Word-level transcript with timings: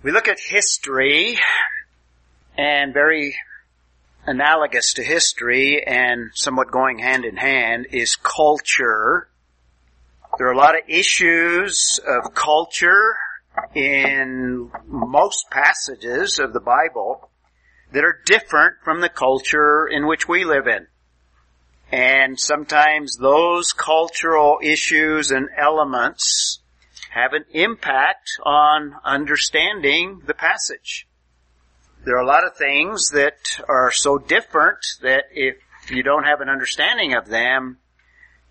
We 0.00 0.12
look 0.12 0.28
at 0.28 0.38
history 0.38 1.40
and 2.56 2.94
very 2.94 3.34
analogous 4.26 4.94
to 4.94 5.02
history 5.02 5.82
and 5.84 6.30
somewhat 6.34 6.70
going 6.70 7.00
hand 7.00 7.24
in 7.24 7.36
hand 7.36 7.88
is 7.90 8.14
culture. 8.14 9.28
There 10.38 10.46
are 10.46 10.52
a 10.52 10.56
lot 10.56 10.76
of 10.76 10.88
issues 10.88 11.98
of 12.06 12.32
culture 12.32 13.16
in 13.74 14.70
most 14.86 15.50
passages 15.50 16.38
of 16.38 16.52
the 16.52 16.60
Bible 16.60 17.28
that 17.90 18.04
are 18.04 18.20
different 18.24 18.76
from 18.84 19.00
the 19.00 19.08
culture 19.08 19.88
in 19.88 20.06
which 20.06 20.28
we 20.28 20.44
live 20.44 20.68
in. 20.68 20.86
And 21.90 22.38
sometimes 22.38 23.16
those 23.16 23.72
cultural 23.72 24.60
issues 24.62 25.32
and 25.32 25.48
elements 25.58 26.60
have 27.10 27.32
an 27.32 27.44
impact 27.52 28.30
on 28.44 28.94
understanding 29.04 30.22
the 30.26 30.34
passage. 30.34 31.06
There 32.04 32.16
are 32.16 32.22
a 32.22 32.26
lot 32.26 32.46
of 32.46 32.56
things 32.56 33.10
that 33.10 33.60
are 33.68 33.90
so 33.92 34.18
different 34.18 34.78
that 35.02 35.24
if 35.32 35.56
you 35.90 36.02
don't 36.02 36.24
have 36.24 36.40
an 36.40 36.48
understanding 36.48 37.14
of 37.14 37.28
them, 37.28 37.78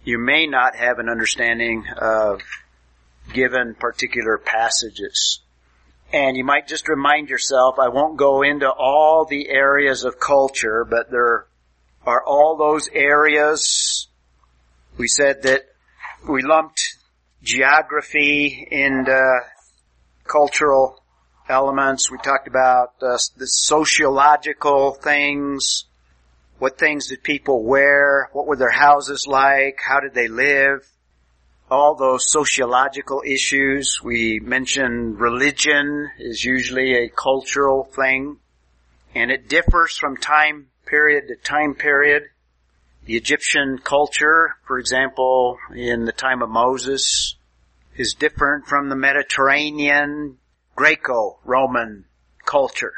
you 0.04 0.18
may 0.18 0.48
not 0.48 0.76
have 0.76 1.00
an 1.00 1.10
understanding 1.10 1.86
of 1.98 2.42
given 3.34 3.76
particular 3.76 4.38
passages. 4.38 5.40
And 6.12 6.38
you 6.38 6.44
might 6.44 6.68
just 6.68 6.88
remind 6.88 7.30
yourself, 7.30 7.80
I 7.80 7.90
won't 7.90 8.18
go 8.18 8.42
into 8.42 8.70
all 8.70 9.26
the 9.26 9.50
areas 9.50 10.04
of 10.04 10.20
culture, 10.20 10.86
but 10.86 11.12
there 11.12 11.48
are 12.06 12.24
all 12.26 12.56
those 12.58 12.90
areas. 12.94 14.08
We 14.98 15.08
said 15.08 15.44
that 15.44 15.66
we 16.28 16.42
lumped 16.42 16.97
geography 17.42 18.68
into 18.70 19.40
cultural 20.26 21.02
elements. 21.50 22.12
We 22.12 22.18
talked 22.18 22.48
about 22.48 22.94
uh, 23.02 23.18
the 23.38 23.48
sociological 23.48 24.94
things. 24.94 25.86
What 26.60 26.78
things 26.78 27.08
did 27.08 27.24
people 27.24 27.64
wear? 27.64 28.30
What 28.34 28.48
were 28.48 28.56
their 28.56 28.72
houses 28.72 29.28
like? 29.28 29.80
How 29.88 30.00
did 30.00 30.14
they 30.14 30.28
live? 30.28 30.88
all 31.70 31.96
those 31.96 32.32
sociological 32.32 33.24
issues. 33.26 34.00
We 34.04 34.40
mentioned 34.40 35.20
religion 35.20 36.10
is 36.18 36.44
usually 36.44 36.94
a 36.94 37.10
cultural 37.10 37.84
thing 37.84 38.38
and 39.14 39.32
it 39.32 39.50
differs 39.50 39.98
from 39.98 40.18
time 40.18 40.68
period 40.86 41.28
to 41.28 41.36
time 41.36 41.76
period. 41.76 42.24
The 43.08 43.16
Egyptian 43.16 43.78
culture, 43.78 44.58
for 44.66 44.78
example, 44.78 45.58
in 45.74 46.04
the 46.04 46.12
time 46.12 46.42
of 46.42 46.50
Moses 46.50 47.38
is 47.96 48.14
different 48.14 48.68
from 48.68 48.90
the 48.90 48.98
Mediterranean 48.98 50.40
Greco-Roman 50.76 52.04
culture 52.46 52.92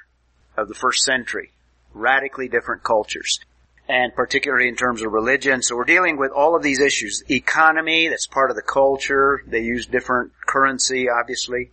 of 0.58 0.68
the 0.68 0.74
first 0.74 1.04
century. 1.04 1.52
Radically 1.94 2.48
different 2.48 2.82
cultures 2.82 3.40
and 3.88 4.16
particularly 4.16 4.68
in 4.68 4.76
terms 4.76 5.04
of 5.04 5.12
religion. 5.12 5.62
So 5.62 5.76
we're 5.76 5.84
dealing 5.84 6.18
with 6.18 6.32
all 6.32 6.56
of 6.56 6.64
these 6.64 6.80
issues. 6.80 7.23
Economy, 7.30 8.08
that's 8.08 8.26
part 8.26 8.50
of 8.50 8.56
the 8.56 8.64
culture. 8.64 9.44
They 9.46 9.62
use 9.62 9.86
different 9.86 10.32
currency, 10.48 11.08
obviously. 11.08 11.70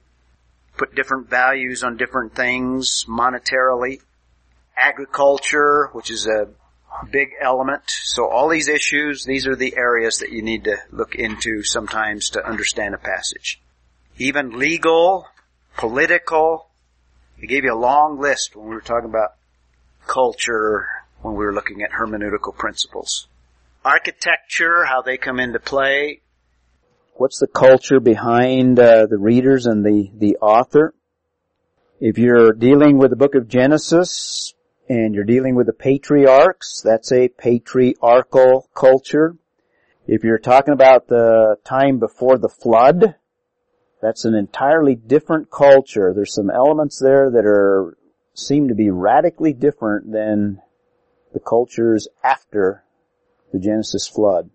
Put 0.76 0.94
different 0.94 1.30
values 1.30 1.82
on 1.82 1.96
different 1.96 2.34
things 2.34 3.06
monetarily. 3.08 4.00
Agriculture, 4.76 5.88
which 5.94 6.10
is 6.10 6.26
a 6.26 6.48
big 7.10 7.30
element. 7.40 7.82
So 7.86 8.28
all 8.28 8.48
these 8.48 8.68
issues, 8.68 9.24
these 9.24 9.46
are 9.46 9.56
the 9.56 9.76
areas 9.76 10.18
that 10.18 10.30
you 10.30 10.42
need 10.42 10.64
to 10.64 10.76
look 10.90 11.14
into 11.14 11.62
sometimes 11.62 12.30
to 12.30 12.46
understand 12.46 12.94
a 12.94 12.98
passage. 12.98 13.60
Even 14.18 14.58
legal, 14.58 15.26
political. 15.76 16.68
I 17.42 17.46
gave 17.46 17.64
you 17.64 17.74
a 17.74 17.78
long 17.78 18.18
list 18.18 18.56
when 18.56 18.68
we 18.68 18.74
were 18.74 18.80
talking 18.80 19.10
about 19.10 19.34
culture, 20.06 20.86
when 21.20 21.34
we 21.34 21.44
were 21.44 21.54
looking 21.54 21.82
at 21.82 21.90
hermeneutical 21.90 22.56
principles. 22.56 23.28
Architecture, 23.84 24.84
how 24.84 25.02
they 25.02 25.16
come 25.16 25.38
into 25.38 25.60
play. 25.60 26.22
What's 27.14 27.38
the 27.38 27.46
culture 27.46 28.00
behind 28.00 28.78
uh, 28.78 29.06
the 29.06 29.18
readers 29.18 29.66
and 29.66 29.84
the, 29.84 30.10
the 30.14 30.36
author? 30.38 30.94
If 32.00 32.18
you're 32.18 32.52
dealing 32.52 32.98
with 32.98 33.10
the 33.10 33.16
book 33.16 33.34
of 33.34 33.48
Genesis 33.48 34.54
and 34.88 35.14
you're 35.14 35.24
dealing 35.24 35.54
with 35.54 35.66
the 35.66 35.72
patriarchs, 35.72 36.80
that's 36.84 37.12
a 37.12 37.28
patriarchal 37.28 38.68
culture. 38.74 39.36
If 40.06 40.22
you're 40.22 40.38
talking 40.38 40.74
about 40.74 41.08
the 41.08 41.56
time 41.64 41.98
before 41.98 42.38
the 42.38 42.48
flood, 42.48 43.16
that's 44.00 44.24
an 44.24 44.34
entirely 44.34 44.94
different 44.94 45.50
culture. 45.50 46.12
There's 46.14 46.34
some 46.34 46.50
elements 46.50 47.00
there 47.00 47.30
that 47.30 47.44
are, 47.44 47.96
seem 48.34 48.68
to 48.68 48.74
be 48.74 48.90
radically 48.90 49.52
different 49.52 50.12
than 50.12 50.60
the 51.32 51.40
cultures 51.40 52.06
after 52.22 52.84
the 53.52 53.58
Genesis 53.58 54.06
flood. 54.06 54.50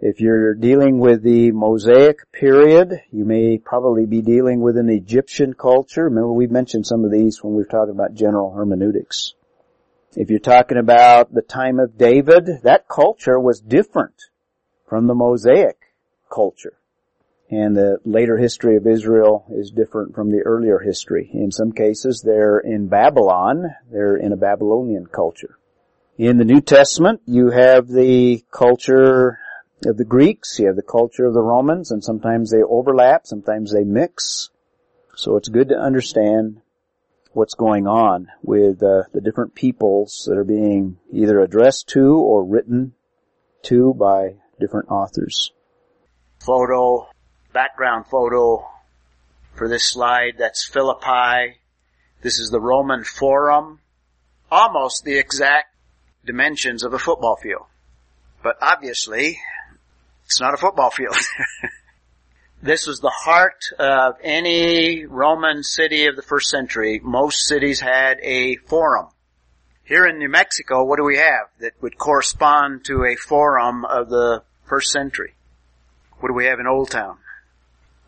If 0.00 0.20
you're 0.20 0.54
dealing 0.54 0.98
with 0.98 1.22
the 1.22 1.52
Mosaic 1.52 2.32
period, 2.32 3.02
you 3.12 3.24
may 3.24 3.58
probably 3.58 4.06
be 4.06 4.22
dealing 4.22 4.60
with 4.60 4.76
an 4.76 4.88
Egyptian 4.88 5.54
culture. 5.54 6.04
Remember 6.04 6.32
we 6.32 6.46
mentioned 6.46 6.86
some 6.86 7.04
of 7.04 7.12
these 7.12 7.42
when 7.42 7.52
we 7.52 7.58
were 7.58 7.68
talking 7.68 7.94
about 7.94 8.14
general 8.14 8.52
hermeneutics. 8.52 9.34
If 10.14 10.28
you're 10.28 10.40
talking 10.40 10.76
about 10.76 11.32
the 11.32 11.40
time 11.40 11.78
of 11.80 11.96
David, 11.96 12.46
that 12.64 12.86
culture 12.86 13.40
was 13.40 13.60
different 13.60 14.14
from 14.86 15.06
the 15.06 15.14
Mosaic 15.14 15.78
culture. 16.30 16.78
And 17.50 17.76
the 17.76 17.98
later 18.04 18.36
history 18.36 18.76
of 18.76 18.86
Israel 18.86 19.46
is 19.50 19.70
different 19.70 20.14
from 20.14 20.30
the 20.30 20.40
earlier 20.40 20.78
history. 20.78 21.30
In 21.32 21.50
some 21.50 21.72
cases, 21.72 22.22
they're 22.24 22.58
in 22.58 22.88
Babylon. 22.88 23.74
They're 23.90 24.16
in 24.16 24.32
a 24.32 24.36
Babylonian 24.36 25.06
culture. 25.06 25.58
In 26.18 26.38
the 26.38 26.44
New 26.44 26.60
Testament, 26.60 27.22
you 27.26 27.50
have 27.50 27.88
the 27.88 28.42
culture 28.50 29.38
of 29.86 29.96
the 29.96 30.04
Greeks, 30.04 30.58
you 30.58 30.66
have 30.66 30.76
the 30.76 30.82
culture 30.82 31.24
of 31.24 31.34
the 31.34 31.42
Romans, 31.42 31.90
and 31.90 32.04
sometimes 32.04 32.50
they 32.50 32.62
overlap, 32.62 33.26
sometimes 33.26 33.72
they 33.72 33.84
mix. 33.84 34.50
So 35.16 35.36
it's 35.36 35.48
good 35.48 35.68
to 35.70 35.74
understand 35.74 36.61
what's 37.34 37.54
going 37.54 37.86
on 37.86 38.28
with 38.42 38.82
uh, 38.82 39.02
the 39.12 39.20
different 39.22 39.54
peoples 39.54 40.26
that 40.28 40.36
are 40.36 40.44
being 40.44 40.98
either 41.12 41.40
addressed 41.40 41.88
to 41.88 42.16
or 42.16 42.44
written 42.44 42.92
to 43.62 43.94
by 43.94 44.34
different 44.60 44.90
authors. 44.90 45.52
Photo, 46.40 47.08
background 47.52 48.06
photo 48.10 48.66
for 49.54 49.68
this 49.68 49.88
slide, 49.88 50.34
that's 50.38 50.66
Philippi. 50.66 51.58
This 52.22 52.38
is 52.38 52.50
the 52.50 52.60
Roman 52.60 53.04
Forum. 53.04 53.80
Almost 54.50 55.04
the 55.04 55.18
exact 55.18 55.74
dimensions 56.24 56.84
of 56.84 56.92
a 56.92 56.98
football 56.98 57.36
field. 57.36 57.66
But 58.42 58.56
obviously, 58.60 59.38
it's 60.24 60.40
not 60.40 60.54
a 60.54 60.58
football 60.58 60.90
field. 60.90 61.16
this 62.62 62.86
was 62.86 63.00
the 63.00 63.12
heart 63.14 63.64
of 63.78 64.14
any 64.22 65.04
Roman 65.04 65.62
city 65.62 66.06
of 66.06 66.16
the 66.16 66.22
first 66.22 66.48
century. 66.48 67.00
Most 67.02 67.46
cities 67.46 67.80
had 67.80 68.18
a 68.22 68.56
forum. 68.56 69.08
Here 69.84 70.06
in 70.06 70.18
New 70.18 70.28
Mexico, 70.28 70.84
what 70.84 70.96
do 70.96 71.04
we 71.04 71.18
have 71.18 71.48
that 71.60 71.72
would 71.80 71.98
correspond 71.98 72.84
to 72.84 73.04
a 73.04 73.16
forum 73.16 73.84
of 73.84 74.08
the 74.08 74.42
first 74.64 74.90
century? 74.90 75.34
What 76.20 76.28
do 76.28 76.34
we 76.34 76.46
have 76.46 76.60
in 76.60 76.66
Old 76.66 76.90
Town? 76.90 77.18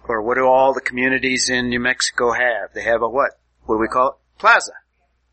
Or 0.06 0.22
what 0.22 0.36
do 0.36 0.46
all 0.46 0.72
the 0.72 0.80
communities 0.80 1.50
in 1.50 1.68
New 1.68 1.80
Mexico 1.80 2.32
have? 2.32 2.72
They 2.74 2.84
have 2.84 3.02
a 3.02 3.08
what? 3.08 3.32
What 3.64 3.76
do 3.76 3.80
we 3.80 3.88
call 3.88 4.08
it? 4.08 4.14
Plaza. 4.38 4.72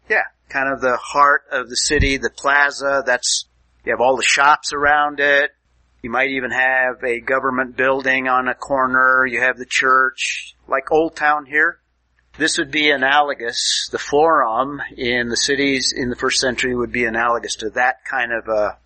Yeah 0.10 0.24
kind 0.52 0.72
of 0.72 0.82
the 0.82 0.98
heart 0.98 1.44
of 1.52 1.70
the 1.70 1.76
city, 1.76 2.18
the 2.18 2.30
plaza. 2.30 3.04
That's, 3.06 3.46
you 3.86 3.94
have 3.94 4.02
all 4.02 4.18
the 4.18 4.24
shops 4.24 4.74
around 4.74 5.20
it. 5.20 5.52
You 6.02 6.10
might 6.10 6.30
even 6.32 6.50
have 6.52 7.04
a 7.04 7.20
government 7.20 7.78
building 7.78 8.28
on 8.28 8.48
a 8.48 8.56
corner. 8.56 9.26
You 9.26 9.42
have 9.42 9.58
the 9.58 9.68
church, 9.68 10.56
like 10.68 10.92
Old 10.92 11.16
Town 11.16 11.46
here. 11.46 11.80
This 12.38 12.58
would 12.58 12.72
be 12.72 12.90
analogous. 12.90 13.88
The 13.92 14.00
forum 14.00 14.82
in 14.98 15.30
the 15.30 15.38
cities 15.38 15.94
in 15.96 16.10
the 16.10 16.16
first 16.16 16.40
century 16.40 16.76
would 16.76 16.92
be 16.92 17.06
analogous 17.06 17.56
to 17.58 17.70
that 17.72 18.04
kind 18.04 18.32
of 18.32 18.48
a 18.48 18.78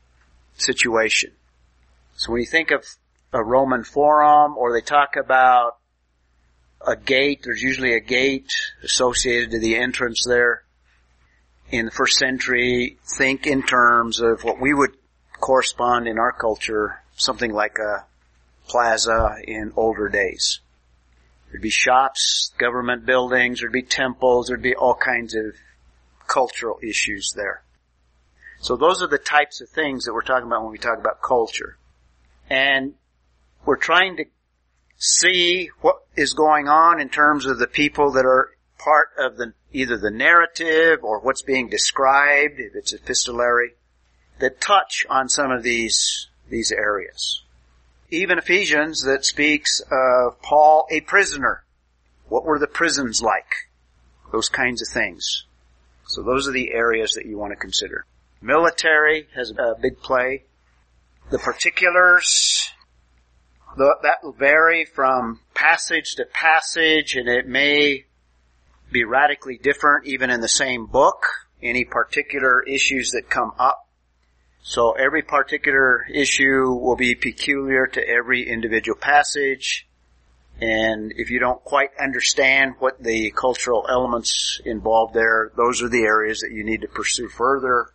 situation. 0.57 1.31
So 2.17 2.31
when 2.31 2.41
you 2.41 2.47
think 2.47 2.71
of 2.71 2.83
a 3.31 3.43
Roman 3.43 3.83
forum 3.83 4.57
or 4.57 4.73
they 4.73 4.81
talk 4.81 5.15
about 5.15 5.77
a 6.85 6.95
gate, 6.97 7.41
there's 7.43 7.61
usually 7.61 7.93
a 7.93 7.99
gate 8.01 8.51
associated 8.83 9.51
to 9.51 9.59
the 9.59 9.77
entrance 9.77 10.25
there 10.27 10.63
in 11.71 11.85
the 11.85 11.91
first 11.91 12.17
century 12.17 12.97
think 13.17 13.47
in 13.47 13.63
terms 13.63 14.19
of 14.19 14.43
what 14.43 14.59
we 14.59 14.73
would 14.73 14.95
correspond 15.39 16.07
in 16.07 16.19
our 16.19 16.31
culture, 16.31 17.01
something 17.15 17.51
like 17.51 17.77
a 17.79 18.05
plaza 18.67 19.37
in 19.47 19.73
older 19.75 20.09
days. 20.09 20.59
There'd 21.49 21.61
be 21.61 21.69
shops, 21.69 22.51
government 22.57 23.05
buildings, 23.05 23.59
there'd 23.59 23.71
be 23.71 23.83
temples, 23.83 24.47
there'd 24.47 24.61
be 24.61 24.75
all 24.75 24.95
kinds 24.95 25.35
of 25.35 25.55
cultural 26.27 26.79
issues 26.81 27.33
there. 27.35 27.61
So 28.59 28.75
those 28.75 29.01
are 29.01 29.07
the 29.07 29.17
types 29.17 29.61
of 29.61 29.69
things 29.69 30.05
that 30.05 30.13
we're 30.13 30.21
talking 30.21 30.47
about 30.47 30.63
when 30.63 30.71
we 30.71 30.77
talk 30.77 30.97
about 30.97 31.21
culture. 31.21 31.77
And 32.49 32.95
we're 33.65 33.77
trying 33.77 34.17
to 34.17 34.25
see 34.97 35.69
what 35.81 35.97
is 36.15 36.33
going 36.33 36.67
on 36.67 36.99
in 36.99 37.09
terms 37.09 37.45
of 37.45 37.59
the 37.59 37.67
people 37.67 38.11
that 38.13 38.25
are 38.25 38.49
part 38.77 39.09
of 39.17 39.37
the, 39.37 39.53
either 39.71 39.97
the 39.97 40.11
narrative 40.11 40.99
or 41.03 41.19
what's 41.19 41.41
being 41.41 41.69
described, 41.69 42.59
if 42.59 42.75
it's 42.75 42.93
epistolary, 42.93 43.73
that 44.39 44.61
touch 44.61 45.05
on 45.09 45.29
some 45.29 45.51
of 45.51 45.63
these, 45.63 46.27
these 46.49 46.71
areas. 46.71 47.43
Even 48.09 48.37
Ephesians 48.37 49.03
that 49.03 49.25
speaks 49.25 49.81
of 49.91 50.41
Paul 50.41 50.87
a 50.91 51.01
prisoner. 51.01 51.63
What 52.27 52.45
were 52.45 52.59
the 52.59 52.67
prisons 52.67 53.21
like? 53.21 53.69
Those 54.31 54.49
kinds 54.49 54.81
of 54.81 54.87
things. 54.87 55.45
So 56.07 56.21
those 56.21 56.47
are 56.47 56.51
the 56.51 56.71
areas 56.71 57.13
that 57.13 57.25
you 57.25 57.37
want 57.37 57.51
to 57.51 57.57
consider. 57.57 58.05
Military 58.41 59.27
has 59.35 59.51
a 59.51 59.73
big 59.81 59.99
play. 60.01 60.43
The 61.31 61.39
particulars, 61.39 62.69
that 63.77 64.17
will 64.23 64.33
vary 64.33 64.85
from 64.85 65.39
passage 65.53 66.15
to 66.15 66.25
passage 66.25 67.15
and 67.15 67.27
it 67.27 67.47
may 67.47 68.05
be 68.91 69.03
radically 69.03 69.57
different 69.57 70.05
even 70.05 70.29
in 70.29 70.41
the 70.41 70.47
same 70.47 70.85
book, 70.85 71.25
any 71.61 71.83
particular 71.83 72.61
issues 72.63 73.11
that 73.11 73.29
come 73.29 73.51
up. 73.57 73.84
So 74.67 74.93
every 74.93 75.21
particular 75.21 76.07
issue 76.11 76.73
will 76.73 76.95
be 76.95 77.13
peculiar 77.13 77.85
to 77.85 78.01
every 78.01 78.49
individual 78.49 78.97
passage. 78.97 79.87
And 80.59 81.13
if 81.15 81.29
you 81.29 81.39
don't 81.39 81.63
quite 81.63 81.91
understand 82.01 82.73
what 82.79 83.01
the 83.01 83.29
cultural 83.29 83.85
elements 83.87 84.59
involved 84.65 85.13
there, 85.13 85.51
those 85.55 85.83
are 85.83 85.89
the 85.89 86.01
areas 86.01 86.39
that 86.39 86.51
you 86.51 86.63
need 86.63 86.81
to 86.81 86.87
pursue 86.87 87.29
further 87.29 87.91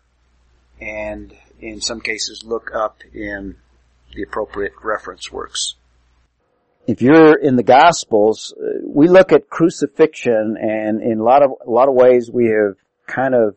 and 0.81 1.35
in 1.61 1.81
some 1.81 2.01
cases 2.01 2.45
look 2.45 2.71
up 2.73 2.99
in 3.13 3.57
the 4.15 4.23
appropriate 4.23 4.75
reference 4.81 5.31
works. 5.33 5.75
If 6.87 7.03
you're 7.03 7.35
in 7.35 7.57
the 7.57 7.65
Gospels, 7.65 8.55
uh, 8.57 8.87
we 8.87 9.09
look 9.09 9.33
at 9.33 9.51
crucifixion 9.51 10.57
and 10.57 11.03
in 11.03 11.19
a 11.19 11.25
lot 11.25 11.43
of, 11.43 11.51
a 11.67 11.71
lot 11.71 11.89
of 11.89 11.95
ways 11.95 12.31
we 12.33 12.47
have 12.47 12.77
kind 13.09 13.35
of 13.35 13.57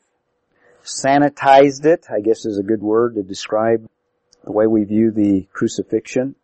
sanitized 0.83 1.85
it, 1.85 2.05
I 2.09 2.19
guess 2.19 2.45
is 2.45 2.57
a 2.57 2.63
good 2.63 2.81
word 2.81 3.15
to 3.15 3.23
describe 3.23 3.89
the 4.43 4.51
way 4.51 4.67
we 4.67 4.83
view 4.83 5.11
the 5.11 5.47
crucifixion. 5.53 6.35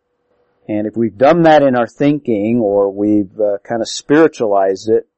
And 0.68 0.86
if 0.86 0.96
we've 0.96 1.16
done 1.16 1.42
that 1.42 1.62
in 1.62 1.76
our 1.76 1.86
thinking 1.86 2.60
or 2.62 2.90
we've 2.90 3.38
uh, 3.40 3.58
kind 3.64 3.82
of 3.82 3.88
spiritualized 3.88 4.88
it, 4.88 5.08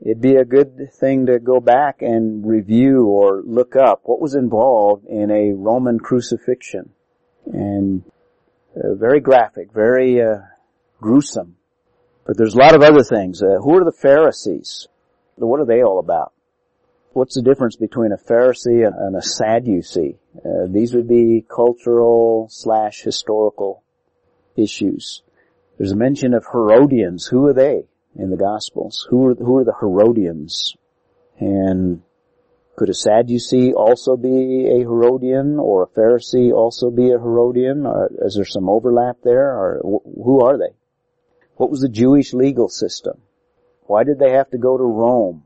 it'd 0.00 0.20
be 0.20 0.36
a 0.36 0.44
good 0.44 0.92
thing 0.94 1.26
to 1.26 1.38
go 1.38 1.60
back 1.60 2.00
and 2.00 2.46
review 2.46 3.06
or 3.06 3.42
look 3.44 3.76
up 3.76 4.02
what 4.04 4.20
was 4.20 4.34
involved 4.34 5.06
in 5.06 5.30
a 5.30 5.52
Roman 5.52 5.98
crucifixion. 5.98 6.90
And 7.46 8.04
uh, 8.76 8.94
very 8.94 9.20
graphic, 9.20 9.72
very 9.72 10.22
uh, 10.22 10.38
gruesome. 11.00 11.56
But 12.26 12.36
there's 12.38 12.54
a 12.54 12.58
lot 12.58 12.74
of 12.74 12.82
other 12.82 13.02
things. 13.02 13.42
Uh, 13.42 13.58
who 13.60 13.76
are 13.76 13.84
the 13.84 13.92
Pharisees? 13.92 14.88
What 15.36 15.60
are 15.60 15.66
they 15.66 15.82
all 15.82 15.98
about? 15.98 16.32
What's 17.14 17.36
the 17.36 17.42
difference 17.42 17.76
between 17.76 18.10
a 18.10 18.16
Pharisee 18.16 18.84
and 18.84 19.14
a 19.14 19.22
Sadducee? 19.22 20.18
Uh, 20.36 20.66
these 20.68 20.96
would 20.96 21.06
be 21.06 21.46
cultural 21.48 22.48
slash 22.50 23.02
historical 23.02 23.84
issues. 24.56 25.22
There's 25.78 25.92
a 25.92 25.96
mention 25.96 26.34
of 26.34 26.44
Herodians. 26.50 27.26
Who 27.26 27.46
are 27.46 27.52
they 27.52 27.84
in 28.16 28.30
the 28.30 28.36
Gospels? 28.36 29.06
Who 29.08 29.28
are, 29.28 29.34
who 29.36 29.58
are 29.58 29.64
the 29.64 29.76
Herodians? 29.78 30.74
And 31.38 32.02
could 32.74 32.88
a 32.88 32.94
Sadducee 32.94 33.72
also 33.72 34.16
be 34.16 34.66
a 34.66 34.80
Herodian 34.80 35.60
or 35.60 35.84
a 35.84 35.86
Pharisee 35.86 36.52
also 36.52 36.90
be 36.90 37.12
a 37.12 37.18
Herodian? 37.20 37.86
Or 37.86 38.10
is 38.22 38.34
there 38.34 38.44
some 38.44 38.68
overlap 38.68 39.18
there 39.22 39.52
or 39.52 39.80
who 39.84 40.44
are 40.44 40.58
they? 40.58 40.74
What 41.58 41.70
was 41.70 41.80
the 41.80 41.88
Jewish 41.88 42.34
legal 42.34 42.68
system? 42.68 43.20
Why 43.82 44.02
did 44.02 44.18
they 44.18 44.32
have 44.32 44.50
to 44.50 44.58
go 44.58 44.76
to 44.76 44.82
Rome 44.82 45.44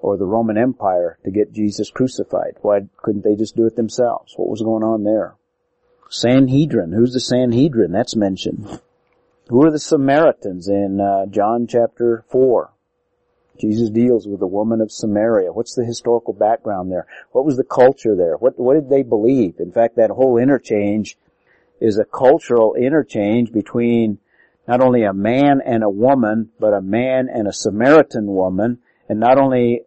or 0.00 0.16
the 0.16 0.26
Roman 0.26 0.58
Empire 0.58 1.18
to 1.24 1.30
get 1.30 1.52
Jesus 1.52 1.90
crucified? 1.90 2.56
Why 2.62 2.80
couldn't 2.96 3.24
they 3.24 3.36
just 3.36 3.56
do 3.56 3.66
it 3.66 3.76
themselves? 3.76 4.34
What 4.36 4.48
was 4.48 4.62
going 4.62 4.82
on 4.82 5.04
there? 5.04 5.34
Sanhedrin. 6.10 6.92
Who's 6.92 7.12
the 7.12 7.20
Sanhedrin? 7.20 7.92
That's 7.92 8.16
mentioned. 8.16 8.80
Who 9.48 9.64
are 9.64 9.70
the 9.70 9.78
Samaritans 9.78 10.68
in 10.68 11.00
uh, 11.00 11.26
John 11.26 11.66
chapter 11.68 12.24
4? 12.30 12.72
Jesus 13.60 13.90
deals 13.90 14.26
with 14.26 14.40
the 14.40 14.46
woman 14.46 14.80
of 14.80 14.90
Samaria. 14.90 15.52
What's 15.52 15.74
the 15.74 15.84
historical 15.84 16.32
background 16.32 16.90
there? 16.90 17.06
What 17.32 17.44
was 17.44 17.56
the 17.56 17.64
culture 17.64 18.16
there? 18.16 18.36
What, 18.36 18.58
what 18.58 18.74
did 18.74 18.88
they 18.88 19.02
believe? 19.02 19.60
In 19.60 19.70
fact, 19.70 19.96
that 19.96 20.10
whole 20.10 20.38
interchange 20.38 21.16
is 21.80 21.98
a 21.98 22.04
cultural 22.04 22.74
interchange 22.74 23.52
between 23.52 24.18
not 24.66 24.80
only 24.80 25.02
a 25.02 25.12
man 25.12 25.60
and 25.64 25.82
a 25.82 25.90
woman, 25.90 26.50
but 26.58 26.72
a 26.72 26.80
man 26.80 27.28
and 27.28 27.46
a 27.46 27.52
Samaritan 27.52 28.26
woman. 28.26 28.78
And 29.08 29.20
not 29.20 29.38
only 29.38 29.82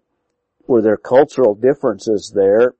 were 0.67 0.81
there 0.81 0.97
cultural 0.97 1.55
differences 1.55 2.31
there, 2.35 2.75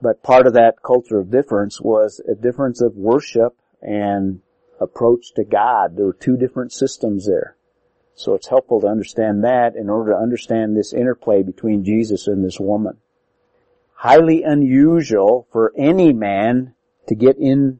but 0.00 0.22
part 0.22 0.46
of 0.46 0.52
that 0.54 0.82
cultural 0.84 1.24
difference 1.24 1.80
was 1.80 2.20
a 2.28 2.34
difference 2.34 2.80
of 2.80 2.96
worship 2.96 3.56
and 3.80 4.40
approach 4.80 5.32
to 5.34 5.44
God. 5.44 5.96
There 5.96 6.06
were 6.06 6.12
two 6.12 6.36
different 6.36 6.72
systems 6.72 7.26
there. 7.26 7.56
So 8.14 8.34
it's 8.34 8.48
helpful 8.48 8.80
to 8.80 8.86
understand 8.86 9.44
that 9.44 9.76
in 9.76 9.90
order 9.90 10.12
to 10.12 10.18
understand 10.18 10.76
this 10.76 10.92
interplay 10.92 11.42
between 11.42 11.84
Jesus 11.84 12.26
and 12.26 12.44
this 12.44 12.58
woman. 12.58 12.98
Highly 13.94 14.42
unusual 14.42 15.46
for 15.52 15.72
any 15.76 16.12
man 16.12 16.74
to 17.08 17.14
get 17.14 17.36
into 17.38 17.78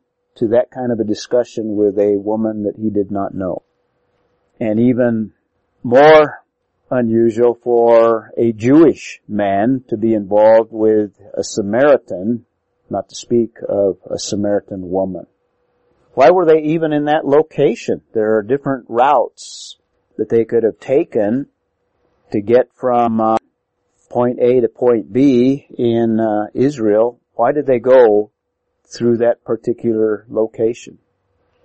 that 0.48 0.70
kind 0.70 0.92
of 0.92 1.00
a 1.00 1.04
discussion 1.04 1.76
with 1.76 1.98
a 1.98 2.16
woman 2.16 2.64
that 2.64 2.76
he 2.76 2.90
did 2.90 3.10
not 3.10 3.34
know. 3.34 3.62
And 4.60 4.80
even 4.80 5.32
more 5.82 6.42
unusual 6.90 7.58
for 7.62 8.30
a 8.36 8.52
Jewish 8.52 9.20
man 9.28 9.84
to 9.88 9.96
be 9.96 10.14
involved 10.14 10.70
with 10.72 11.12
a 11.34 11.42
Samaritan, 11.42 12.46
not 12.88 13.08
to 13.08 13.14
speak 13.14 13.56
of 13.68 13.98
a 14.08 14.18
Samaritan 14.18 14.90
woman. 14.90 15.26
Why 16.14 16.30
were 16.30 16.46
they 16.46 16.62
even 16.62 16.92
in 16.92 17.06
that 17.06 17.26
location? 17.26 18.02
There 18.14 18.36
are 18.36 18.42
different 18.42 18.86
routes 18.88 19.76
that 20.16 20.28
they 20.28 20.44
could 20.44 20.62
have 20.62 20.80
taken 20.80 21.46
to 22.32 22.40
get 22.40 22.70
from 22.74 23.20
uh, 23.20 23.36
point 24.08 24.38
A 24.40 24.60
to 24.60 24.68
point 24.68 25.12
B 25.12 25.66
in 25.76 26.20
uh, 26.20 26.46
Israel. 26.54 27.20
Why 27.34 27.52
did 27.52 27.66
they 27.66 27.78
go 27.78 28.30
through 28.86 29.18
that 29.18 29.44
particular 29.44 30.24
location. 30.28 30.98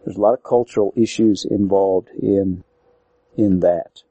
There's 0.04 0.18
a 0.18 0.22
lot 0.22 0.34
of 0.34 0.44
cultural 0.44 0.94
issues 0.96 1.46
involved 1.50 2.10
in, 2.10 2.64
in 3.38 3.60
that. 3.60 4.02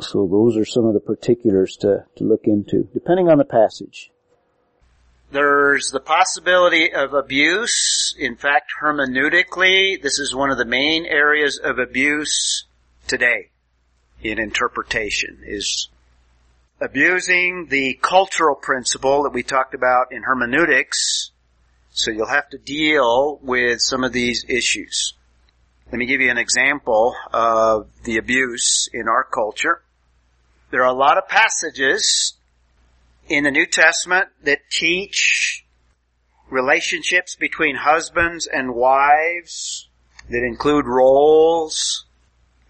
So 0.00 0.26
those 0.26 0.56
are 0.56 0.64
some 0.64 0.84
of 0.84 0.94
the 0.94 1.00
particulars 1.00 1.76
to, 1.80 2.04
to 2.16 2.24
look 2.24 2.42
into, 2.44 2.88
depending 2.92 3.28
on 3.28 3.38
the 3.38 3.44
passage. 3.44 4.10
There's 5.30 5.90
the 5.92 6.00
possibility 6.00 6.92
of 6.92 7.12
abuse. 7.12 8.14
In 8.18 8.36
fact, 8.36 8.70
hermeneutically, 8.82 10.00
this 10.00 10.18
is 10.18 10.34
one 10.34 10.50
of 10.50 10.58
the 10.58 10.64
main 10.64 11.04
areas 11.04 11.58
of 11.62 11.78
abuse 11.78 12.64
today 13.06 13.50
in 14.22 14.38
interpretation 14.38 15.42
is 15.46 15.88
abusing 16.80 17.66
the 17.68 17.98
cultural 18.00 18.54
principle 18.54 19.24
that 19.24 19.32
we 19.32 19.42
talked 19.42 19.74
about 19.74 20.12
in 20.12 20.22
hermeneutics 20.22 21.30
so 21.98 22.12
you'll 22.12 22.28
have 22.28 22.48
to 22.50 22.58
deal 22.58 23.40
with 23.42 23.80
some 23.80 24.04
of 24.04 24.12
these 24.12 24.44
issues. 24.48 25.14
Let 25.90 25.98
me 25.98 26.06
give 26.06 26.20
you 26.20 26.30
an 26.30 26.38
example 26.38 27.16
of 27.32 27.88
the 28.04 28.18
abuse 28.18 28.88
in 28.92 29.08
our 29.08 29.24
culture. 29.24 29.82
There 30.70 30.82
are 30.82 30.94
a 30.94 30.98
lot 30.98 31.16
of 31.16 31.28
passages 31.28 32.34
in 33.28 33.44
the 33.44 33.50
New 33.50 33.66
Testament 33.66 34.28
that 34.42 34.70
teach 34.70 35.64
relationships 36.50 37.36
between 37.36 37.76
husbands 37.76 38.46
and 38.46 38.74
wives 38.74 39.88
that 40.28 40.44
include 40.44 40.86
roles 40.86 42.04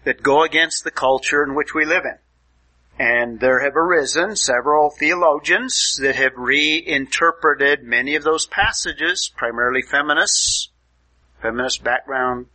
that 0.05 0.23
go 0.23 0.43
against 0.43 0.83
the 0.83 0.91
culture 0.91 1.43
in 1.43 1.55
which 1.55 1.73
we 1.73 1.85
live 1.85 2.03
in. 2.05 2.17
And 3.05 3.39
there 3.39 3.59
have 3.61 3.75
arisen 3.75 4.35
several 4.35 4.89
theologians 4.89 5.97
that 6.01 6.15
have 6.15 6.33
reinterpreted 6.35 7.83
many 7.83 8.15
of 8.15 8.23
those 8.23 8.45
passages, 8.45 9.31
primarily 9.35 9.81
feminists, 9.81 10.69
feminist 11.41 11.83
background 11.83 12.47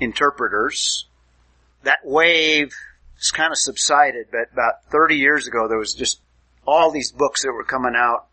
interpreters. 0.00 1.06
That 1.82 1.98
wave 2.04 2.72
has 3.16 3.30
kind 3.30 3.52
of 3.52 3.58
subsided, 3.58 4.26
but 4.30 4.52
about 4.52 4.84
30 4.90 5.16
years 5.16 5.46
ago 5.46 5.68
there 5.68 5.78
was 5.78 5.94
just 5.94 6.20
all 6.66 6.90
these 6.90 7.12
books 7.12 7.42
that 7.42 7.52
were 7.52 7.64
coming 7.64 7.94
out 7.96 8.26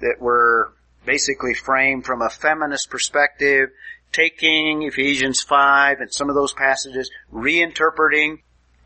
that 0.00 0.16
were 0.20 0.72
basically 1.04 1.54
framed 1.54 2.04
from 2.04 2.22
a 2.22 2.30
feminist 2.30 2.90
perspective, 2.90 3.70
taking 4.12 4.82
Ephesians 4.82 5.40
5 5.40 6.00
and 6.00 6.12
some 6.12 6.28
of 6.28 6.34
those 6.34 6.52
passages, 6.52 7.10
reinterpreting 7.32 8.38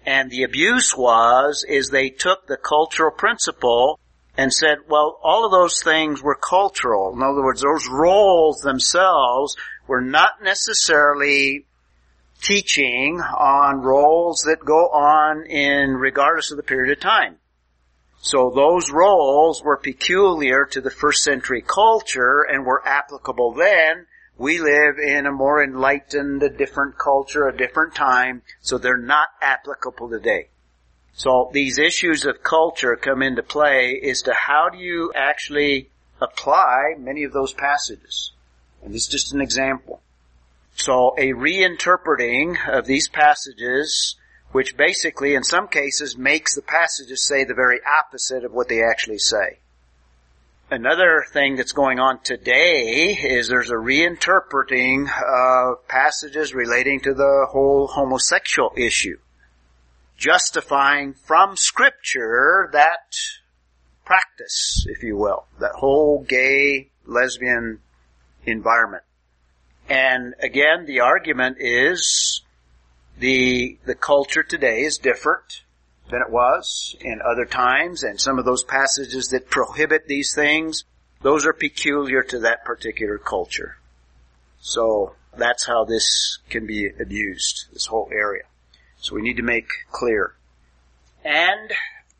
and 0.09 0.30
the 0.30 0.45
abuse 0.45 0.97
was, 0.97 1.66
is 1.68 1.90
they 1.90 2.09
took 2.09 2.47
the 2.47 2.57
cultural 2.57 3.11
principle 3.11 4.00
and 4.38 4.50
said, 4.50 4.78
well, 4.88 5.18
all 5.23 5.45
of 5.45 5.50
those 5.50 5.83
things 5.83 6.23
were 6.23 6.35
cultural. 6.35 7.12
In 7.12 7.23
other 7.23 7.42
words, 7.42 7.61
those 7.61 7.87
roles 7.90 8.61
themselves 8.61 9.54
were 9.87 10.00
not 10.00 10.42
necessarily 10.42 11.66
teaching 12.40 13.21
on 13.21 13.80
roles 13.80 14.42
that 14.42 14.64
go 14.64 14.88
on 14.88 15.47
in 15.47 15.95
regardless 15.95 16.50
of 16.50 16.57
the 16.57 16.62
period 16.62 16.92
of 16.92 17.00
time. 17.00 17.37
So 18.21 18.50
those 18.54 18.90
roles 18.90 19.62
were 19.62 19.76
peculiar 19.76 20.64
to 20.66 20.80
the 20.80 20.90
first 20.90 21.23
century 21.23 21.62
culture 21.62 22.42
and 22.42 22.66
were 22.66 22.87
applicable 22.87 23.54
then. 23.54 24.07
We 24.37 24.59
live 24.59 24.99
in 24.99 25.26
a 25.26 25.33
more 25.33 25.62
enlightened, 25.62 26.42
a 26.42 26.49
different 26.49 26.99
culture, 26.99 27.49
a 27.49 27.57
different 27.57 27.95
time, 27.95 28.42
so 28.61 28.78
they're 28.78 28.97
not 28.97 29.28
applicable 29.40 30.11
today. 30.11 30.49
So 31.14 31.50
these 31.52 31.78
issues 31.78 32.25
of 32.25 32.45
culture 32.45 32.95
come 32.95 33.23
into 33.23 33.42
play 33.42 34.00
as 34.09 34.23
to 34.23 34.33
how 34.33 34.68
do 34.68 34.78
you 34.78 35.12
actually 35.14 35.90
apply 36.21 36.95
many 36.97 37.25
of 37.25 37.33
those 37.33 37.52
passages. 37.52 38.33
And 38.83 38.95
this 38.95 39.02
is 39.02 39.09
just 39.09 39.33
an 39.33 39.40
example. 39.40 40.00
So 40.78 41.12
a 41.18 41.32
reinterpreting 41.32 42.56
of 42.68 42.87
these 42.87 43.08
passages, 43.08 44.14
which 44.52 44.76
basically 44.76 45.35
in 45.35 45.42
some 45.42 45.66
cases 45.66 46.16
makes 46.16 46.54
the 46.54 46.62
passages 46.62 47.26
say 47.26 47.42
the 47.42 47.54
very 47.54 47.80
opposite 47.85 48.44
of 48.44 48.52
what 48.52 48.68
they 48.68 48.85
actually 48.85 49.18
say. 49.18 49.58
Another 50.70 51.25
thing 51.32 51.56
that's 51.56 51.73
going 51.73 51.99
on 51.99 52.20
today 52.23 53.18
is 53.20 53.49
there's 53.49 53.73
a 53.73 53.75
reinterpreting 53.75 55.08
of 55.08 55.88
passages 55.88 56.54
relating 56.54 57.00
to 57.00 57.12
the 57.12 57.49
whole 57.50 57.88
homosexual 57.88 58.70
issue. 58.76 59.18
Justifying 60.16 61.12
from 61.12 61.56
scripture 61.56 62.68
that 62.73 63.16
practice, 64.04 64.87
if 64.88 65.02
you 65.02 65.16
will, 65.16 65.47
that 65.58 65.73
whole 65.73 66.23
gay, 66.23 66.90
lesbian 67.04 67.80
environment. 68.44 69.02
And 69.88 70.35
again, 70.40 70.85
the 70.87 71.00
argument 71.00 71.57
is 71.61 72.42
the, 73.18 73.78
the 73.87 73.95
culture 73.95 74.42
today 74.42 74.83
is 74.83 74.99
different 74.99 75.62
than 76.11 76.21
it 76.21 76.30
was 76.30 76.97
in 77.00 77.21
other 77.25 77.45
times, 77.45 78.02
and 78.02 78.21
some 78.21 78.38
of 78.38 78.45
those 78.45 78.62
passages 78.62 79.28
that 79.28 79.50
prohibit 79.50 80.07
these 80.07 80.35
things, 80.35 80.85
those 81.23 81.47
are 81.47 81.52
peculiar 81.52 82.23
to 82.23 82.40
that 82.40 82.64
particular 82.64 83.18
culture. 83.18 83.76
So 84.61 85.14
that's 85.37 85.66
how 85.66 85.85
this 85.85 86.38
can 86.49 86.66
be 86.66 86.88
abused, 87.00 87.66
this 87.73 87.87
whole 87.87 88.09
area. 88.12 88.45
So 88.99 89.14
we 89.14 89.23
need 89.23 89.37
to 89.37 89.42
make 89.42 89.68
clear. 89.90 90.35
And 91.25 91.73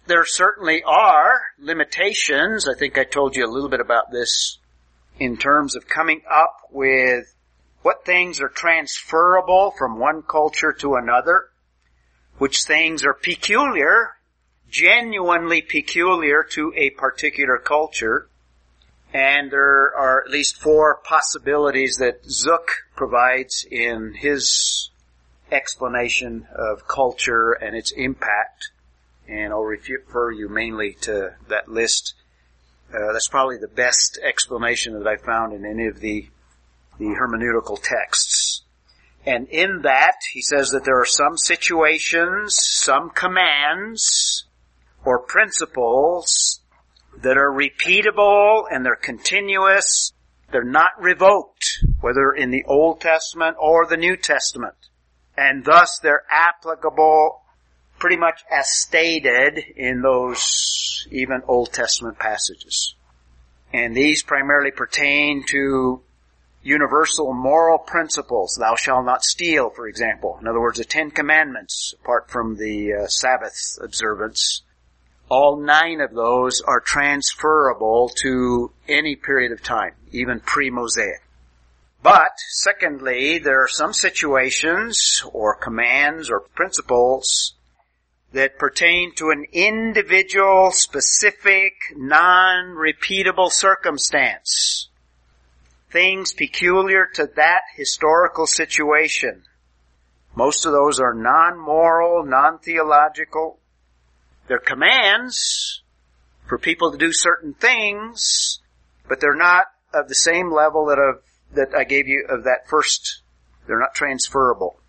there 0.06 0.25
certainly 0.25 0.82
are 0.84 1.40
limitations. 1.58 2.68
I 2.68 2.78
think 2.78 2.98
I 2.98 3.04
told 3.04 3.37
you 3.37 3.44
a 3.44 3.50
little 3.50 3.68
bit 3.68 3.80
about 3.80 4.10
this 4.10 4.58
in 5.18 5.37
terms 5.37 5.76
of 5.76 5.88
coming 5.88 6.22
up 6.30 6.68
with 6.70 7.34
what 7.82 8.04
things 8.04 8.40
are 8.40 8.49
transferable 8.49 9.73
from 9.78 9.99
one 9.99 10.23
culture 10.23 10.73
to 10.73 10.94
another, 10.94 11.49
which 12.38 12.64
things 12.64 13.04
are 13.04 13.14
peculiar, 13.14 14.16
genuinely 14.70 15.62
peculiar 15.62 16.42
to 16.42 16.73
a 16.76 16.90
particular 16.90 17.58
culture, 17.58 18.28
and 19.12 19.50
there 19.50 19.94
are 19.97 20.23
at 20.23 20.30
least 20.30 20.61
four 20.61 20.97
possibilities 21.04 21.97
that 21.97 22.25
Zuck 22.25 22.68
provides 22.94 23.64
in 23.70 24.14
his 24.14 24.90
explanation 25.50 26.47
of 26.54 26.87
culture 26.87 27.52
and 27.52 27.75
its 27.75 27.90
impact. 27.92 28.70
And 29.26 29.52
I'll 29.52 29.62
refer 29.62 30.30
you 30.30 30.49
mainly 30.49 30.94
to 31.02 31.35
that 31.49 31.68
list. 31.68 32.14
Uh, 32.92 33.12
that's 33.12 33.28
probably 33.28 33.58
the 33.58 33.68
best 33.68 34.18
explanation 34.23 34.99
that 34.99 35.06
I 35.06 35.16
found 35.16 35.52
in 35.52 35.64
any 35.64 35.87
of 35.87 36.00
the 36.00 36.28
the 36.99 37.07
hermeneutical 37.07 37.81
texts. 37.83 38.62
And 39.26 39.49
in 39.49 39.83
that, 39.83 40.17
he 40.33 40.40
says 40.40 40.71
that 40.71 40.85
there 40.85 41.00
are 41.00 41.07
some 41.07 41.37
situations, 41.37 42.59
some 42.61 43.11
commands, 43.11 44.45
or 45.05 45.19
principles 45.19 46.61
that 47.23 47.37
are 47.37 47.50
repeatable 47.50 48.64
and 48.71 48.85
they're 48.85 48.97
continuous. 48.97 50.12
They're 50.50 50.64
not 50.64 50.90
revoked, 51.00 51.85
whether 52.00 52.33
in 52.33 52.50
the 52.50 52.64
Old 52.67 53.00
Testament 53.00 53.57
or 53.61 53.87
the 53.87 53.97
New 53.97 54.17
Testament. 54.17 54.76
And 55.37 55.64
thus 55.64 55.99
they're 56.02 56.25
applicable 56.31 57.43
pretty 57.99 58.17
much 58.17 58.45
as 58.50 58.73
stated 58.73 59.59
in 59.76 60.02
those 60.02 61.07
even 61.11 61.43
Old 61.47 61.73
Testament 61.73 62.19
passages. 62.19 62.95
And 63.73 63.95
these 63.95 64.23
primarily 64.23 64.71
pertain 64.71 65.45
to 65.50 66.02
universal 66.68 67.32
moral 67.32 67.78
principles. 67.78 68.58
Thou 68.60 68.76
shalt 68.76 69.06
not 69.06 69.25
steal, 69.25 69.70
for 69.70 69.88
example. 69.88 70.37
In 70.40 70.46
other 70.46 70.60
words, 70.60 70.78
the 70.78 70.84
Ten 70.84 71.10
Commandments, 71.10 71.94
apart 72.02 72.30
from 72.30 72.56
the 72.56 72.92
uh, 72.92 73.06
Sabbath 73.06 73.78
observance. 73.82 74.62
All 75.30 75.56
nine 75.58 76.00
of 76.00 76.12
those 76.12 76.60
are 76.60 76.80
transferable 76.80 78.10
to 78.22 78.72
any 78.87 79.16
period 79.16 79.52
of 79.52 79.62
time, 79.62 79.94
even 80.12 80.40
pre-Mosaic. 80.40 81.22
But, 82.02 82.32
secondly, 82.50 83.38
there 83.38 83.62
are 83.62 83.68
some 83.68 83.92
situations 83.92 85.22
or 85.32 85.54
commands 85.54 86.30
or 86.30 86.40
principles 86.40 87.54
that 88.32 88.58
pertain 88.58 89.14
to 89.16 89.30
an 89.30 89.46
individual, 89.52 90.70
specific, 90.72 91.72
non-repeatable 91.96 93.50
circumstance 93.50 94.88
things 95.90 96.33
peculiar 96.33 97.07
to 97.14 97.28
that 97.37 97.62
historical 97.76 98.47
situation. 98.47 99.42
Most 100.35 100.66
of 100.66 100.73
those 100.73 101.00
are 101.00 101.14
non-moral, 101.14 102.25
non-theological. 102.25 103.59
They're 104.47 104.59
commands 104.59 105.83
for 106.47 106.59
people 106.59 106.92
to 106.92 106.99
do 106.99 107.12
certain 107.12 107.54
things, 107.54 108.61
but 109.09 109.21
they're 109.21 109.35
not 109.35 109.64
of 109.92 110.09
the 110.09 110.14
same 110.14 110.52
level 110.52 110.87
that 110.87 110.99
of, 110.99 111.23
that 111.54 111.75
I 111.75 111.85
gave 111.85 112.07
you 112.07 112.26
of 112.28 112.45
that 112.45 112.68
first. 112.68 113.23
They're 113.66 113.80
not 113.80 113.95
transferable. 113.95 114.80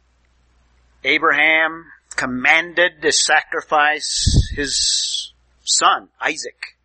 Abraham 1.03 1.85
commanded 2.15 3.01
to 3.01 3.11
sacrifice 3.11 4.51
his 4.55 5.33
son, 5.63 6.09
Isaac. 6.19 6.77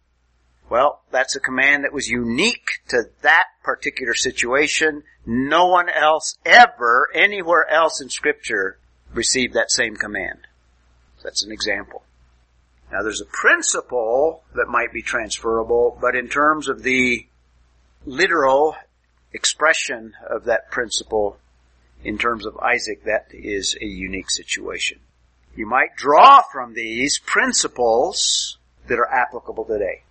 Well, 0.74 1.02
that's 1.12 1.36
a 1.36 1.40
command 1.40 1.84
that 1.84 1.92
was 1.92 2.08
unique 2.08 2.80
to 2.88 3.04
that 3.22 3.44
particular 3.62 4.12
situation. 4.12 5.04
No 5.24 5.68
one 5.68 5.88
else 5.88 6.36
ever, 6.44 7.08
anywhere 7.14 7.64
else 7.70 8.00
in 8.00 8.08
scripture, 8.08 8.80
received 9.12 9.54
that 9.54 9.70
same 9.70 9.94
command. 9.94 10.48
That's 11.22 11.44
an 11.44 11.52
example. 11.52 12.02
Now 12.90 13.02
there's 13.04 13.20
a 13.20 13.24
principle 13.26 14.42
that 14.56 14.66
might 14.66 14.92
be 14.92 15.00
transferable, 15.00 15.96
but 16.00 16.16
in 16.16 16.28
terms 16.28 16.66
of 16.66 16.82
the 16.82 17.24
literal 18.04 18.74
expression 19.32 20.14
of 20.28 20.46
that 20.46 20.72
principle, 20.72 21.38
in 22.02 22.18
terms 22.18 22.46
of 22.46 22.56
Isaac, 22.56 23.04
that 23.04 23.28
is 23.30 23.78
a 23.80 23.86
unique 23.86 24.28
situation. 24.28 24.98
You 25.54 25.66
might 25.66 25.94
draw 25.94 26.42
from 26.42 26.74
these 26.74 27.20
principles 27.20 28.58
that 28.88 28.98
are 28.98 29.08
applicable 29.08 29.66
today. 29.66 30.02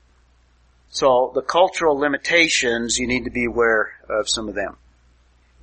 So 0.94 1.32
the 1.34 1.42
cultural 1.42 1.98
limitations, 1.98 3.00
you 3.00 3.08
need 3.08 3.24
to 3.24 3.32
be 3.32 3.46
aware 3.46 3.94
of 4.08 4.30
some 4.30 4.48
of 4.48 4.54
them. 4.54 4.78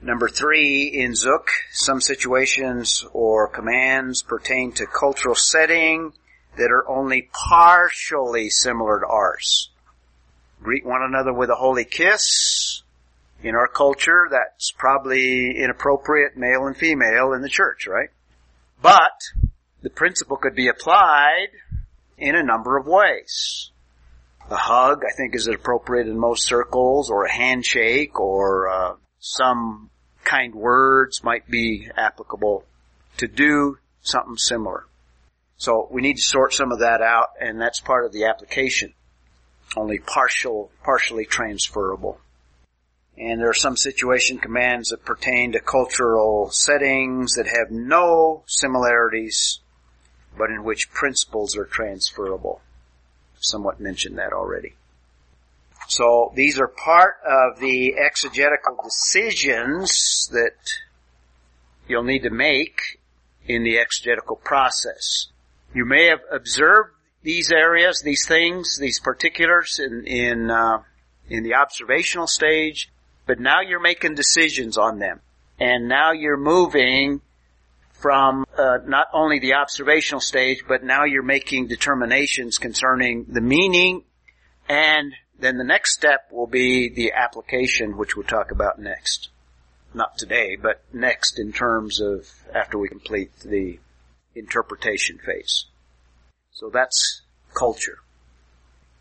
Number 0.03 0.29
three, 0.29 0.89
in 0.89 1.13
Zuck, 1.13 1.47
some 1.71 2.01
situations 2.01 3.07
or 3.13 3.47
commands 3.47 4.23
pertain 4.23 4.73
to 4.73 4.87
cultural 4.87 5.37
setting 5.37 6.15
that 6.57 6.73
are 6.73 6.89
only 6.89 7.31
partially 7.33 8.51
similar 8.51 8.99
to 8.99 9.07
ours. 9.07 9.71
Greet 10.65 10.85
one 10.85 11.03
another 11.03 11.33
with 11.33 11.49
a 11.49 11.55
holy 11.55 11.85
kiss. 11.85 12.83
In 13.41 13.55
our 13.55 13.69
culture, 13.69 14.27
that's 14.33 14.73
probably 14.73 15.57
inappropriate, 15.63 16.37
male 16.37 16.67
and 16.67 16.77
female 16.77 17.35
in 17.35 17.43
the 17.43 17.49
church, 17.49 17.87
right? 17.87 18.11
But 18.83 19.21
the 19.81 19.91
principle 19.91 20.39
could 20.39 20.57
be 20.57 20.67
applied 20.67 21.51
in 22.19 22.35
a 22.35 22.43
number 22.43 22.77
of 22.77 22.87
ways. 22.87 23.70
A 24.51 24.57
hug, 24.57 25.05
I 25.09 25.15
think, 25.17 25.37
is 25.37 25.47
appropriate 25.47 26.09
in 26.09 26.19
most 26.19 26.45
circles, 26.45 27.09
or 27.09 27.25
a 27.25 27.33
handshake, 27.33 28.19
or 28.19 28.69
uh, 28.69 28.95
some 29.21 29.91
kind 30.25 30.57
words 30.57 31.23
might 31.23 31.49
be 31.49 31.89
applicable 31.97 32.65
to 33.19 33.29
do 33.29 33.79
something 34.03 34.37
similar. 34.37 34.87
So 35.57 35.87
we 35.93 36.03
need 36.03 36.17
to 36.17 36.23
sort 36.23 36.53
some 36.53 36.73
of 36.73 36.81
that 36.81 37.01
out, 37.01 37.29
and 37.41 37.61
that's 37.61 37.79
part 37.79 38.05
of 38.05 38.13
the 38.13 38.25
application. 38.25 38.93
Only 39.77 40.01
partial, 40.01 40.73
partially 40.83 41.27
transferable. 41.27 42.19
And 43.17 43.41
there 43.41 43.51
are 43.51 43.55
some 43.55 43.77
situation 43.77 44.39
commands 44.39 44.89
that 44.89 45.05
pertain 45.05 45.53
to 45.53 45.61
cultural 45.61 46.51
settings 46.51 47.35
that 47.35 47.47
have 47.47 47.71
no 47.71 48.43
similarities, 48.47 49.61
but 50.37 50.51
in 50.51 50.65
which 50.65 50.91
principles 50.91 51.57
are 51.57 51.67
transferable 51.67 52.63
somewhat 53.41 53.81
mentioned 53.81 54.19
that 54.19 54.33
already. 54.33 54.75
So 55.89 56.33
these 56.37 56.61
are 56.61 56.69
part 56.69 57.17
of 57.27 57.59
the 57.59 57.97
exegetical 57.99 58.79
decisions 58.85 60.29
that 60.33 60.55
you'll 61.89 62.05
need 62.05 62.23
to 62.23 62.31
make 62.31 63.01
in 63.47 63.65
the 63.65 63.79
exegetical 63.79 64.37
process. 64.37 65.27
You 65.75 65.85
may 65.85 66.07
have 66.07 66.21
observed 66.31 66.91
these 67.23 67.51
areas, 67.51 68.03
these 68.05 68.27
things, 68.27 68.79
these 68.79 69.01
particulars 69.01 69.81
in 69.81 70.07
in 70.07 70.51
uh, 70.51 70.83
in 71.29 71.43
the 71.43 71.55
observational 71.55 72.27
stage, 72.27 72.91
but 73.27 73.41
now 73.41 73.61
you're 73.61 73.81
making 73.81 74.15
decisions 74.15 74.79
on 74.79 74.99
them, 74.99 75.21
and 75.59 75.89
now 75.89 76.13
you're 76.13 76.37
moving 76.37 77.21
from 78.01 78.47
uh, 78.57 78.79
not 78.87 79.09
only 79.13 79.39
the 79.39 79.55
observational 79.55 80.21
stage, 80.21 80.65
but 80.67 80.83
now 80.83 81.05
you're 81.05 81.23
making 81.23 81.67
determinations 81.67 82.59
concerning 82.59 83.27
the 83.29 83.41
meaning, 83.41 84.05
and 84.69 85.13
then 85.39 85.59
the 85.59 85.65
next 85.65 85.95
step 85.95 86.29
will 86.31 86.47
be 86.47 86.89
the 86.89 87.13
application, 87.13 87.97
which 87.97 88.17
we'll 88.17 88.27
talk 88.27 88.51
about 88.51 88.79
next. 88.79 89.29
Not 89.93 90.17
today, 90.17 90.57
but 90.57 90.83
next 90.93 91.39
in 91.39 91.53
terms 91.53 92.01
of 92.01 92.27
after 92.55 92.79
we 92.79 92.89
complete 92.89 93.31
the 93.41 93.79
interpretation 94.35 95.19
phase. 95.19 95.67
So 96.53 96.71
that's 96.71 97.23
culture. 97.55 97.99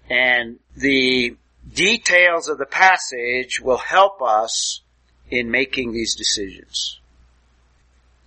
And 0.10 0.60
the 0.76 1.38
details 1.72 2.50
of 2.50 2.58
the 2.58 2.66
passage 2.66 3.62
will 3.62 3.78
help 3.78 4.22
us 4.22 4.82
in 5.30 5.52
making 5.52 5.94
these 5.94 6.16
decisions. 6.16 6.99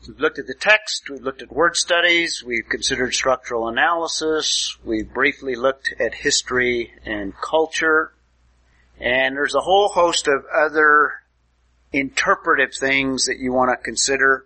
We've 0.09 0.18
looked 0.18 0.40
at 0.40 0.49
the 0.49 0.54
text, 0.54 1.09
we've 1.09 1.23
looked 1.23 1.42
at 1.42 1.52
word 1.52 1.76
studies, 1.76 2.42
we've 2.44 2.68
considered 2.68 3.14
structural 3.14 3.68
analysis, 3.68 4.76
we've 4.85 5.12
briefly 5.12 5.54
looked 5.54 5.94
at 6.00 6.12
history 6.12 6.92
and 7.04 7.32
culture, 7.37 8.12
and 8.99 9.37
there's 9.37 9.54
a 9.54 9.61
whole 9.61 9.88
host 9.88 10.26
of 10.26 10.44
other 10.52 11.12
interpretive 11.92 12.75
things 12.75 13.26
that 13.26 13.38
you 13.38 13.52
want 13.52 13.71
to 13.71 13.76
consider. 13.85 14.44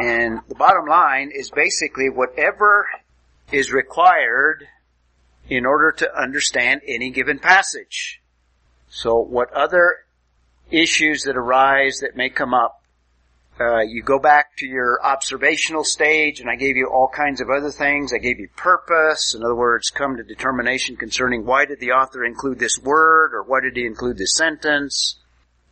And 0.00 0.40
the 0.48 0.56
bottom 0.56 0.86
line 0.86 1.30
is 1.32 1.48
basically 1.52 2.10
whatever 2.10 2.88
is 3.52 3.72
required 3.72 4.66
in 5.48 5.64
order 5.64 5.92
to 5.92 6.20
understand 6.20 6.80
any 6.88 7.10
given 7.10 7.38
passage. 7.38 8.20
So 8.88 9.20
what 9.20 9.52
other 9.52 9.98
issues 10.72 11.22
that 11.22 11.36
arise 11.36 12.00
that 12.00 12.16
may 12.16 12.30
come 12.30 12.52
up, 12.52 12.82
uh, 13.58 13.80
you 13.80 14.02
go 14.02 14.18
back 14.18 14.54
to 14.58 14.66
your 14.66 15.02
observational 15.02 15.82
stage 15.82 16.40
and 16.40 16.50
I 16.50 16.56
gave 16.56 16.76
you 16.76 16.90
all 16.92 17.08
kinds 17.08 17.40
of 17.40 17.48
other 17.48 17.70
things. 17.70 18.12
I 18.12 18.18
gave 18.18 18.38
you 18.38 18.48
purpose. 18.54 19.34
In 19.34 19.42
other 19.42 19.54
words, 19.54 19.90
come 19.90 20.16
to 20.16 20.22
determination 20.22 20.96
concerning 20.96 21.46
why 21.46 21.64
did 21.64 21.80
the 21.80 21.92
author 21.92 22.24
include 22.24 22.58
this 22.58 22.78
word 22.78 23.32
or 23.32 23.42
why 23.42 23.60
did 23.60 23.76
he 23.76 23.86
include 23.86 24.18
this 24.18 24.36
sentence? 24.36 25.16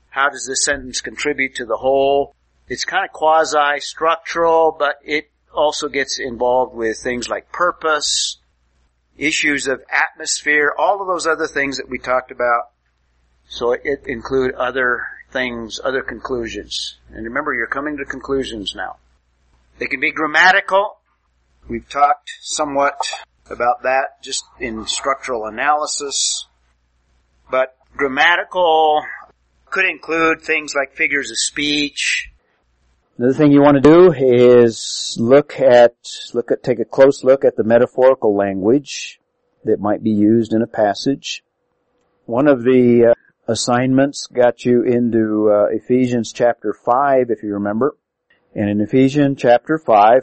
How 0.08 0.30
does 0.30 0.46
this 0.46 0.64
sentence 0.64 1.02
contribute 1.02 1.56
to 1.56 1.66
the 1.66 1.76
whole? 1.76 2.34
It's 2.68 2.86
kind 2.86 3.04
of 3.04 3.12
quasi-structural, 3.12 4.76
but 4.78 4.96
it 5.04 5.30
also 5.54 5.88
gets 5.88 6.18
involved 6.18 6.74
with 6.74 6.98
things 6.98 7.28
like 7.28 7.52
purpose, 7.52 8.38
issues 9.18 9.66
of 9.66 9.82
atmosphere, 9.90 10.72
all 10.76 11.02
of 11.02 11.06
those 11.06 11.26
other 11.26 11.46
things 11.46 11.76
that 11.76 11.90
we 11.90 11.98
talked 11.98 12.30
about. 12.30 12.70
So 13.48 13.72
it 13.72 14.04
include 14.06 14.54
other 14.54 15.06
things, 15.34 15.78
other 15.84 16.02
conclusions. 16.02 16.96
And 17.12 17.26
remember, 17.26 17.52
you're 17.52 17.66
coming 17.66 17.98
to 17.98 18.06
conclusions 18.06 18.74
now. 18.74 18.96
They 19.78 19.86
can 19.86 20.00
be 20.00 20.12
grammatical. 20.12 20.96
We've 21.68 21.88
talked 21.88 22.30
somewhat 22.40 22.96
about 23.50 23.82
that 23.82 24.22
just 24.22 24.44
in 24.58 24.86
structural 24.86 25.44
analysis. 25.44 26.46
But 27.50 27.76
grammatical 27.94 29.02
could 29.66 29.84
include 29.84 30.40
things 30.40 30.74
like 30.74 30.94
figures 30.94 31.30
of 31.30 31.36
speech, 31.36 32.30
Another 33.16 33.34
thing 33.34 33.52
you 33.52 33.62
want 33.62 33.76
to 33.76 33.80
do 33.80 34.12
is 34.12 35.16
look 35.20 35.60
at, 35.60 35.94
look 36.32 36.50
at, 36.50 36.64
take 36.64 36.80
a 36.80 36.84
close 36.84 37.22
look 37.22 37.44
at 37.44 37.54
the 37.54 37.62
metaphorical 37.62 38.34
language 38.34 39.20
that 39.62 39.78
might 39.78 40.02
be 40.02 40.10
used 40.10 40.52
in 40.52 40.62
a 40.62 40.66
passage. 40.66 41.44
One 42.26 42.48
of 42.48 42.64
the 42.64 43.12
uh, 43.12 43.14
assignments 43.46 44.26
got 44.26 44.64
you 44.64 44.82
into 44.82 45.50
uh, 45.52 45.66
Ephesians 45.74 46.32
chapter 46.32 46.72
5, 46.72 47.30
if 47.30 47.42
you 47.42 47.54
remember. 47.54 47.96
And 48.54 48.70
in 48.70 48.80
Ephesians 48.80 49.38
chapter 49.40 49.78
5, 49.78 50.22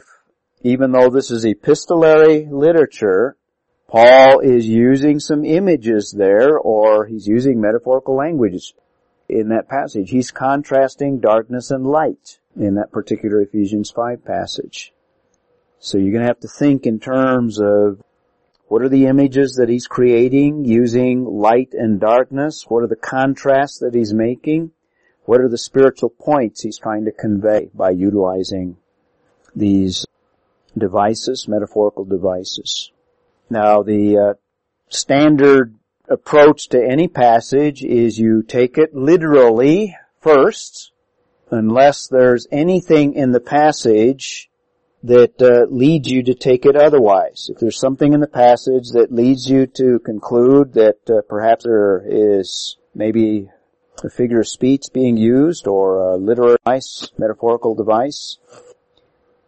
even 0.62 0.92
though 0.92 1.10
this 1.10 1.30
is 1.30 1.44
epistolary 1.44 2.46
literature, 2.50 3.36
Paul 3.88 4.40
is 4.40 4.66
using 4.66 5.20
some 5.20 5.44
images 5.44 6.14
there, 6.16 6.56
or 6.58 7.06
he's 7.06 7.26
using 7.26 7.60
metaphorical 7.60 8.16
language 8.16 8.74
in 9.28 9.48
that 9.48 9.68
passage. 9.68 10.10
He's 10.10 10.30
contrasting 10.30 11.20
darkness 11.20 11.70
and 11.70 11.86
light 11.86 12.38
in 12.56 12.74
that 12.76 12.92
particular 12.92 13.40
Ephesians 13.42 13.90
5 13.90 14.24
passage. 14.24 14.92
So 15.78 15.98
you're 15.98 16.12
going 16.12 16.22
to 16.22 16.28
have 16.28 16.40
to 16.40 16.48
think 16.48 16.86
in 16.86 17.00
terms 17.00 17.60
of 17.60 18.00
what 18.72 18.80
are 18.80 18.88
the 18.88 19.04
images 19.04 19.56
that 19.56 19.68
he's 19.68 19.86
creating 19.86 20.64
using 20.64 21.26
light 21.26 21.74
and 21.74 22.00
darkness? 22.00 22.64
What 22.66 22.82
are 22.82 22.86
the 22.86 22.96
contrasts 22.96 23.80
that 23.80 23.94
he's 23.94 24.14
making? 24.14 24.70
What 25.26 25.42
are 25.42 25.48
the 25.50 25.58
spiritual 25.58 26.08
points 26.08 26.62
he's 26.62 26.78
trying 26.78 27.04
to 27.04 27.12
convey 27.12 27.68
by 27.74 27.90
utilizing 27.90 28.78
these 29.54 30.06
devices, 30.74 31.46
metaphorical 31.46 32.06
devices? 32.06 32.90
Now 33.50 33.82
the 33.82 34.16
uh, 34.16 34.34
standard 34.88 35.74
approach 36.08 36.70
to 36.70 36.82
any 36.82 37.08
passage 37.08 37.84
is 37.84 38.18
you 38.18 38.42
take 38.42 38.78
it 38.78 38.94
literally 38.94 39.94
first, 40.22 40.92
unless 41.50 42.08
there's 42.08 42.46
anything 42.50 43.12
in 43.12 43.32
the 43.32 43.40
passage 43.40 44.48
that 45.04 45.42
uh, 45.42 45.66
leads 45.68 46.08
you 46.08 46.22
to 46.22 46.34
take 46.34 46.64
it 46.64 46.76
otherwise. 46.76 47.50
If 47.52 47.58
there's 47.58 47.78
something 47.78 48.12
in 48.12 48.20
the 48.20 48.28
passage 48.28 48.90
that 48.92 49.12
leads 49.12 49.48
you 49.50 49.66
to 49.66 49.98
conclude 49.98 50.74
that 50.74 50.98
uh, 51.10 51.22
perhaps 51.28 51.64
there 51.64 52.04
is 52.06 52.76
maybe 52.94 53.48
a 54.04 54.10
figure 54.10 54.40
of 54.40 54.48
speech 54.48 54.84
being 54.92 55.16
used 55.16 55.66
or 55.66 55.98
a 55.98 56.16
literary 56.16 56.56
device, 56.64 57.10
metaphorical 57.18 57.74
device, 57.74 58.38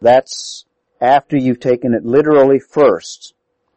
that's 0.01 0.65
after 0.99 1.37
you've 1.37 1.59
taken 1.59 1.93
it 1.93 2.05
literally 2.05 2.59
first. 2.59 3.33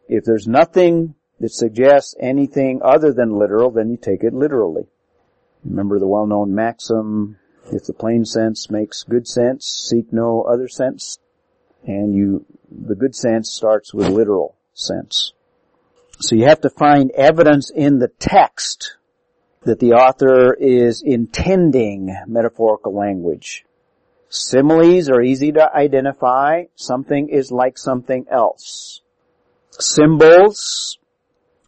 If 0.07 0.25
there's 0.25 0.47
nothing 0.47 1.15
that 1.39 1.51
suggests 1.51 2.15
anything 2.19 2.81
other 2.83 3.13
than 3.13 3.37
literal, 3.37 3.71
then 3.71 3.89
you 3.89 3.97
take 3.97 4.23
it 4.23 4.33
literally. 4.33 4.87
Remember 5.63 5.99
the 5.99 6.07
well-known 6.07 6.53
maxim, 6.53 7.37
if 7.71 7.85
the 7.85 7.93
plain 7.93 8.25
sense 8.25 8.69
makes 8.69 9.03
good 9.03 9.27
sense, 9.27 9.65
seek 9.65 10.11
no 10.11 10.41
other 10.43 10.67
sense. 10.67 11.19
And 11.85 12.13
you, 12.13 12.45
the 12.69 12.95
good 12.95 13.15
sense 13.15 13.51
starts 13.51 13.93
with 13.93 14.09
literal 14.09 14.55
sense. 14.73 15.33
So 16.19 16.35
you 16.35 16.45
have 16.45 16.61
to 16.61 16.69
find 16.69 17.11
evidence 17.11 17.71
in 17.73 17.99
the 17.99 18.09
text 18.19 18.97
that 19.63 19.79
the 19.79 19.93
author 19.93 20.53
is 20.53 21.01
intending 21.05 22.15
metaphorical 22.27 22.93
language. 22.93 23.65
Similes 24.29 25.09
are 25.09 25.21
easy 25.21 25.51
to 25.53 25.73
identify. 25.73 26.65
Something 26.75 27.29
is 27.29 27.51
like 27.51 27.77
something 27.77 28.25
else. 28.29 29.01
Symbols 29.71 30.99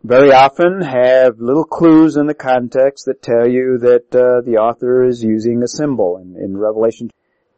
very 0.03 0.31
often 0.31 0.81
have 0.81 1.39
little 1.39 1.63
clues 1.63 2.17
in 2.17 2.27
the 2.27 2.33
context 2.33 3.05
that 3.05 3.21
tell 3.21 3.47
you 3.47 3.77
that 3.79 4.15
uh, 4.15 4.41
the 4.41 4.57
author 4.57 5.03
is 5.03 5.23
using 5.23 5.61
a 5.63 5.67
symbol. 5.67 6.17
In, 6.17 6.35
in 6.35 6.57
Revelation, 6.57 7.09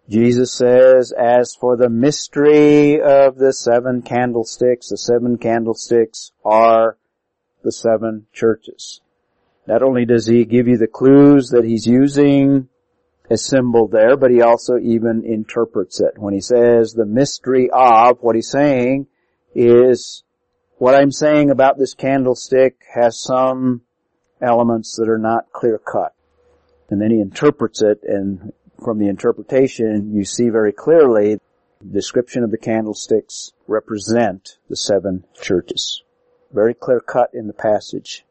Jesus 0.09 0.53
says, 0.53 1.13
as 1.13 1.55
for 1.55 1.77
the 1.77 1.89
mystery 1.89 3.01
of 3.01 3.37
the 3.37 3.53
seven 3.53 4.01
candlesticks, 4.01 4.89
the 4.89 4.97
seven 4.97 5.37
candlesticks 5.37 6.31
are 6.43 6.97
the 7.63 7.71
seven 7.71 8.27
churches. 8.33 8.99
Not 9.65 9.81
only 9.81 10.05
does 10.05 10.27
he 10.27 10.43
give 10.43 10.67
you 10.67 10.77
the 10.77 10.87
clues 10.87 11.49
that 11.49 11.63
he's 11.63 11.87
using 11.87 12.67
a 13.29 13.37
symbol 13.37 13.87
there, 13.87 14.17
but 14.17 14.29
he 14.29 14.41
also 14.41 14.77
even 14.77 15.23
interprets 15.25 16.01
it. 16.01 16.17
When 16.17 16.33
he 16.33 16.41
says 16.41 16.91
the 16.91 17.05
mystery 17.05 17.69
of, 17.71 18.17
what 18.19 18.35
he's 18.35 18.49
saying 18.49 19.07
is 19.55 20.23
what 20.77 20.95
I'm 20.95 21.11
saying 21.11 21.49
about 21.49 21.77
this 21.77 21.93
candlestick 21.93 22.75
has 22.93 23.17
some 23.17 23.81
elements 24.41 24.97
that 24.97 25.07
are 25.07 25.17
not 25.17 25.53
clear 25.53 25.77
cut. 25.77 26.13
And 26.89 27.01
then 27.01 27.11
he 27.11 27.21
interprets 27.21 27.81
it 27.81 28.01
and 28.03 28.51
from 28.83 28.99
the 28.99 29.07
interpretation 29.07 30.13
you 30.13 30.25
see 30.25 30.49
very 30.49 30.71
clearly 30.71 31.39
the 31.79 31.93
description 31.93 32.43
of 32.43 32.51
the 32.51 32.57
candlesticks 32.57 33.53
represent 33.67 34.57
the 34.69 34.75
seven 34.75 35.25
churches. 35.41 36.03
Very 36.51 36.73
clear 36.73 36.99
cut 36.99 37.31
in 37.33 37.47
the 37.47 37.53
passage. 37.53 38.25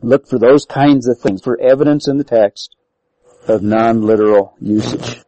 Look 0.00 0.26
for 0.26 0.38
those 0.38 0.64
kinds 0.64 1.08
of 1.08 1.18
things, 1.18 1.42
for 1.42 1.60
evidence 1.60 2.08
in 2.08 2.18
the 2.18 2.24
text 2.24 2.76
of 3.46 3.62
non-literal 3.62 4.54
usage. 4.60 5.22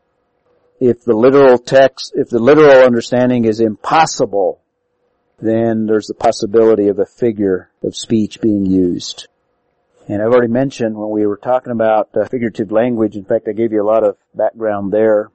If 0.78 1.04
the 1.04 1.14
literal 1.14 1.58
text, 1.58 2.12
if 2.14 2.28
the 2.28 2.38
literal 2.38 2.84
understanding 2.84 3.44
is 3.44 3.60
impossible 3.60 4.60
then 5.40 5.86
there's 5.86 6.06
the 6.06 6.14
possibility 6.14 6.88
of 6.88 6.98
a 6.98 7.06
figure 7.06 7.70
of 7.82 7.96
speech 7.96 8.40
being 8.40 8.66
used. 8.66 9.28
And 10.10 10.20
I've 10.20 10.32
already 10.32 10.52
mentioned 10.52 10.96
when 10.96 11.10
we 11.10 11.24
were 11.24 11.36
talking 11.36 11.70
about 11.70 12.08
uh, 12.16 12.24
figurative 12.24 12.72
language, 12.72 13.14
in 13.14 13.24
fact 13.24 13.46
I 13.46 13.52
gave 13.52 13.70
you 13.72 13.80
a 13.80 13.86
lot 13.86 14.02
of 14.02 14.16
background 14.34 14.92
there, 14.92 15.30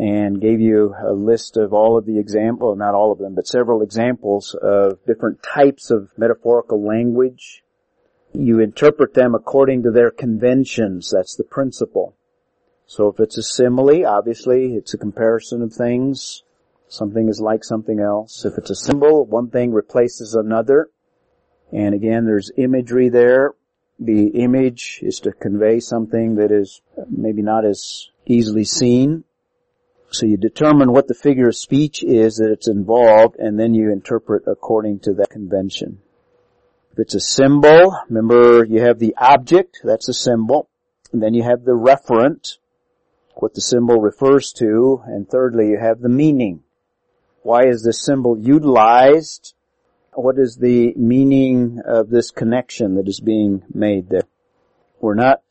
and 0.00 0.40
gave 0.40 0.60
you 0.60 0.96
a 1.00 1.12
list 1.12 1.56
of 1.56 1.72
all 1.72 1.96
of 1.96 2.04
the 2.04 2.18
example, 2.18 2.74
not 2.74 2.96
all 2.96 3.12
of 3.12 3.18
them, 3.18 3.36
but 3.36 3.46
several 3.46 3.82
examples 3.82 4.56
of 4.60 4.98
different 5.06 5.44
types 5.44 5.92
of 5.92 6.10
metaphorical 6.16 6.84
language. 6.84 7.62
You 8.32 8.58
interpret 8.58 9.14
them 9.14 9.32
according 9.32 9.84
to 9.84 9.92
their 9.92 10.10
conventions. 10.10 11.12
That's 11.14 11.36
the 11.36 11.44
principle. 11.44 12.16
So 12.86 13.06
if 13.06 13.20
it's 13.20 13.38
a 13.38 13.44
simile, 13.44 14.04
obviously 14.04 14.74
it's 14.74 14.94
a 14.94 14.98
comparison 14.98 15.62
of 15.62 15.72
things. 15.72 16.42
Something 16.88 17.28
is 17.28 17.40
like 17.40 17.62
something 17.62 18.00
else. 18.00 18.44
If 18.44 18.58
it's 18.58 18.70
a 18.70 18.74
symbol, 18.74 19.24
one 19.24 19.50
thing 19.50 19.72
replaces 19.72 20.34
another. 20.34 20.88
And 21.70 21.94
again, 21.94 22.24
there's 22.24 22.50
imagery 22.56 23.08
there. 23.08 23.54
The 23.98 24.28
image 24.28 25.00
is 25.02 25.20
to 25.20 25.32
convey 25.32 25.80
something 25.80 26.34
that 26.36 26.50
is 26.50 26.82
maybe 27.08 27.42
not 27.42 27.64
as 27.64 28.08
easily 28.26 28.64
seen. 28.64 29.24
So 30.10 30.26
you 30.26 30.36
determine 30.36 30.92
what 30.92 31.08
the 31.08 31.14
figure 31.14 31.48
of 31.48 31.56
speech 31.56 32.02
is 32.02 32.36
that 32.36 32.50
it's 32.50 32.68
involved 32.68 33.36
and 33.36 33.58
then 33.58 33.74
you 33.74 33.92
interpret 33.92 34.44
according 34.46 35.00
to 35.00 35.14
that 35.14 35.30
convention. 35.30 36.00
If 36.92 36.98
it's 37.00 37.14
a 37.14 37.20
symbol, 37.20 37.98
remember 38.08 38.64
you 38.64 38.80
have 38.82 38.98
the 38.98 39.16
object, 39.18 39.80
that's 39.82 40.08
a 40.08 40.14
symbol, 40.14 40.68
and 41.12 41.22
then 41.22 41.34
you 41.34 41.42
have 41.42 41.64
the 41.64 41.72
referent, 41.72 42.58
what 43.34 43.54
the 43.54 43.60
symbol 43.60 44.00
refers 44.00 44.52
to, 44.54 45.02
and 45.06 45.28
thirdly 45.28 45.70
you 45.70 45.78
have 45.78 46.00
the 46.00 46.08
meaning. 46.08 46.62
Why 47.42 47.66
is 47.66 47.82
this 47.82 48.04
symbol 48.04 48.38
utilized? 48.38 49.53
What 50.14 50.38
is 50.38 50.56
the 50.56 50.94
meaning 50.94 51.80
of 51.84 52.08
this 52.08 52.30
connection 52.30 52.94
that 52.96 53.08
is 53.08 53.20
being 53.20 53.64
made 53.72 54.08
there? 54.08 54.28
We're 55.00 55.14
not 55.14 55.42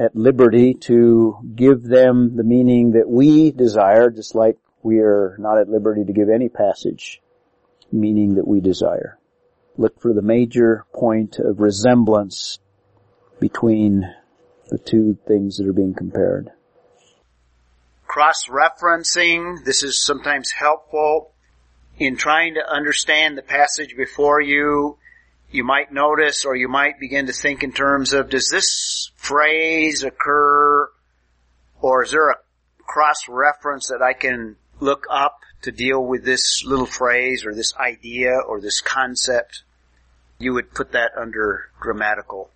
at 0.00 0.16
liberty 0.16 0.74
to 0.74 1.38
give 1.54 1.82
them 1.82 2.36
the 2.36 2.44
meaning 2.44 2.92
that 2.92 3.08
we 3.08 3.50
desire, 3.50 4.10
just 4.10 4.34
like 4.34 4.56
we 4.82 5.00
are 5.00 5.36
not 5.38 5.58
at 5.58 5.68
liberty 5.68 6.04
to 6.04 6.12
give 6.12 6.28
any 6.30 6.48
passage 6.48 7.20
meaning 7.92 8.34
that 8.34 8.46
we 8.46 8.60
desire. 8.60 9.18
Look 9.76 10.00
for 10.00 10.12
the 10.12 10.22
major 10.22 10.84
point 10.92 11.38
of 11.38 11.60
resemblance 11.60 12.58
between 13.40 14.04
the 14.68 14.78
two 14.78 15.18
things 15.26 15.56
that 15.56 15.66
are 15.66 15.72
being 15.72 15.94
compared. 15.94 16.50
Cross-referencing, 18.06 19.64
this 19.64 19.82
is 19.82 20.04
sometimes 20.04 20.50
helpful 20.50 21.32
in 21.98 22.16
trying 22.16 22.54
to 22.54 22.72
understand 22.72 23.36
the 23.36 23.42
passage 23.42 23.96
before 23.96 24.40
you 24.40 24.96
you 25.50 25.64
might 25.64 25.92
notice 25.92 26.44
or 26.44 26.54
you 26.54 26.68
might 26.68 27.00
begin 27.00 27.26
to 27.26 27.32
think 27.32 27.62
in 27.62 27.72
terms 27.72 28.12
of 28.12 28.28
does 28.28 28.48
this 28.50 29.10
phrase 29.16 30.04
occur 30.04 30.88
or 31.80 32.04
is 32.04 32.10
there 32.10 32.30
a 32.30 32.36
cross 32.86 33.28
reference 33.28 33.88
that 33.88 34.02
I 34.02 34.12
can 34.12 34.56
look 34.80 35.06
up 35.10 35.40
to 35.62 35.72
deal 35.72 36.04
with 36.04 36.24
this 36.24 36.64
little 36.64 36.86
phrase 36.86 37.44
or 37.44 37.54
this 37.54 37.74
idea 37.76 38.38
or 38.46 38.60
this 38.60 38.80
concept? 38.80 39.62
You 40.38 40.54
would 40.54 40.74
put 40.74 40.92
that 40.92 41.12
under 41.16 41.70
grammatical 41.80 42.50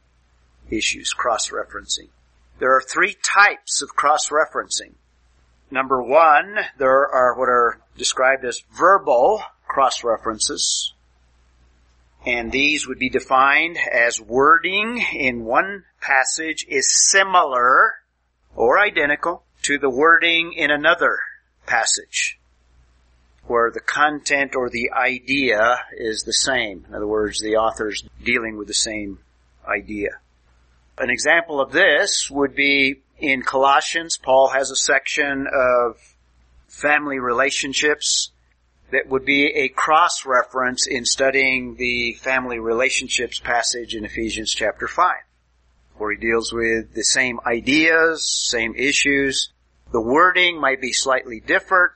issues, 0.70 1.12
cross 1.12 1.50
referencing. 1.50 2.08
There 2.58 2.76
are 2.76 2.82
three 2.82 3.16
types 3.22 3.82
of 3.82 3.96
cross 3.96 4.28
referencing. 4.28 4.94
Number 5.72 6.02
one, 6.02 6.58
there 6.78 7.08
are 7.08 7.34
what 7.36 7.48
are 7.48 7.80
described 7.96 8.44
as 8.44 8.62
verbal 8.72 9.42
cross 9.66 10.04
references 10.04 10.92
and 12.24 12.52
these 12.52 12.86
would 12.86 12.98
be 12.98 13.08
defined 13.08 13.78
as 13.90 14.20
wording 14.20 15.04
in 15.12 15.44
one 15.44 15.84
passage 16.00 16.64
is 16.68 17.10
similar 17.10 17.94
or 18.54 18.78
identical 18.78 19.42
to 19.62 19.78
the 19.78 19.90
wording 19.90 20.52
in 20.52 20.70
another 20.70 21.18
passage 21.66 22.38
where 23.46 23.72
the 23.72 23.80
content 23.80 24.54
or 24.54 24.70
the 24.70 24.92
idea 24.92 25.80
is 25.96 26.22
the 26.22 26.32
same. 26.32 26.84
In 26.88 26.94
other 26.94 27.08
words, 27.08 27.40
the 27.40 27.56
author's 27.56 28.04
dealing 28.22 28.56
with 28.56 28.68
the 28.68 28.74
same 28.74 29.18
idea. 29.66 30.10
An 30.98 31.10
example 31.10 31.60
of 31.60 31.72
this 31.72 32.30
would 32.30 32.54
be 32.54 33.00
in 33.22 33.42
Colossians, 33.42 34.18
Paul 34.18 34.48
has 34.48 34.72
a 34.72 34.76
section 34.76 35.46
of 35.46 35.96
family 36.66 37.20
relationships 37.20 38.32
that 38.90 39.08
would 39.08 39.24
be 39.24 39.46
a 39.46 39.68
cross 39.68 40.26
reference 40.26 40.88
in 40.88 41.04
studying 41.04 41.76
the 41.76 42.14
family 42.14 42.58
relationships 42.58 43.38
passage 43.38 43.94
in 43.94 44.04
Ephesians 44.04 44.52
chapter 44.52 44.88
5, 44.88 45.14
where 45.96 46.12
he 46.12 46.18
deals 46.18 46.52
with 46.52 46.94
the 46.94 47.04
same 47.04 47.38
ideas, 47.46 48.28
same 48.28 48.74
issues. 48.74 49.52
The 49.92 50.00
wording 50.00 50.60
might 50.60 50.80
be 50.80 50.92
slightly 50.92 51.38
different, 51.38 51.92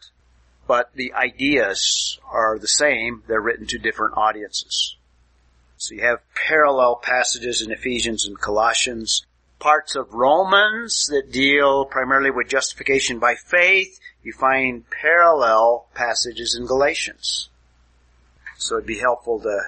but 0.69 0.93
the 0.95 1.13
ideas 1.13 2.21
are 2.31 2.57
the 2.59 2.69
same. 2.69 3.25
They're 3.27 3.41
written 3.41 3.67
to 3.67 3.79
different 3.79 4.17
audiences. 4.17 4.97
So 5.77 5.97
you 5.97 6.03
have 6.03 6.21
parallel 6.35 7.01
passages 7.03 7.63
in 7.63 7.73
Ephesians 7.73 8.27
and 8.27 8.41
Colossians, 8.41 9.26
parts 9.59 9.97
of 9.97 10.13
Romans 10.13 11.07
that 11.11 11.33
deal 11.33 11.85
primarily 11.85 12.31
with 12.31 12.49
justification 12.49 13.19
by 13.19 13.35
faith, 13.35 13.99
you 14.23 14.33
find 14.33 14.89
parallel 14.91 15.87
passages 15.95 16.57
in 16.59 16.67
Galatians. 16.67 17.49
So 18.59 18.77
it'd 18.77 18.87
be 18.87 18.99
helpful 18.99 19.41
to 19.41 19.61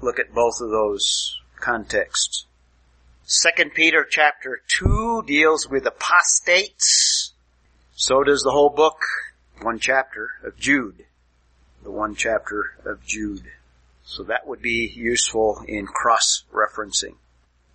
look 0.00 0.18
at 0.18 0.34
both 0.34 0.60
of 0.60 0.70
those 0.70 1.40
contexts. 1.60 2.46
Second 3.24 3.72
Peter 3.74 4.06
chapter 4.08 4.60
2 4.78 5.24
deals 5.26 5.68
with 5.68 5.86
apostates. 5.86 7.32
So 7.94 8.22
does 8.22 8.42
the 8.42 8.50
whole 8.50 8.70
book, 8.70 8.98
one 9.62 9.78
chapter 9.78 10.32
of 10.44 10.58
Jude. 10.58 11.06
The 11.82 11.90
one 11.90 12.14
chapter 12.14 12.76
of 12.84 13.04
Jude. 13.04 13.50
So 14.04 14.22
that 14.24 14.46
would 14.46 14.60
be 14.60 14.92
useful 14.94 15.64
in 15.66 15.86
cross-referencing. 15.86 17.14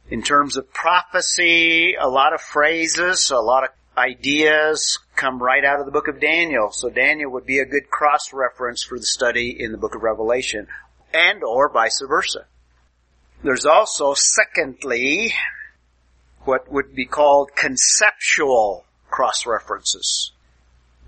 In 0.09 0.23
terms 0.23 0.57
of 0.57 0.73
prophecy, 0.73 1.93
a 1.93 2.07
lot 2.07 2.33
of 2.33 2.41
phrases, 2.41 3.29
a 3.29 3.37
lot 3.37 3.63
of 3.63 3.69
ideas 3.95 4.97
come 5.15 5.41
right 5.41 5.63
out 5.63 5.79
of 5.79 5.85
the 5.85 5.91
book 5.91 6.07
of 6.07 6.19
Daniel. 6.19 6.71
So 6.71 6.89
Daniel 6.89 7.31
would 7.33 7.45
be 7.45 7.59
a 7.59 7.65
good 7.65 7.91
cross-reference 7.91 8.81
for 8.81 8.97
the 8.97 9.05
study 9.05 9.55
in 9.59 9.71
the 9.71 9.77
book 9.77 9.93
of 9.93 10.01
Revelation 10.01 10.67
and 11.13 11.43
or 11.43 11.69
vice 11.69 12.01
versa. 12.07 12.45
There's 13.43 13.65
also, 13.65 14.15
secondly, 14.15 15.33
what 16.43 16.71
would 16.71 16.95
be 16.95 17.05
called 17.05 17.51
conceptual 17.55 18.85
cross-references. 19.11 20.31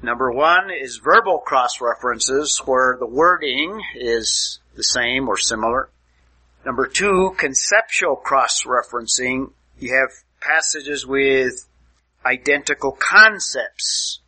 Number 0.03 0.31
one 0.31 0.69
is 0.69 0.97
verbal 0.97 1.39
cross-references 1.39 2.61
where 2.65 2.97
the 2.99 3.07
wording 3.07 3.81
is 3.95 4.59
the 4.75 4.83
same 4.83 5.27
or 5.27 5.37
similar. 5.37 5.89
Number 6.65 6.85
two, 6.85 7.33
conceptual 7.37 8.15
cross-referencing. 8.15 9.51
You 9.79 9.95
have 9.95 10.11
passages 10.39 11.07
with 11.07 11.67
identical 12.23 12.91
concepts 12.91 14.19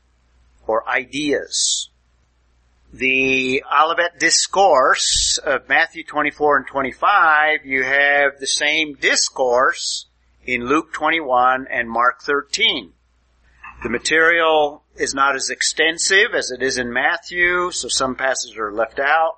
or 0.65 0.87
ideas. 0.89 1.89
The 2.91 3.63
Olivet 3.71 4.19
Discourse 4.19 5.39
of 5.43 5.69
Matthew 5.69 6.03
24 6.03 6.57
and 6.57 6.67
25, 6.67 7.65
you 7.65 7.83
have 7.83 8.39
the 8.39 8.47
same 8.47 8.95
discourse 8.95 10.07
in 10.45 10.65
Luke 10.65 10.91
21 10.93 11.67
and 11.69 11.89
Mark 11.89 12.21
13. 12.21 12.93
The 13.83 13.89
material 13.89 14.83
is 14.95 15.13
not 15.13 15.35
as 15.35 15.49
extensive 15.49 16.33
as 16.35 16.49
it 16.51 16.63
is 16.63 16.77
in 16.77 16.93
Matthew, 16.93 17.71
so 17.71 17.87
some 17.87 18.15
passages 18.15 18.57
are 18.57 18.71
left 18.71 18.99
out. 18.99 19.37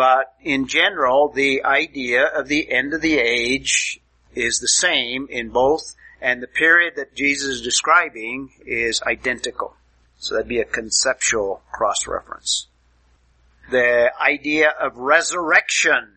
But 0.00 0.32
in 0.40 0.66
general, 0.66 1.28
the 1.28 1.62
idea 1.62 2.24
of 2.24 2.48
the 2.48 2.72
end 2.72 2.94
of 2.94 3.02
the 3.02 3.18
age 3.18 4.00
is 4.34 4.58
the 4.58 4.66
same 4.66 5.26
in 5.28 5.50
both 5.50 5.94
and 6.22 6.42
the 6.42 6.46
period 6.46 6.94
that 6.96 7.14
Jesus 7.14 7.56
is 7.56 7.60
describing 7.60 8.48
is 8.64 9.02
identical. 9.02 9.76
So 10.16 10.32
that'd 10.36 10.48
be 10.48 10.60
a 10.60 10.64
conceptual 10.64 11.60
cross-reference. 11.70 12.68
The 13.70 14.10
idea 14.18 14.70
of 14.70 14.96
resurrection 14.96 16.16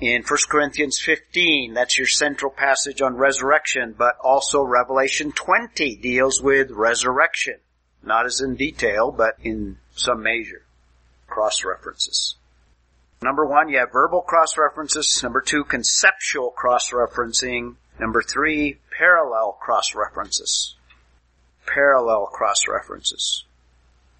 in 0.00 0.22
1 0.22 0.38
Corinthians 0.48 1.00
15, 1.00 1.74
that's 1.74 1.98
your 1.98 2.06
central 2.06 2.52
passage 2.52 3.02
on 3.02 3.16
resurrection, 3.16 3.96
but 3.98 4.18
also 4.22 4.62
Revelation 4.62 5.32
20 5.32 5.96
deals 5.96 6.40
with 6.40 6.70
resurrection. 6.70 7.56
Not 8.04 8.24
as 8.24 8.40
in 8.40 8.54
detail, 8.54 9.10
but 9.10 9.34
in 9.42 9.78
some 9.96 10.22
measure. 10.22 10.62
Cross-references. 11.26 12.35
Number 13.26 13.44
one, 13.44 13.68
you 13.68 13.78
have 13.78 13.90
verbal 13.90 14.20
cross-references. 14.20 15.20
Number 15.20 15.40
two, 15.40 15.64
conceptual 15.64 16.50
cross-referencing. 16.50 17.74
Number 17.98 18.22
three, 18.22 18.78
parallel 18.96 19.58
cross-references. 19.60 20.76
Parallel 21.66 22.26
cross-references. 22.26 23.44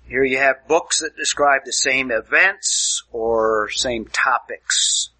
Here 0.09 0.25
you 0.25 0.39
have 0.39 0.67
books 0.67 1.03
that 1.03 1.17
describe 1.17 1.61
the 1.65 1.73
same 1.73 2.11
events 2.11 3.05
or 3.13 3.71
same 3.71 4.07
topics. 4.07 5.11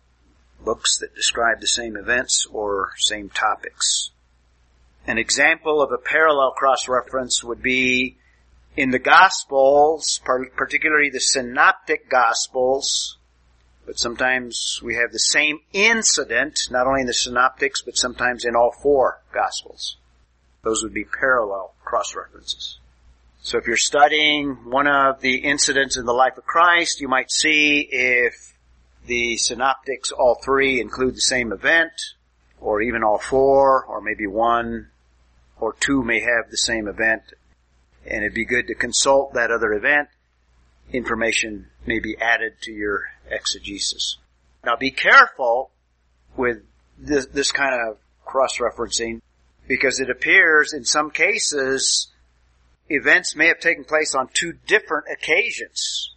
Books 0.65 0.99
that 0.99 1.15
describe 1.15 1.61
the 1.61 1.69
same 1.69 1.97
events 1.97 2.45
or 2.53 2.91
same 2.97 3.29
topics. 3.29 4.11
An 5.07 5.17
example 5.17 5.81
of 5.81 5.93
a 5.93 5.99
parallel 5.99 6.51
cross-reference 6.59 7.45
would 7.45 7.63
be 7.63 8.17
In 8.77 8.91
the 8.91 8.99
Gospels, 8.99 10.21
particularly 10.57 11.11
the 11.11 11.21
Synoptic 11.21 12.11
Gospels, 12.11 13.17
but 13.87 13.99
sometimes 13.99 14.81
we 14.83 14.97
have 14.97 15.13
the 15.13 15.19
same 15.19 15.61
incident, 15.73 16.59
not 16.71 16.87
only 16.87 17.03
in 17.03 17.07
the 17.07 17.15
Synoptics, 17.15 17.83
but 17.83 17.97
sometimes 17.97 18.45
in 18.45 18.57
all 18.57 18.73
four 18.83 19.23
Gospels. 19.33 19.97
Those 20.63 20.83
would 20.83 20.93
be 20.93 21.05
parallel 21.05 21.75
cross-references. 21.85 22.79
So 23.41 23.59
if 23.59 23.69
you're 23.69 23.77
studying 23.77 24.71
one 24.71 24.89
of 24.89 25.21
the 25.21 25.37
incidents 25.37 25.97
in 25.97 26.05
the 26.05 26.13
life 26.13 26.37
of 26.37 26.45
Christ, 26.45 27.01
you 27.01 27.07
might 27.07 27.31
see 27.31 27.89
if 27.89 28.59
the 29.07 29.37
synoptics, 29.37 30.11
all 30.11 30.35
three, 30.45 30.81
include 30.81 31.15
the 31.15 31.21
same 31.21 31.53
event, 31.53 31.93
or 32.61 32.83
even 32.83 33.05
all 33.05 33.19
four, 33.19 33.85
or 33.85 34.01
maybe 34.01 34.27
one 34.27 34.89
or 35.61 35.75
two 35.79 36.03
may 36.03 36.19
have 36.19 36.51
the 36.51 36.57
same 36.57 36.89
event, 36.89 37.23
and 38.05 38.25
it'd 38.25 38.35
be 38.35 38.45
good 38.45 38.67
to 38.67 38.75
consult 38.75 39.35
that 39.35 39.53
other 39.53 39.73
event. 39.73 40.09
Information 40.93 41.69
may 41.87 42.01
be 42.01 42.17
added 42.19 42.55
to 42.63 42.73
your 42.73 43.05
exegesis. 43.31 44.19
Now 44.65 44.77
be 44.77 44.91
careful 44.91 45.71
with 46.37 46.59
this, 46.99 47.27
this 47.27 47.53
kind 47.53 47.75
of 47.75 47.99
cross-referencing 48.25 49.21
because 49.69 50.01
it 50.01 50.11
appears 50.11 50.73
in 50.73 50.85
some 50.85 51.11
cases 51.11 52.09
events 52.89 53.35
may 53.35 53.49
have 53.49 53.61
taken 53.61 53.85
place 53.85 54.15
on 54.15 54.29
two 54.33 54.53
different 54.67 55.07
occasions. 55.13 56.13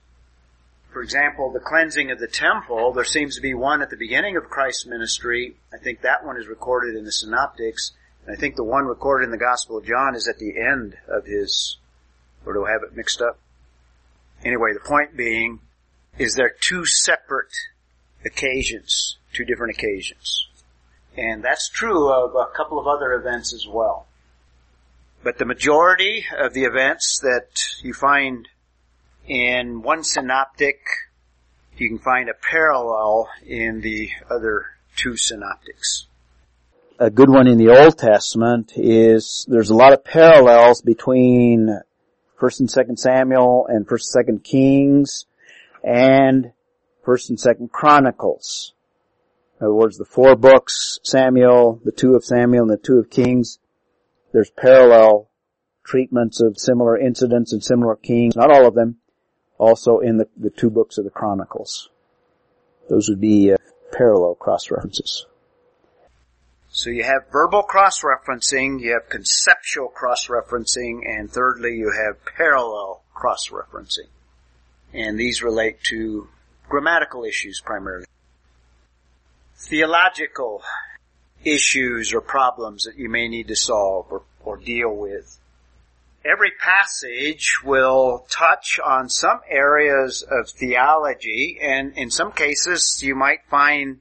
For 0.92 1.02
example, 1.02 1.52
the 1.52 1.60
cleansing 1.60 2.10
of 2.12 2.20
the 2.20 2.28
temple, 2.28 2.94
there 2.94 3.04
seems 3.04 3.36
to 3.36 3.42
be 3.42 3.54
one 3.54 3.82
at 3.82 3.90
the 3.90 3.98
beginning 3.98 4.38
of 4.38 4.50
Christ's 4.50 4.88
ministry. 4.88 5.56
I 5.74 5.78
think 5.78 6.02
that 6.02 6.26
one 6.26 6.38
is 6.38 6.48
recorded 6.48 6.96
in 6.96 7.06
the 7.06 7.12
Synoptics. 7.12 7.92
And 8.26 8.36
I 8.36 8.40
think 8.40 8.56
the 8.56 8.64
one 8.64 8.86
recorded 8.86 9.26
in 9.26 9.32
the 9.32 9.38
Gospel 9.38 9.78
of 9.78 9.86
John 9.86 10.16
is 10.16 10.28
at 10.28 10.40
the 10.40 10.60
end 10.60 10.98
of 11.08 11.26
his, 11.26 11.78
or 12.46 12.54
do 12.54 12.66
I 12.66 12.72
have 12.72 12.84
it 12.84 12.96
mixed 12.96 13.22
up? 13.22 13.40
Anyway, 14.44 14.74
the 14.74 14.80
point 14.80 15.16
being, 15.16 15.60
is 16.20 16.36
there 16.36 16.54
two 16.60 16.86
separate 16.86 17.54
occasions, 18.26 19.18
two 19.34 19.46
different 19.46 19.76
occasions. 19.76 20.48
And 21.18 21.44
that's 21.44 21.70
true 21.70 22.12
of 22.12 22.36
a 22.36 22.56
couple 22.56 22.78
of 22.78 22.88
other 22.88 23.14
events 23.14 23.54
as 23.54 23.66
well. 23.66 24.06
But 25.24 25.38
the 25.38 25.46
majority 25.46 26.26
of 26.38 26.54
the 26.54 26.64
events 26.64 27.20
that 27.22 27.62
you 27.82 27.94
find 27.94 28.48
in 29.28 29.82
one 29.82 30.04
synoptic, 30.04 30.80
you 31.78 31.88
can 31.88 32.00
find 32.00 32.30
a 32.30 32.34
parallel 32.34 33.30
in 33.46 33.82
the 33.82 34.10
other 34.30 34.66
two 34.96 35.16
synoptics. 35.16 36.08
A 37.00 37.10
good 37.10 37.30
one 37.30 37.48
in 37.48 37.58
the 37.58 37.70
Old 37.70 37.98
Testament 37.98 38.74
is 38.76 39.46
there's 39.48 39.70
a 39.70 39.76
lot 39.76 39.94
of 39.94 40.04
parallels 40.04 40.82
between 40.82 41.80
First 42.38 42.60
and 42.60 42.70
Second 42.70 42.98
Samuel 42.98 43.68
and 43.70 43.88
First 43.88 44.14
and 44.14 44.26
Second 44.26 44.44
Kings 44.44 45.26
and 45.84 46.52
First 47.04 47.30
and 47.30 47.40
Second 47.40 47.72
Chronicles. 47.72 48.74
In 49.60 49.66
other 49.66 49.74
words, 49.74 49.98
the 49.98 50.06
four 50.06 50.36
books, 50.36 51.00
Samuel, 51.04 51.82
the 51.84 51.92
two 51.92 52.16
of 52.16 52.24
Samuel 52.24 52.64
and 52.64 52.72
the 52.72 52.78
two 52.78 52.98
of 52.98 53.10
Kings, 53.10 53.60
there's 54.32 54.52
parallel 54.52 55.30
treatments 55.84 56.40
of 56.40 56.60
similar 56.60 56.98
incidents 56.98 57.52
and 57.52 57.64
similar 57.64 57.96
kings, 57.96 58.36
not 58.36 58.52
all 58.52 58.68
of 58.68 58.76
them, 58.76 58.98
also 59.58 60.00
in 60.00 60.18
the, 60.18 60.28
the 60.38 60.52
two 60.52 60.70
books 60.70 60.98
of 60.98 61.04
the 61.04 61.10
Chronicles. 61.10 61.90
Those 62.90 63.10
would 63.10 63.20
be 63.20 63.52
uh, 63.52 63.58
parallel 63.92 64.36
cross-references. 64.36 65.26
So 66.70 66.92
you 66.92 67.04
have 67.04 67.32
verbal 67.32 67.64
cross-referencing, 67.64 68.80
you 68.80 68.92
have 68.94 69.10
conceptual 69.10 69.88
cross-referencing, 69.88 71.02
and 71.06 71.30
thirdly 71.30 71.74
you 71.74 71.92
have 71.92 72.24
parallel 72.24 73.04
cross-referencing. 73.14 74.10
And 74.94 75.20
these 75.20 75.44
relate 75.44 75.82
to 75.86 76.28
grammatical 76.68 77.24
issues 77.24 77.62
primarily. 77.64 78.06
Theological 79.56 80.64
issues 81.44 82.14
or 82.14 82.22
problems 82.22 82.84
that 82.86 82.98
you 82.98 83.10
may 83.10 83.28
need 83.28 83.48
to 83.48 83.56
solve 83.56 84.08
or, 84.10 84.24
or 84.44 84.58
deal 84.58 84.96
with. 84.96 85.40
Every 86.26 86.52
passage 86.60 87.62
will 87.64 88.26
touch 88.30 88.80
on 88.86 89.10
some 89.10 89.40
areas 89.50 90.22
of 90.22 90.50
theology 90.50 91.60
and 91.62 91.98
in 91.98 92.12
some 92.12 92.34
cases 92.34 93.02
you 93.02 93.16
might 93.16 93.40
find 93.50 94.00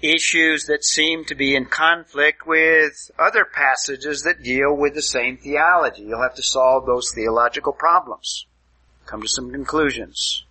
issues 0.00 0.66
that 0.66 0.84
seem 0.84 1.24
to 1.26 1.34
be 1.34 1.54
in 1.54 1.66
conflict 1.66 2.46
with 2.46 3.10
other 3.18 3.44
passages 3.44 4.22
that 4.22 4.42
deal 4.42 4.74
with 4.74 4.94
the 4.94 5.02
same 5.02 5.36
theology. 5.36 6.02
You'll 6.02 6.22
have 6.22 6.34
to 6.36 6.42
solve 6.42 6.86
those 6.86 7.12
theological 7.14 7.72
problems. 7.72 8.46
Come 9.06 9.22
to 9.22 9.28
some 9.28 9.50
conclusions. 9.50 10.46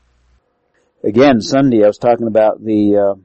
Again, 1.04 1.42
Sunday 1.42 1.84
I 1.84 1.88
was 1.88 1.98
talking 1.98 2.28
about 2.28 2.64
the 2.64 2.98
uh, 2.98 3.22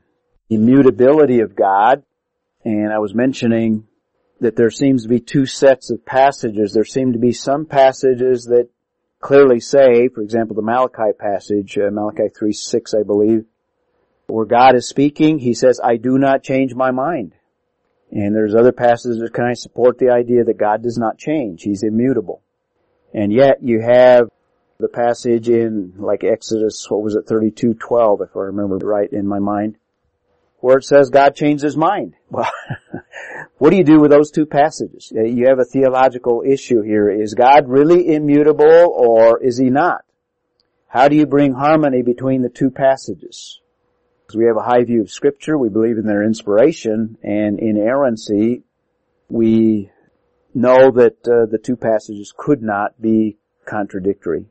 immutability 0.50 1.40
of 1.40 1.54
God 1.54 2.02
and 2.64 2.92
I 2.92 2.98
was 2.98 3.14
mentioning 3.14 3.86
that 4.40 4.56
there 4.56 4.70
seems 4.70 5.02
to 5.02 5.08
be 5.08 5.20
two 5.20 5.46
sets 5.46 5.90
of 5.90 6.04
passages. 6.04 6.72
There 6.72 6.84
seem 6.84 7.12
to 7.12 7.18
be 7.18 7.32
some 7.32 7.66
passages 7.66 8.44
that 8.46 8.68
clearly 9.20 9.60
say, 9.60 10.08
for 10.08 10.22
example, 10.22 10.56
the 10.56 10.62
Malachi 10.62 11.12
passage, 11.18 11.76
uh, 11.76 11.90
Malachi 11.90 12.28
3, 12.36 12.52
6, 12.52 12.94
I 12.94 13.02
believe, 13.02 13.44
where 14.26 14.46
God 14.46 14.76
is 14.76 14.88
speaking, 14.88 15.38
He 15.38 15.54
says, 15.54 15.80
I 15.82 15.96
do 15.96 16.18
not 16.18 16.42
change 16.42 16.74
my 16.74 16.90
mind. 16.90 17.34
And 18.10 18.34
there's 18.34 18.54
other 18.54 18.72
passages 18.72 19.18
that 19.18 19.34
kind 19.34 19.50
of 19.50 19.58
support 19.58 19.98
the 19.98 20.10
idea 20.10 20.44
that 20.44 20.58
God 20.58 20.82
does 20.82 20.96
not 20.96 21.18
change. 21.18 21.62
He's 21.62 21.82
immutable. 21.82 22.42
And 23.12 23.32
yet 23.32 23.58
you 23.62 23.80
have 23.80 24.28
the 24.80 24.86
passage 24.86 25.48
in 25.48 25.92
like 25.96 26.22
Exodus, 26.22 26.86
what 26.88 27.02
was 27.02 27.16
it, 27.16 27.26
32, 27.26 27.74
12, 27.74 28.20
if 28.20 28.36
I 28.36 28.40
remember 28.42 28.76
right 28.76 29.12
in 29.12 29.26
my 29.26 29.40
mind, 29.40 29.76
where 30.60 30.78
it 30.78 30.84
says 30.84 31.10
God 31.10 31.34
changed 31.34 31.64
his 31.64 31.76
mind. 31.76 32.14
Well, 32.30 32.50
what 33.58 33.70
do 33.70 33.76
you 33.76 33.82
do 33.82 33.98
with 33.98 34.12
those 34.12 34.30
two 34.30 34.46
passages? 34.46 35.12
Uh, 35.16 35.24
you 35.24 35.48
have 35.48 35.58
a 35.58 35.64
theological 35.64 36.44
issue 36.46 36.82
here. 36.82 37.10
Is 37.10 37.34
God 37.34 37.68
really 37.68 38.14
immutable 38.14 38.94
or 38.94 39.42
is 39.42 39.58
he 39.58 39.68
not? 39.68 40.04
How 40.86 41.08
do 41.08 41.16
you 41.16 41.26
bring 41.26 41.54
harmony 41.54 42.02
between 42.02 42.42
the 42.42 42.48
two 42.48 42.70
passages? 42.70 43.60
Because 44.22 44.36
we 44.36 44.44
have 44.44 44.56
a 44.56 44.62
high 44.62 44.84
view 44.84 45.00
of 45.00 45.10
scripture, 45.10 45.58
we 45.58 45.70
believe 45.70 45.98
in 45.98 46.06
their 46.06 46.22
inspiration 46.22 47.18
and 47.24 47.58
inerrancy. 47.58 48.62
We 49.28 49.90
know 50.54 50.92
that 50.92 51.26
uh, 51.26 51.50
the 51.50 51.58
two 51.60 51.76
passages 51.76 52.32
could 52.36 52.62
not 52.62 53.00
be 53.02 53.38
contradictory. 53.64 54.46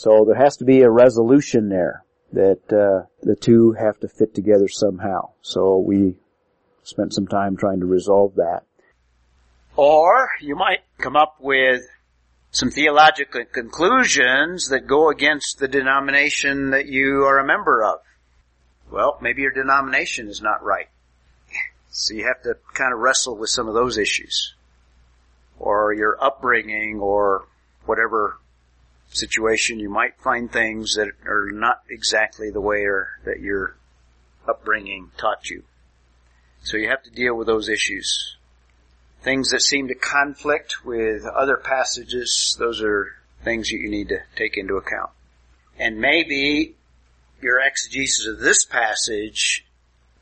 So 0.00 0.24
there 0.24 0.42
has 0.42 0.56
to 0.56 0.64
be 0.64 0.80
a 0.80 0.90
resolution 0.90 1.68
there 1.68 2.06
that 2.32 2.62
uh, 2.72 3.06
the 3.20 3.36
two 3.36 3.72
have 3.72 4.00
to 4.00 4.08
fit 4.08 4.34
together 4.34 4.66
somehow. 4.66 5.32
So 5.42 5.76
we 5.76 6.16
spent 6.84 7.12
some 7.12 7.26
time 7.26 7.54
trying 7.54 7.80
to 7.80 7.86
resolve 7.86 8.36
that. 8.36 8.62
Or 9.76 10.30
you 10.40 10.56
might 10.56 10.78
come 10.96 11.16
up 11.16 11.36
with 11.38 11.82
some 12.50 12.70
theological 12.70 13.44
conclusions 13.44 14.70
that 14.70 14.86
go 14.86 15.10
against 15.10 15.58
the 15.58 15.68
denomination 15.68 16.70
that 16.70 16.86
you 16.86 17.24
are 17.26 17.38
a 17.38 17.46
member 17.46 17.84
of. 17.84 17.98
Well, 18.90 19.18
maybe 19.20 19.42
your 19.42 19.52
denomination 19.52 20.28
is 20.28 20.40
not 20.40 20.64
right. 20.64 20.88
So 21.90 22.14
you 22.14 22.24
have 22.24 22.40
to 22.44 22.54
kind 22.72 22.94
of 22.94 23.00
wrestle 23.00 23.36
with 23.36 23.50
some 23.50 23.68
of 23.68 23.74
those 23.74 23.98
issues. 23.98 24.54
Or 25.58 25.92
your 25.92 26.16
upbringing 26.24 27.00
or 27.02 27.44
whatever 27.84 28.38
situation, 29.10 29.80
you 29.80 29.90
might 29.90 30.20
find 30.20 30.50
things 30.50 30.94
that 30.94 31.08
are 31.26 31.50
not 31.50 31.82
exactly 31.88 32.50
the 32.50 32.60
way 32.60 32.84
or 32.84 33.08
that 33.24 33.40
your 33.40 33.76
upbringing 34.48 35.10
taught 35.16 35.50
you. 35.50 35.64
So 36.62 36.76
you 36.76 36.88
have 36.88 37.02
to 37.04 37.10
deal 37.10 37.34
with 37.34 37.46
those 37.46 37.68
issues. 37.68 38.36
Things 39.22 39.50
that 39.50 39.62
seem 39.62 39.88
to 39.88 39.94
conflict 39.94 40.84
with 40.84 41.24
other 41.26 41.56
passages, 41.56 42.56
those 42.58 42.82
are 42.82 43.14
things 43.42 43.70
that 43.70 43.76
you 43.76 43.90
need 43.90 44.08
to 44.08 44.20
take 44.36 44.56
into 44.56 44.76
account. 44.76 45.10
And 45.78 45.98
maybe 45.98 46.76
your 47.40 47.60
exegesis 47.60 48.26
of 48.26 48.38
this 48.38 48.64
passage 48.64 49.66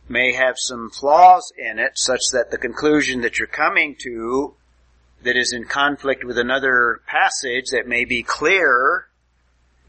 may 0.09 0.33
have 0.33 0.59
some 0.59 0.91
flaws 0.91 1.53
in 1.59 1.79
it 1.79 1.99
such 1.99 2.23
that 2.33 2.51
the 2.51 2.59
conclusion 2.59 3.21
that 3.21 3.39
you're 3.39 3.49
coming 3.49 3.97
to 4.01 4.55
that 5.23 5.37
is 5.37 5.53
in 5.53 5.65
conflict 5.65 6.25
with 6.25 6.39
another 6.39 7.01
passage 7.07 7.71
that 7.71 7.87
may 7.87 8.05
be 8.05 8.23
clear, 8.23 9.09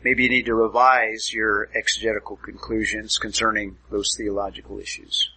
maybe 0.03 0.23
you 0.23 0.29
need 0.29 0.45
to 0.45 0.55
revise 0.55 1.31
your 1.33 1.69
exegetical 1.75 2.35
conclusions 2.37 3.17
concerning 3.17 3.77
those 3.91 4.15
theological 4.17 4.79
issues. 4.79 5.29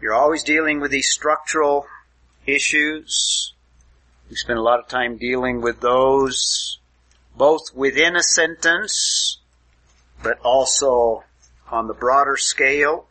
You're 0.00 0.14
always 0.14 0.42
dealing 0.42 0.80
with 0.80 0.90
these 0.90 1.10
structural 1.10 1.86
issues. 2.46 3.54
We 4.30 4.36
spend 4.36 4.58
a 4.58 4.62
lot 4.62 4.78
of 4.78 4.88
time 4.88 5.18
dealing 5.18 5.60
with 5.60 5.80
those 5.80 6.78
both 7.36 7.74
within 7.74 8.16
a 8.16 8.22
sentence, 8.22 9.38
but 10.22 10.38
also 10.40 11.24
on 11.70 11.86
the 11.86 11.94
broader 11.94 12.36
scale. 12.36 13.06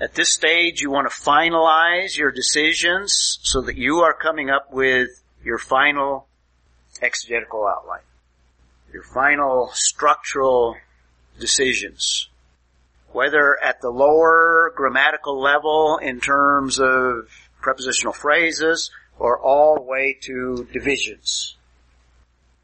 At 0.00 0.14
this 0.14 0.32
stage, 0.32 0.80
you 0.80 0.90
want 0.90 1.10
to 1.10 1.14
finalize 1.14 2.16
your 2.16 2.32
decisions 2.32 3.38
so 3.42 3.60
that 3.60 3.76
you 3.76 3.98
are 3.98 4.14
coming 4.14 4.48
up 4.48 4.72
with 4.72 5.10
your 5.44 5.58
final 5.58 6.26
exegetical 7.02 7.66
outline. 7.66 8.00
your 8.92 9.02
final 9.02 9.70
structural 9.74 10.74
decisions. 11.38 12.28
Whether 13.12 13.56
at 13.62 13.80
the 13.80 13.90
lower 13.90 14.72
grammatical 14.74 15.40
level 15.40 15.98
in 15.98 16.20
terms 16.20 16.80
of 16.80 17.28
prepositional 17.60 18.14
phrases 18.14 18.90
or 19.18 19.38
all 19.38 19.76
the 19.76 19.82
way 19.82 20.18
to 20.22 20.66
divisions. 20.72 21.56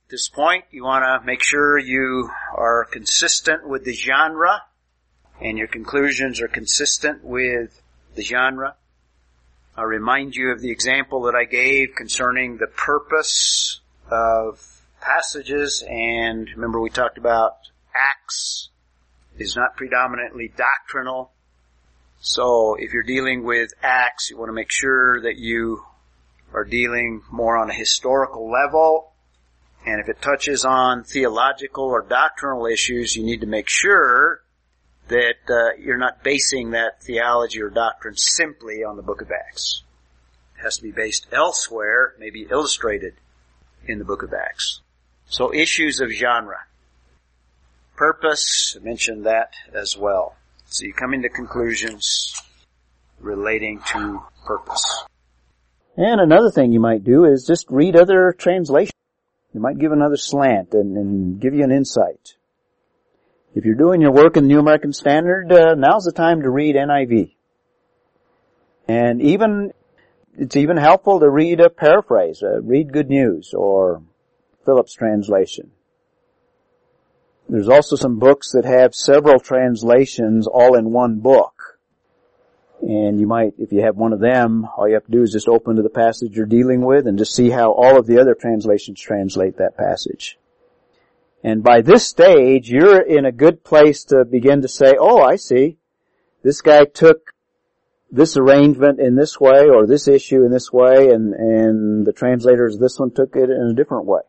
At 0.07 0.11
this 0.11 0.29
point, 0.29 0.65
you 0.71 0.85
want 0.85 1.05
to 1.05 1.25
make 1.25 1.45
sure 1.45 1.79
you 1.79 2.31
are 2.55 2.87
consistent 2.91 3.69
with 3.69 3.85
the 3.85 3.95
genre 3.95 4.63
and 5.41 5.59
your 5.59 5.67
conclusions 5.67 6.41
are 6.41 6.49
consistent 6.49 7.25
with 7.25 7.81
the 8.15 8.23
genre. 8.23 8.75
I'll 9.77 9.85
remind 9.85 10.35
you 10.35 10.53
of 10.53 10.61
the 10.61 10.71
example 10.71 11.23
that 11.23 11.35
I 11.35 11.45
gave 11.45 11.95
concerning 11.95 12.57
the 12.57 12.67
purpose 12.67 13.81
of 14.11 14.83
passages 15.01 15.85
and 15.87 16.49
remember 16.51 16.81
we 16.81 16.91
talked 16.91 17.19
about 17.19 17.57
Acts 17.95 18.71
is 19.39 19.55
not 19.55 19.77
predominantly 19.77 20.53
doctrinal. 20.57 21.33
So 22.21 22.77
if 22.79 22.93
you're 22.93 23.03
dealing 23.03 23.45
with 23.45 23.71
Acts, 23.83 24.31
you 24.31 24.39
want 24.39 24.49
to 24.49 24.55
make 24.55 24.73
sure 24.73 25.21
that 25.21 25.37
you 25.37 25.83
are 26.55 26.65
dealing 26.65 27.23
more 27.31 27.57
on 27.57 27.71
a 27.71 27.75
historical 27.75 28.51
level. 28.51 29.13
And 29.85 30.01
if 30.01 30.09
it 30.09 30.23
touches 30.23 30.65
on 30.65 31.05
theological 31.05 31.85
or 31.85 32.03
doctrinal 32.03 32.67
issues, 32.67 33.15
you 33.15 33.25
need 33.25 33.43
to 33.43 33.47
make 33.47 33.69
sure 33.69 34.41
that 35.09 35.37
uh, 35.49 35.77
you're 35.79 35.99
not 35.99 36.23
basing 36.23 36.71
that 36.71 37.03
theology 37.03 37.63
or 37.63 37.71
doctrine 37.71 38.17
simply 38.17 38.83
on 38.85 38.97
the 38.97 39.03
book 39.03 39.23
of 39.23 39.31
Acts. 39.31 39.83
It 40.59 40.63
has 40.63 40.77
to 40.79 40.83
be 40.83 40.91
based 40.91 41.27
elsewhere, 41.33 42.15
maybe 42.19 42.47
illustrated 42.51 43.15
in 43.87 43.99
the 43.99 44.05
book 44.05 44.23
of 44.23 44.33
Acts. 44.33 44.81
So 45.29 45.53
issues 45.53 46.01
of 46.01 46.11
genre. 46.11 46.59
Purpose, 47.97 48.77
I 48.79 48.85
mentioned 48.85 49.27
that 49.27 49.55
as 49.73 49.97
well. 49.97 50.37
So 50.67 50.85
you 50.85 50.93
come 50.93 51.15
into 51.15 51.29
conclusions 51.29 52.35
relating 53.21 53.81
to 53.93 54.23
purpose. 54.45 55.05
And 55.97 56.21
another 56.21 56.51
thing 56.51 56.73
you 56.73 56.81
might 56.81 57.05
do 57.05 57.25
is 57.25 57.47
just 57.47 57.67
read 57.71 57.97
other 57.97 58.35
translations. 58.37 58.93
It 59.55 59.61
might 59.61 59.79
give 59.79 59.93
another 59.93 60.19
slant 60.19 60.75
and, 60.75 60.97
and 60.97 61.41
give 61.41 61.55
you 61.55 61.65
an 61.65 61.73
insight. 61.73 62.36
If 63.57 63.65
you're 63.65 63.75
doing 63.75 64.03
your 64.03 64.13
work 64.13 64.37
in 64.37 64.43
the 64.43 64.49
New 64.49 64.59
American 64.59 64.93
Standard, 64.93 65.51
uh, 65.51 65.75
now's 65.77 66.05
the 66.05 66.13
time 66.13 66.43
to 66.43 66.51
read 66.51 66.77
NIV. 66.77 67.33
And 68.87 69.23
even, 69.23 69.73
it's 70.37 70.57
even 70.57 70.77
helpful 70.77 71.21
to 71.21 71.31
read 71.31 71.61
a 71.61 71.71
paraphrase, 71.71 72.43
uh, 72.43 72.61
read 72.61 72.93
Good 72.93 73.09
News 73.09 73.55
or 73.57 74.03
Phillips 74.67 74.93
translation. 74.93 75.71
There's 77.49 77.71
also 77.71 77.97
some 77.97 78.19
books 78.19 78.53
that 78.53 78.67
have 78.67 78.95
several 78.95 79.41
translations 79.41 80.47
all 80.47 80.77
in 80.77 80.93
one 80.93 81.21
book. 81.21 81.79
And 82.83 83.19
you 83.19 83.27
might, 83.27 83.55
if 83.57 83.73
you 83.73 83.81
have 83.81 83.97
one 83.97 84.13
of 84.13 84.21
them, 84.21 84.67
all 84.77 84.87
you 84.87 84.95
have 84.95 85.07
to 85.07 85.13
do 85.13 85.23
is 85.23 85.33
just 85.33 85.49
open 85.49 85.77
to 85.77 85.83
the 85.83 85.89
passage 85.89 86.37
you're 86.37 86.45
dealing 86.45 86.85
with 86.85 87.07
and 87.07 87.17
just 87.17 87.35
see 87.35 87.49
how 87.49 87.73
all 87.73 87.99
of 87.99 88.07
the 88.07 88.19
other 88.19 88.35
translations 88.35 89.01
translate 89.01 89.57
that 89.57 89.79
passage. 89.79 90.39
And 91.43 91.63
by 91.63 91.81
this 91.81 92.07
stage, 92.07 92.71
you're 92.71 93.01
in 93.01 93.25
a 93.25 93.33
good 93.33 93.63
place 93.63 94.05
to 94.05 94.25
begin 94.25 94.63
to 94.63 94.69
say, 94.69 94.95
oh, 94.99 95.23
I 95.23 95.37
see. 95.37 95.79
This 96.43 96.61
guy 96.61 96.85
took 96.85 97.33
this 98.11 98.37
arrangement 98.37 99.01
in 99.01 99.17
this 99.17 99.39
way 99.41 99.69
or 99.69 99.87
this 99.87 100.09
issue 100.09 100.45
in 100.45 100.51
this 100.51 100.73
way 100.73 101.11
and, 101.11 101.35
and 101.35 102.07
the 102.07 102.13
translators, 102.13 102.79
this 102.79 102.99
one 102.99 103.13
took 103.13 103.37
it 103.37 103.51
in 103.51 103.69
a 103.71 103.75
different 103.75 104.07
way 104.07 104.21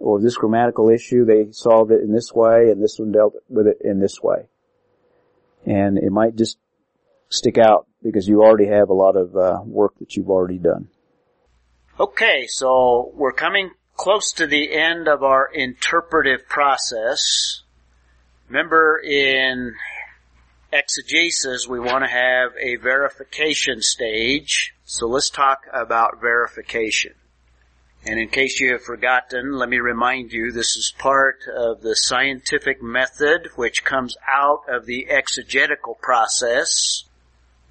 or 0.00 0.18
this 0.18 0.34
grammatical 0.34 0.88
issue, 0.88 1.24
they 1.24 1.52
solved 1.52 1.92
it 1.92 2.00
in 2.00 2.12
this 2.12 2.32
way, 2.32 2.70
and 2.70 2.82
this 2.82 2.98
one 2.98 3.12
dealt 3.12 3.34
with 3.48 3.66
it 3.66 3.78
in 3.82 4.00
this 4.00 4.20
way. 4.20 4.48
And 5.66 5.98
it 5.98 6.10
might 6.10 6.36
just 6.36 6.58
stick 7.28 7.58
out 7.58 7.86
because 8.02 8.26
you 8.26 8.42
already 8.42 8.66
have 8.66 8.88
a 8.88 8.94
lot 8.94 9.14
of 9.14 9.36
uh, 9.36 9.60
work 9.62 9.92
that 10.00 10.16
you've 10.16 10.30
already 10.30 10.58
done. 10.58 10.88
Okay, 12.00 12.46
so 12.48 13.12
we're 13.14 13.34
coming 13.34 13.70
close 14.00 14.32
to 14.32 14.46
the 14.46 14.72
end 14.72 15.08
of 15.08 15.22
our 15.22 15.46
interpretive 15.52 16.48
process. 16.48 17.60
Remember 18.48 18.98
in 18.98 19.74
exegesis, 20.72 21.68
we 21.68 21.80
want 21.80 22.02
to 22.04 22.10
have 22.10 22.52
a 22.58 22.76
verification 22.76 23.82
stage. 23.82 24.72
So 24.86 25.06
let's 25.06 25.28
talk 25.28 25.66
about 25.70 26.18
verification. 26.18 27.12
And 28.06 28.18
in 28.18 28.28
case 28.28 28.58
you 28.58 28.72
have 28.72 28.82
forgotten, 28.82 29.58
let 29.58 29.68
me 29.68 29.80
remind 29.80 30.32
you 30.32 30.50
this 30.50 30.76
is 30.76 30.94
part 30.96 31.40
of 31.54 31.82
the 31.82 31.94
scientific 31.94 32.82
method 32.82 33.50
which 33.56 33.84
comes 33.84 34.16
out 34.26 34.62
of 34.66 34.86
the 34.86 35.10
exegetical 35.10 35.98
process. 36.00 37.04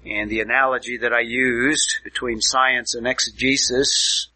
And 0.06 0.30
the 0.30 0.42
analogy 0.42 0.96
that 0.98 1.12
I 1.12 1.22
used 1.22 1.96
between 2.04 2.40
science 2.40 2.94
and 2.94 3.08
exegesis, 3.08 4.29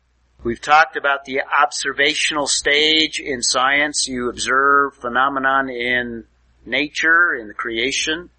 we've 0.44 0.60
talked 0.60 0.96
about 0.96 1.24
the 1.24 1.40
observational 1.40 2.46
stage 2.46 3.18
in 3.18 3.42
science. 3.42 4.06
You 4.06 4.28
observe 4.28 4.94
phenomenon 4.94 5.70
in 5.70 6.24
nature, 6.64 7.34
in 7.34 7.48
the 7.48 7.54
creation. 7.54 8.30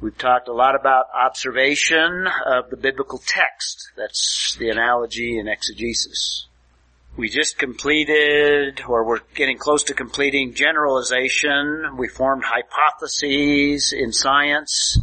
We've 0.00 0.16
talked 0.16 0.48
a 0.48 0.52
lot 0.52 0.74
about 0.74 1.06
observation 1.14 2.26
of 2.46 2.70
the 2.70 2.76
biblical 2.76 3.22
text. 3.24 3.92
That's 3.96 4.56
the 4.58 4.70
analogy 4.70 5.38
in 5.38 5.46
exegesis. 5.46 6.46
We 7.16 7.28
just 7.28 7.58
completed, 7.58 8.80
or 8.88 9.04
we're 9.04 9.20
getting 9.34 9.58
close 9.58 9.84
to 9.84 9.94
completing 9.94 10.54
generalization. 10.54 11.96
We 11.98 12.08
formed 12.08 12.42
hypotheses 12.44 13.92
in 13.92 14.12
science. 14.12 14.98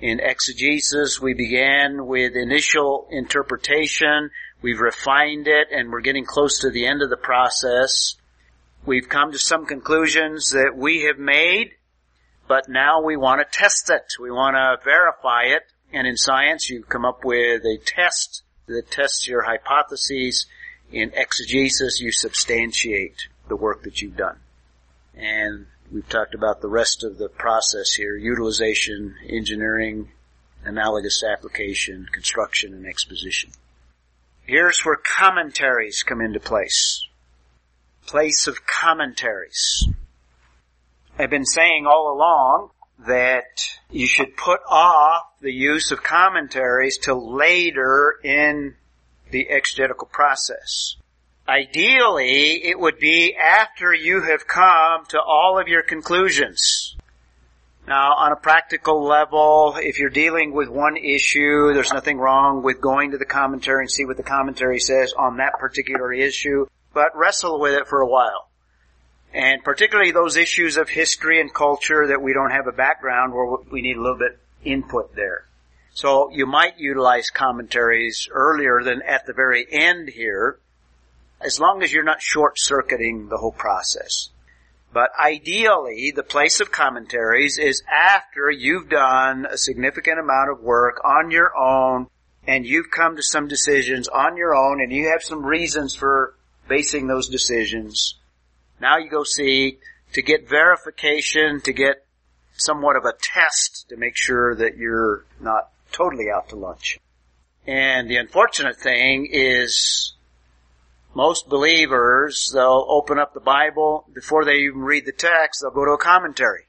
In 0.00 0.20
exegesis, 0.20 1.20
we 1.20 1.32
began 1.32 2.06
with 2.06 2.36
initial 2.36 3.08
interpretation. 3.10 4.30
We've 4.62 4.80
refined 4.80 5.48
it 5.48 5.68
and 5.72 5.90
we're 5.90 6.00
getting 6.00 6.24
close 6.24 6.60
to 6.60 6.70
the 6.70 6.86
end 6.86 7.02
of 7.02 7.10
the 7.10 7.16
process. 7.16 8.14
We've 8.86 9.08
come 9.08 9.32
to 9.32 9.38
some 9.38 9.66
conclusions 9.66 10.52
that 10.52 10.74
we 10.76 11.02
have 11.02 11.18
made, 11.18 11.72
but 12.48 12.68
now 12.68 13.02
we 13.02 13.16
want 13.16 13.40
to 13.40 13.58
test 13.58 13.90
it. 13.90 14.14
We 14.20 14.30
want 14.30 14.54
to 14.54 14.84
verify 14.84 15.54
it. 15.54 15.62
And 15.92 16.06
in 16.06 16.16
science, 16.16 16.70
you 16.70 16.82
come 16.82 17.04
up 17.04 17.24
with 17.24 17.64
a 17.64 17.78
test 17.84 18.42
that 18.66 18.90
tests 18.90 19.26
your 19.26 19.42
hypotheses 19.42 20.46
in 20.92 21.12
exegesis, 21.14 22.00
you 22.00 22.12
substantiate 22.12 23.28
the 23.48 23.56
work 23.56 23.82
that 23.82 24.00
you've 24.00 24.16
done. 24.16 24.38
And 25.14 25.66
we've 25.90 26.08
talked 26.08 26.34
about 26.34 26.60
the 26.60 26.68
rest 26.68 27.02
of 27.02 27.18
the 27.18 27.28
process 27.28 27.92
here, 27.92 28.16
utilization, 28.16 29.16
engineering, 29.28 30.10
analogous 30.64 31.22
application, 31.24 32.06
construction, 32.12 32.74
and 32.74 32.86
exposition. 32.86 33.50
Here's 34.44 34.84
where 34.84 34.96
commentaries 34.96 36.02
come 36.02 36.20
into 36.20 36.40
place. 36.40 37.06
Place 38.06 38.48
of 38.48 38.66
commentaries. 38.66 39.88
I've 41.18 41.30
been 41.30 41.46
saying 41.46 41.86
all 41.86 42.12
along 42.12 42.70
that 43.06 43.60
you 43.90 44.06
should 44.06 44.36
put 44.36 44.60
off 44.68 45.26
the 45.40 45.52
use 45.52 45.92
of 45.92 46.02
commentaries 46.02 46.98
till 46.98 47.34
later 47.34 48.18
in 48.24 48.74
the 49.30 49.48
exegetical 49.48 50.08
process. 50.08 50.96
Ideally, 51.48 52.64
it 52.64 52.78
would 52.78 52.98
be 52.98 53.36
after 53.36 53.94
you 53.94 54.22
have 54.22 54.46
come 54.46 55.06
to 55.08 55.20
all 55.20 55.58
of 55.60 55.68
your 55.68 55.82
conclusions. 55.82 56.96
Now, 57.92 58.14
on 58.14 58.32
a 58.32 58.36
practical 58.36 59.04
level, 59.04 59.74
if 59.76 59.98
you're 59.98 60.08
dealing 60.08 60.54
with 60.54 60.70
one 60.70 60.96
issue, 60.96 61.74
there's 61.74 61.92
nothing 61.92 62.16
wrong 62.16 62.62
with 62.62 62.80
going 62.80 63.10
to 63.10 63.18
the 63.18 63.26
commentary 63.26 63.82
and 63.82 63.90
see 63.90 64.06
what 64.06 64.16
the 64.16 64.22
commentary 64.22 64.78
says 64.78 65.12
on 65.12 65.36
that 65.36 65.58
particular 65.60 66.10
issue, 66.10 66.64
but 66.94 67.14
wrestle 67.14 67.60
with 67.60 67.74
it 67.74 67.86
for 67.86 68.00
a 68.00 68.08
while. 68.08 68.48
And 69.34 69.62
particularly 69.62 70.10
those 70.10 70.38
issues 70.38 70.78
of 70.78 70.88
history 70.88 71.38
and 71.38 71.52
culture 71.52 72.06
that 72.06 72.22
we 72.22 72.32
don't 72.32 72.52
have 72.52 72.66
a 72.66 72.72
background 72.72 73.34
where 73.34 73.58
we 73.70 73.82
need 73.82 73.98
a 73.98 74.00
little 74.00 74.16
bit 74.16 74.38
input 74.64 75.14
there. 75.14 75.44
So 75.92 76.30
you 76.30 76.46
might 76.46 76.78
utilize 76.78 77.28
commentaries 77.28 78.26
earlier 78.32 78.82
than 78.82 79.02
at 79.02 79.26
the 79.26 79.34
very 79.34 79.66
end 79.70 80.08
here, 80.08 80.58
as 81.42 81.60
long 81.60 81.82
as 81.82 81.92
you're 81.92 82.04
not 82.04 82.22
short 82.22 82.58
circuiting 82.58 83.28
the 83.28 83.36
whole 83.36 83.52
process. 83.52 84.30
But 84.92 85.10
ideally, 85.18 86.12
the 86.14 86.22
place 86.22 86.60
of 86.60 86.70
commentaries 86.70 87.58
is 87.58 87.82
after 87.90 88.50
you've 88.50 88.90
done 88.90 89.46
a 89.46 89.56
significant 89.56 90.18
amount 90.18 90.50
of 90.50 90.60
work 90.60 91.00
on 91.04 91.30
your 91.30 91.56
own 91.56 92.08
and 92.46 92.66
you've 92.66 92.90
come 92.90 93.16
to 93.16 93.22
some 93.22 93.48
decisions 93.48 94.08
on 94.08 94.36
your 94.36 94.54
own 94.54 94.82
and 94.82 94.92
you 94.92 95.08
have 95.08 95.22
some 95.22 95.44
reasons 95.44 95.94
for 95.94 96.34
basing 96.68 97.06
those 97.06 97.28
decisions. 97.28 98.18
Now 98.80 98.98
you 98.98 99.08
go 99.08 99.24
see 99.24 99.78
to 100.12 100.22
get 100.22 100.48
verification, 100.48 101.60
to 101.62 101.72
get 101.72 102.04
somewhat 102.56 102.96
of 102.96 103.04
a 103.04 103.14
test 103.20 103.86
to 103.88 103.96
make 103.96 104.16
sure 104.16 104.54
that 104.56 104.76
you're 104.76 105.24
not 105.40 105.70
totally 105.92 106.26
out 106.34 106.50
to 106.50 106.56
lunch. 106.56 106.98
And 107.66 108.10
the 108.10 108.16
unfortunate 108.16 108.76
thing 108.76 109.28
is 109.30 110.14
most 111.14 111.48
believers, 111.48 112.50
they'll 112.54 112.86
open 112.88 113.18
up 113.18 113.34
the 113.34 113.40
Bible, 113.40 114.06
before 114.14 114.44
they 114.44 114.56
even 114.56 114.80
read 114.80 115.04
the 115.06 115.12
text, 115.12 115.60
they'll 115.60 115.70
go 115.70 115.84
to 115.84 115.92
a 115.92 115.98
commentary. 115.98 116.64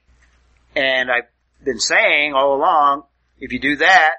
And 0.76 1.10
I've 1.10 1.28
been 1.64 1.80
saying 1.80 2.34
all 2.34 2.54
along, 2.54 3.04
if 3.38 3.52
you 3.52 3.58
do 3.58 3.76
that, 3.76 4.16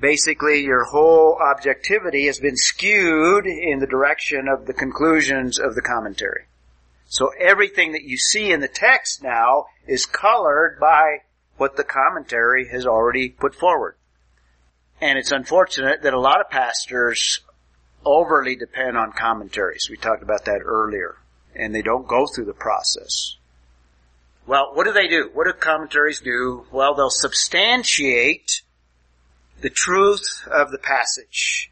basically 0.00 0.62
your 0.62 0.84
whole 0.84 1.38
objectivity 1.40 2.26
has 2.26 2.38
been 2.38 2.56
skewed 2.56 3.46
in 3.46 3.78
the 3.80 3.86
direction 3.86 4.48
of 4.48 4.66
the 4.66 4.72
conclusions 4.72 5.58
of 5.58 5.74
the 5.74 5.82
commentary. 5.82 6.44
So 7.08 7.30
everything 7.38 7.92
that 7.92 8.04
you 8.04 8.16
see 8.16 8.52
in 8.52 8.60
the 8.60 8.68
text 8.68 9.22
now 9.22 9.66
is 9.86 10.06
colored 10.06 10.78
by 10.80 11.18
what 11.56 11.76
the 11.76 11.84
commentary 11.84 12.68
has 12.68 12.86
already 12.86 13.28
put 13.28 13.54
forward. 13.54 13.96
And 15.00 15.18
it's 15.18 15.32
unfortunate 15.32 16.02
that 16.02 16.14
a 16.14 16.20
lot 16.20 16.40
of 16.40 16.50
pastors 16.50 17.40
overly 18.04 18.56
depend 18.56 18.96
on 18.96 19.12
commentaries. 19.12 19.88
We 19.90 19.96
talked 19.96 20.22
about 20.22 20.44
that 20.46 20.60
earlier. 20.64 21.16
And 21.54 21.74
they 21.74 21.82
don't 21.82 22.06
go 22.06 22.26
through 22.26 22.44
the 22.44 22.52
process. 22.52 23.36
Well, 24.46 24.70
what 24.74 24.84
do 24.84 24.92
they 24.92 25.08
do? 25.08 25.30
What 25.32 25.46
do 25.46 25.52
commentaries 25.52 26.20
do? 26.20 26.66
Well, 26.72 26.94
they'll 26.94 27.10
substantiate 27.10 28.62
the 29.60 29.70
truth 29.70 30.46
of 30.50 30.70
the 30.70 30.78
passage. 30.78 31.70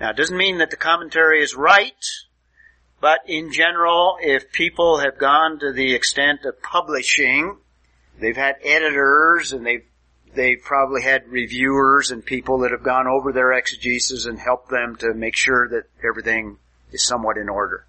Now, 0.00 0.10
it 0.10 0.16
doesn't 0.16 0.36
mean 0.36 0.58
that 0.58 0.70
the 0.70 0.76
commentary 0.76 1.42
is 1.42 1.54
right, 1.54 2.04
but 3.00 3.20
in 3.26 3.52
general, 3.52 4.16
if 4.20 4.50
people 4.52 4.98
have 4.98 5.18
gone 5.18 5.60
to 5.60 5.72
the 5.72 5.94
extent 5.94 6.44
of 6.44 6.60
publishing, 6.62 7.56
they've 8.18 8.36
had 8.36 8.56
editors 8.62 9.52
and 9.52 9.64
they've 9.64 9.86
they've 10.34 10.60
probably 10.62 11.02
had 11.02 11.28
reviewers 11.28 12.10
and 12.10 12.24
people 12.24 12.58
that 12.58 12.70
have 12.70 12.82
gone 12.82 13.06
over 13.06 13.32
their 13.32 13.52
exegesis 13.52 14.26
and 14.26 14.38
helped 14.38 14.70
them 14.70 14.96
to 14.96 15.14
make 15.14 15.36
sure 15.36 15.68
that 15.68 15.84
everything 16.06 16.58
is 16.90 17.04
somewhat 17.04 17.36
in 17.36 17.48
order. 17.48 17.84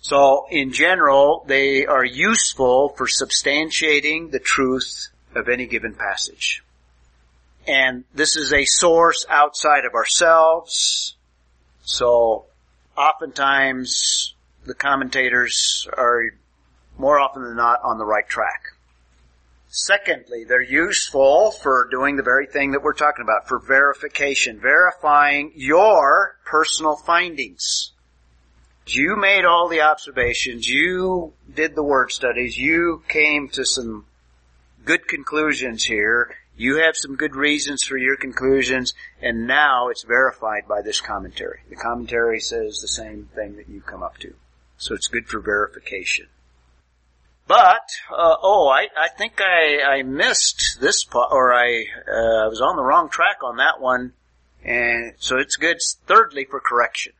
So 0.00 0.46
in 0.50 0.72
general, 0.72 1.44
they 1.46 1.86
are 1.86 2.04
useful 2.04 2.90
for 2.90 3.06
substantiating 3.06 4.30
the 4.30 4.38
truth 4.38 5.08
of 5.34 5.48
any 5.48 5.66
given 5.66 5.94
passage. 5.94 6.62
And 7.66 8.04
this 8.14 8.36
is 8.36 8.52
a 8.52 8.64
source 8.64 9.26
outside 9.28 9.84
of 9.84 9.94
ourselves. 9.94 11.16
So 11.82 12.46
oftentimes 12.96 14.34
the 14.64 14.74
commentators 14.74 15.86
are 15.96 16.30
more 16.98 17.18
often 17.18 17.42
than 17.42 17.56
not 17.56 17.80
on 17.82 17.98
the 17.98 18.04
right 18.04 18.28
track. 18.28 18.74
Secondly, 19.72 20.42
they're 20.42 20.60
useful 20.60 21.52
for 21.52 21.86
doing 21.92 22.16
the 22.16 22.24
very 22.24 22.48
thing 22.48 22.72
that 22.72 22.82
we're 22.82 22.92
talking 22.92 23.22
about, 23.22 23.46
for 23.46 23.60
verification, 23.60 24.58
verifying 24.58 25.52
your 25.54 26.36
personal 26.44 26.96
findings. 26.96 27.92
You 28.88 29.14
made 29.14 29.44
all 29.44 29.68
the 29.68 29.82
observations, 29.82 30.68
you 30.68 31.34
did 31.54 31.76
the 31.76 31.84
word 31.84 32.10
studies, 32.10 32.58
you 32.58 33.04
came 33.06 33.48
to 33.50 33.64
some 33.64 34.06
good 34.84 35.06
conclusions 35.06 35.84
here, 35.84 36.34
you 36.56 36.78
have 36.78 36.96
some 36.96 37.14
good 37.14 37.36
reasons 37.36 37.84
for 37.84 37.96
your 37.96 38.16
conclusions, 38.16 38.92
and 39.22 39.46
now 39.46 39.88
it's 39.88 40.02
verified 40.02 40.66
by 40.68 40.82
this 40.82 41.00
commentary. 41.00 41.60
The 41.68 41.76
commentary 41.76 42.40
says 42.40 42.80
the 42.80 42.88
same 42.88 43.28
thing 43.36 43.54
that 43.54 43.68
you 43.68 43.82
come 43.82 44.02
up 44.02 44.18
to. 44.18 44.34
So 44.78 44.96
it's 44.96 45.06
good 45.06 45.28
for 45.28 45.38
verification. 45.38 46.26
But 47.50 47.90
uh, 48.16 48.36
oh, 48.44 48.68
I, 48.68 48.86
I 48.96 49.08
think 49.08 49.40
I, 49.40 49.82
I 49.82 50.02
missed 50.04 50.78
this 50.80 51.02
part, 51.02 51.32
or 51.32 51.52
I 51.52 51.80
uh, 52.06 52.48
was 52.48 52.60
on 52.60 52.76
the 52.76 52.84
wrong 52.84 53.08
track 53.08 53.38
on 53.42 53.56
that 53.56 53.80
one, 53.80 54.12
and 54.62 55.14
so 55.18 55.36
it's 55.36 55.56
good. 55.56 55.78
Thirdly, 56.06 56.44
for 56.44 56.60
correction, 56.60 57.12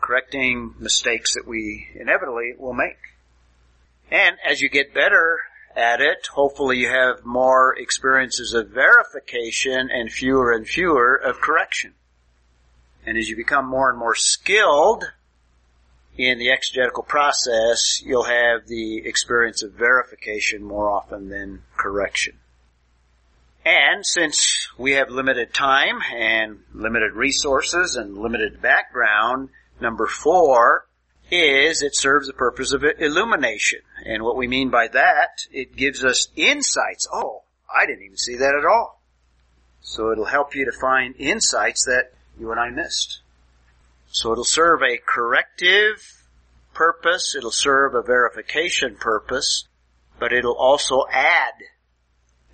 correcting 0.00 0.76
mistakes 0.78 1.34
that 1.34 1.46
we 1.46 1.88
inevitably 1.94 2.54
will 2.58 2.72
make, 2.72 2.96
and 4.10 4.38
as 4.48 4.62
you 4.62 4.70
get 4.70 4.94
better 4.94 5.40
at 5.76 6.00
it, 6.00 6.26
hopefully 6.32 6.78
you 6.78 6.88
have 6.88 7.26
more 7.26 7.76
experiences 7.76 8.54
of 8.54 8.70
verification 8.70 9.90
and 9.92 10.10
fewer 10.10 10.52
and 10.52 10.66
fewer 10.66 11.16
of 11.16 11.42
correction. 11.42 11.92
And 13.04 13.18
as 13.18 13.28
you 13.28 13.36
become 13.36 13.68
more 13.68 13.90
and 13.90 13.98
more 13.98 14.14
skilled 14.14 15.04
in 16.16 16.38
the 16.38 16.50
exegetical 16.50 17.02
process, 17.02 18.00
you'll 18.04 18.24
have 18.24 18.66
the 18.66 18.98
experience 19.04 19.62
of 19.62 19.72
verification 19.72 20.62
more 20.62 20.90
often 20.90 21.28
than 21.28 21.62
correction. 21.76 22.38
And 23.64 24.04
since 24.04 24.68
we 24.76 24.92
have 24.92 25.08
limited 25.08 25.54
time 25.54 26.00
and 26.14 26.60
limited 26.72 27.14
resources 27.14 27.96
and 27.96 28.18
limited 28.18 28.60
background, 28.60 29.48
number 29.80 30.06
four 30.06 30.86
is 31.30 31.82
it 31.82 31.96
serves 31.96 32.26
the 32.26 32.34
purpose 32.34 32.72
of 32.72 32.84
illumination. 32.84 33.80
And 34.04 34.22
what 34.22 34.36
we 34.36 34.46
mean 34.46 34.68
by 34.70 34.88
that, 34.88 35.46
it 35.50 35.74
gives 35.74 36.04
us 36.04 36.28
insights. 36.36 37.08
Oh, 37.10 37.42
I 37.74 37.86
didn't 37.86 38.04
even 38.04 38.18
see 38.18 38.36
that 38.36 38.54
at 38.54 38.66
all. 38.66 39.00
So 39.80 40.12
it'll 40.12 40.26
help 40.26 40.54
you 40.54 40.66
to 40.66 40.72
find 40.72 41.14
insights 41.18 41.86
that 41.86 42.12
you 42.38 42.50
and 42.50 42.60
I 42.60 42.70
missed. 42.70 43.20
So 44.14 44.30
it'll 44.30 44.44
serve 44.44 44.80
a 44.80 44.96
corrective 45.04 46.24
purpose, 46.72 47.34
it'll 47.36 47.50
serve 47.50 47.96
a 47.96 48.02
verification 48.02 48.94
purpose, 48.94 49.66
but 50.20 50.32
it'll 50.32 50.56
also 50.56 51.02
add. 51.10 51.54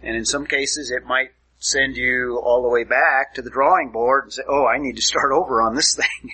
And 0.02 0.16
in 0.16 0.24
some 0.24 0.46
cases 0.46 0.90
it 0.90 1.04
might 1.04 1.32
send 1.58 1.98
you 1.98 2.40
all 2.42 2.62
the 2.62 2.70
way 2.70 2.84
back 2.84 3.34
to 3.34 3.42
the 3.42 3.50
drawing 3.50 3.90
board 3.90 4.24
and 4.24 4.32
say, 4.32 4.42
oh, 4.48 4.66
I 4.66 4.78
need 4.78 4.96
to 4.96 5.02
start 5.02 5.32
over 5.32 5.60
on 5.60 5.74
this 5.74 5.94
thing. 5.96 6.30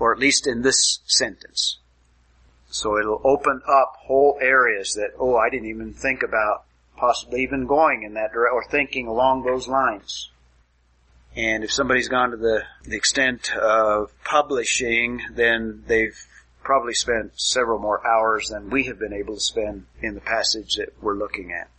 or 0.00 0.12
at 0.12 0.18
least 0.18 0.48
in 0.48 0.62
this 0.62 0.98
sentence. 1.06 1.78
So 2.68 2.98
it'll 2.98 3.22
open 3.22 3.62
up 3.68 3.92
whole 4.08 4.38
areas 4.40 4.94
that, 4.94 5.10
oh, 5.20 5.36
I 5.36 5.50
didn't 5.50 5.68
even 5.68 5.94
think 5.94 6.24
about 6.24 6.64
possibly 6.96 7.44
even 7.44 7.68
going 7.68 8.02
in 8.02 8.14
that 8.14 8.32
direction 8.32 8.54
or 8.56 8.64
thinking 8.68 9.06
along 9.06 9.44
those 9.44 9.68
lines. 9.68 10.30
And 11.38 11.62
if 11.62 11.70
somebody's 11.70 12.08
gone 12.08 12.32
to 12.32 12.36
the, 12.36 12.64
the 12.82 12.96
extent 12.96 13.54
of 13.54 14.10
publishing, 14.24 15.22
then 15.30 15.84
they've 15.86 16.18
probably 16.64 16.94
spent 16.94 17.40
several 17.40 17.78
more 17.78 18.04
hours 18.04 18.48
than 18.48 18.70
we 18.70 18.86
have 18.86 18.98
been 18.98 19.12
able 19.12 19.34
to 19.34 19.40
spend 19.40 19.86
in 20.02 20.16
the 20.16 20.20
passage 20.20 20.74
that 20.74 21.00
we're 21.00 21.14
looking 21.14 21.52
at. 21.52 21.70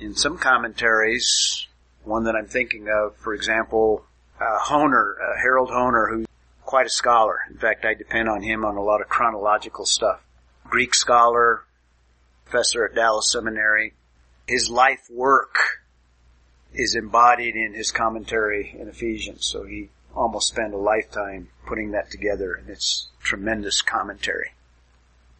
In 0.00 0.16
some 0.16 0.38
commentaries, 0.38 1.68
one 2.02 2.24
that 2.24 2.34
I'm 2.34 2.48
thinking 2.48 2.88
of, 2.88 3.14
for 3.18 3.32
example, 3.32 4.04
uh, 4.40 4.58
Hoehner, 4.58 5.14
uh, 5.22 5.40
Harold 5.40 5.70
Hoehner, 5.70 6.10
who's 6.10 6.26
quite 6.64 6.86
a 6.86 6.90
scholar. 6.90 7.38
In 7.48 7.58
fact, 7.58 7.84
I 7.84 7.94
depend 7.94 8.28
on 8.28 8.42
him 8.42 8.64
on 8.64 8.76
a 8.76 8.82
lot 8.82 9.00
of 9.00 9.08
chronological 9.08 9.86
stuff. 9.86 10.20
Greek 10.64 10.96
scholar, 10.96 11.62
professor 12.44 12.84
at 12.84 12.96
Dallas 12.96 13.30
Seminary. 13.30 13.94
His 14.48 14.68
life 14.68 15.08
work 15.08 15.83
is 16.74 16.94
embodied 16.94 17.54
in 17.56 17.72
his 17.74 17.90
commentary 17.90 18.76
in 18.78 18.88
Ephesians. 18.88 19.46
So 19.46 19.64
he 19.64 19.90
almost 20.14 20.48
spent 20.48 20.74
a 20.74 20.78
lifetime 20.78 21.48
putting 21.66 21.92
that 21.92 22.10
together 22.10 22.54
and 22.54 22.68
it's 22.68 23.08
tremendous 23.22 23.82
commentary. 23.82 24.52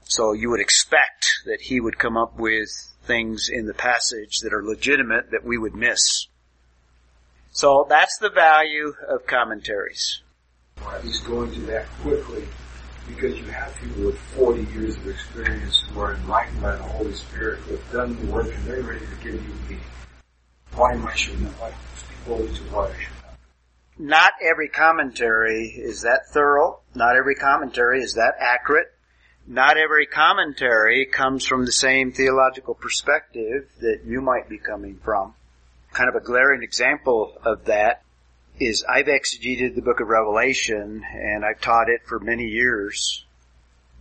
So 0.05 0.33
you 0.33 0.51
would 0.51 0.61
expect 0.61 1.43
that 1.47 1.61
he 1.61 1.81
would 1.81 1.99
come 1.99 2.17
up 2.17 2.39
with 2.39 2.69
things 3.05 3.49
in 3.53 3.67
the 3.67 3.75
passage 3.75 4.41
that 4.41 4.53
are 4.53 4.63
legitimate 4.63 5.31
that 5.31 5.45
we 5.45 5.59
would 5.59 5.75
miss. 5.75 6.27
So 7.53 7.87
that's 7.89 8.19
the 8.19 8.31
value 8.31 8.95
of 9.09 9.27
commentaries. 9.27 10.23
Least 11.05 11.25
going 11.27 11.53
to 11.53 11.61
that 11.63 11.87
quickly 12.03 12.45
because 13.09 13.39
you 13.39 13.45
have 13.47 13.75
people 13.77 14.05
with 14.05 14.19
40 14.19 14.65
years 14.73 14.97
of 14.97 15.09
experience 15.09 15.83
who 15.83 16.01
are 16.01 16.15
enlightened 16.15 16.61
by 16.63 16.75
the 16.75 16.83
Holy 16.83 17.13
Spirit 17.13 17.61
who 17.61 17.77
have 17.77 17.93
done 17.93 18.17
the 18.27 18.33
work 18.33 18.47
and 18.47 18.65
they're 18.65 18.83
ready 18.83 19.07
to 19.07 19.15
give 19.23 19.35
you 19.35 19.55
the 19.69 19.77
why 20.77 20.93
am 20.93 21.07
I 21.07 21.15
to 21.15 21.31
what 22.71 22.91
I 22.91 22.99
should 22.99 23.13
not. 23.13 23.39
Not 23.97 24.33
every 24.43 24.69
commentary 24.69 25.69
is 25.69 26.03
that 26.03 26.27
thorough. 26.33 26.81
Not 26.95 27.17
every 27.17 27.37
commentary 27.37 28.03
is 28.03 28.15
that 28.15 28.35
accurate. 28.41 28.89
Not 29.47 29.77
every 29.77 30.07
commentary 30.07 31.07
comes 31.07 31.47
from 31.47 31.65
the 31.65 31.73
same 31.73 32.13
theological 32.13 32.75
perspective 32.75 33.69
that 33.81 34.01
you 34.05 34.21
might 34.21 34.49
be 34.49 34.59
coming 34.59 34.99
from. 35.05 35.35
Kind 35.93 36.09
of 36.09 36.17
a 36.17 36.25
glaring 36.25 36.63
example 36.63 37.35
of 37.45 37.67
that 37.67 38.03
is 38.59 38.85
I've 38.89 39.07
exegeted 39.07 39.75
the 39.75 39.83
book 39.83 40.01
of 40.01 40.09
Revelation 40.09 41.05
and 41.13 41.45
I've 41.45 41.61
taught 41.61 41.89
it 41.89 42.01
for 42.07 42.19
many 42.19 42.47
years. 42.47 43.25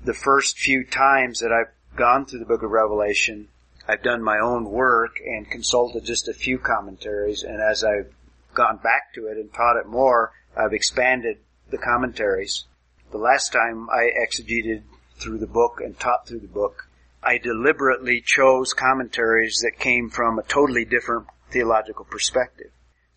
The 0.03 0.13
first 0.13 0.57
few 0.57 0.86
times 0.86 1.39
that 1.39 1.51
I've 1.51 1.74
gone 1.95 2.26
through 2.26 2.39
the 2.39 2.45
book 2.45 2.63
of 2.63 2.71
Revelation, 2.71 3.47
I've 3.88 4.03
done 4.03 4.23
my 4.23 4.39
own 4.39 4.65
work 4.65 5.17
and 5.25 5.49
consulted 5.49 6.05
just 6.05 6.27
a 6.27 6.34
few 6.34 6.57
commentaries 6.57 7.43
and 7.43 7.61
as 7.61 7.84
I've 7.84 8.13
gone 8.53 8.77
back 8.77 9.13
to 9.15 9.27
it 9.27 9.38
and 9.38 9.53
taught 9.53 9.77
it 9.77 9.88
more, 9.88 10.31
I've 10.55 10.73
expanded 10.73 11.39
the 11.69 11.77
commentaries. 11.77 12.65
The 13.11 13.17
last 13.17 13.51
time 13.51 13.89
I 13.89 14.09
exegeted 14.15 14.84
through 15.17 15.39
the 15.39 15.47
book 15.47 15.81
and 15.84 15.99
taught 15.99 16.27
through 16.27 16.39
the 16.39 16.47
book, 16.47 16.88
I 17.21 17.38
deliberately 17.38 18.21
chose 18.21 18.73
commentaries 18.73 19.59
that 19.63 19.79
came 19.79 20.09
from 20.09 20.38
a 20.38 20.43
totally 20.43 20.86
different 20.86 21.27
theological 21.49 22.05
perspective 22.05 22.71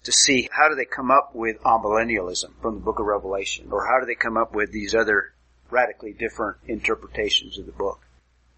to 0.04 0.12
see 0.12 0.48
how 0.52 0.68
do 0.68 0.76
they 0.76 0.84
come 0.84 1.10
up 1.10 1.34
with 1.34 1.60
amillennialism 1.62 2.50
from 2.62 2.74
the 2.74 2.80
book 2.80 3.00
of 3.00 3.06
Revelation, 3.06 3.68
or 3.72 3.86
how 3.86 3.98
do 3.98 4.06
they 4.06 4.14
come 4.14 4.36
up 4.36 4.54
with 4.54 4.70
these 4.70 4.94
other 4.94 5.32
radically 5.70 6.12
different 6.12 6.58
interpretations 6.68 7.58
of 7.58 7.66
the 7.66 7.72
book. 7.72 8.05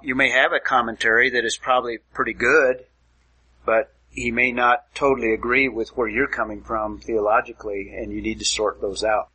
You 0.03 0.15
may 0.15 0.31
have 0.31 0.53
a 0.53 0.61
commentary 0.61 1.31
that 1.31 1.45
is 1.45 1.57
probably 1.57 1.99
pretty 2.15 2.35
good, 2.35 2.85
but 3.67 3.93
he 4.11 4.31
may 4.31 4.53
not 4.53 4.95
totally 4.95 5.35
agree 5.35 5.69
with 5.69 5.91
where 5.91 6.09
you're 6.09 6.29
coming 6.29 6.63
from 6.63 7.01
theologically, 7.01 7.95
and 7.97 8.13
you 8.13 8.23
need 8.23 8.39
to 8.39 8.45
sort 8.45 8.81
those 8.81 9.03
out. 9.03 9.29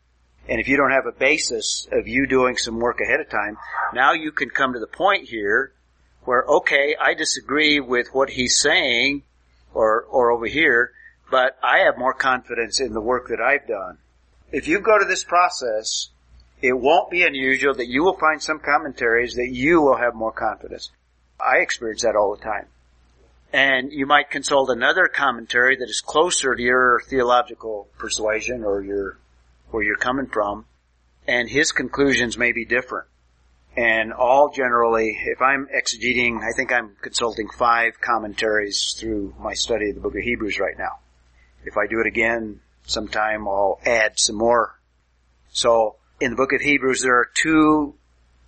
And 0.47 0.59
if 0.59 0.67
you 0.67 0.75
don't 0.75 0.91
have 0.91 1.05
a 1.05 1.11
basis 1.11 1.87
of 1.91 2.07
you 2.07 2.27
doing 2.27 2.57
some 2.57 2.79
work 2.79 2.99
ahead 2.99 3.19
of 3.19 3.29
time, 3.29 3.57
now 3.93 4.13
you 4.13 4.31
can 4.31 4.49
come 4.49 4.73
to 4.73 4.79
the 4.79 4.87
point 4.87 5.27
here 5.27 5.73
where, 6.25 6.43
okay, 6.43 6.95
I 6.99 7.13
disagree 7.13 7.79
with 7.79 8.07
what 8.13 8.29
he's 8.29 8.57
saying, 8.59 9.23
or, 9.73 10.03
or 10.03 10.31
over 10.31 10.45
here, 10.45 10.91
but 11.29 11.57
I 11.63 11.79
have 11.79 11.97
more 11.97 12.13
confidence 12.13 12.79
in 12.79 12.93
the 12.93 13.01
work 13.01 13.27
that 13.29 13.41
I've 13.41 13.67
done. 13.67 13.97
If 14.51 14.67
you 14.67 14.79
go 14.79 14.99
to 14.99 15.05
this 15.05 15.23
process, 15.23 16.09
it 16.63 16.79
won't 16.79 17.11
be 17.11 17.23
unusual 17.23 17.73
that 17.73 17.89
you 17.89 18.03
will 18.03 18.17
find 18.17 18.41
some 18.41 18.57
commentaries 18.57 19.35
that 19.35 19.49
you 19.51 19.81
will 19.81 19.97
have 19.97 20.15
more 20.15 20.31
confidence. 20.31 20.91
I 21.37 21.57
experience 21.57 22.03
that 22.03 22.15
all 22.15 22.33
the 22.33 22.41
time. 22.41 22.67
And 23.51 23.91
you 23.91 24.05
might 24.05 24.29
consult 24.29 24.69
another 24.69 25.09
commentary 25.09 25.75
that 25.75 25.89
is 25.89 25.99
closer 25.99 26.55
to 26.55 26.63
your 26.63 27.01
theological 27.05 27.89
persuasion 27.97 28.63
or 28.63 28.81
your, 28.81 29.17
where 29.71 29.83
you're 29.83 29.97
coming 29.97 30.27
from, 30.27 30.65
and 31.27 31.49
his 31.49 31.73
conclusions 31.73 32.37
may 32.37 32.53
be 32.53 32.63
different. 32.63 33.09
And 33.75 34.13
all 34.13 34.49
generally, 34.49 35.19
if 35.21 35.41
I'm 35.41 35.67
exegeting, 35.67 36.43
I 36.43 36.55
think 36.55 36.71
I'm 36.71 36.95
consulting 37.01 37.49
five 37.49 37.99
commentaries 37.99 38.95
through 38.97 39.35
my 39.37 39.53
study 39.53 39.89
of 39.89 39.95
the 39.95 40.01
book 40.01 40.15
of 40.15 40.21
Hebrews 40.21 40.59
right 40.59 40.77
now. 40.77 40.99
If 41.65 41.75
I 41.75 41.87
do 41.87 41.99
it 41.99 42.07
again 42.07 42.61
sometime, 42.85 43.49
I'll 43.49 43.81
add 43.85 44.13
some 44.17 44.37
more. 44.37 44.79
So, 45.51 45.97
in 46.23 46.31
the 46.31 46.37
book 46.37 46.53
of 46.53 46.61
Hebrews, 46.61 47.01
there 47.01 47.19
are 47.19 47.29
two 47.33 47.95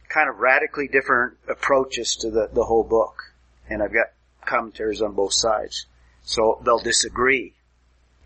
kind 0.10 0.30
of 0.30 0.38
radically 0.38 0.88
different 0.88 1.38
approaches 1.50 2.16
to 2.18 2.30
the, 2.30 2.50
the 2.54 2.64
whole 2.64 2.84
book. 2.84 3.34
And 3.70 3.82
I've 3.82 3.94
got 3.94 4.08
commentaries 4.46 5.02
on 5.02 5.14
both 5.14 5.34
sides. 5.34 5.86
So 6.24 6.62
they'll 6.64 6.80
disagree. 6.80 7.54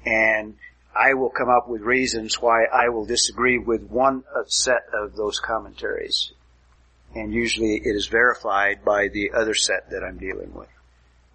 And 0.06 0.56
I 0.96 1.14
will 1.14 1.30
come 1.30 1.50
up 1.50 1.68
with 1.68 1.82
reasons 1.82 2.42
why 2.42 2.66
I 2.66 2.90
will 2.90 3.06
disagree 3.06 3.58
with 3.58 3.84
one 3.84 4.24
set 4.48 4.84
of 4.94 5.16
those 5.16 5.40
commentaries 5.40 6.32
and 7.16 7.34
usually 7.34 7.76
it 7.76 7.96
is 7.96 8.08
verified 8.08 8.84
by 8.86 9.08
the 9.08 9.32
other 9.34 9.54
set 9.54 9.90
that 9.90 10.04
I'm 10.04 10.18
dealing 10.18 10.54
with. 10.54 10.70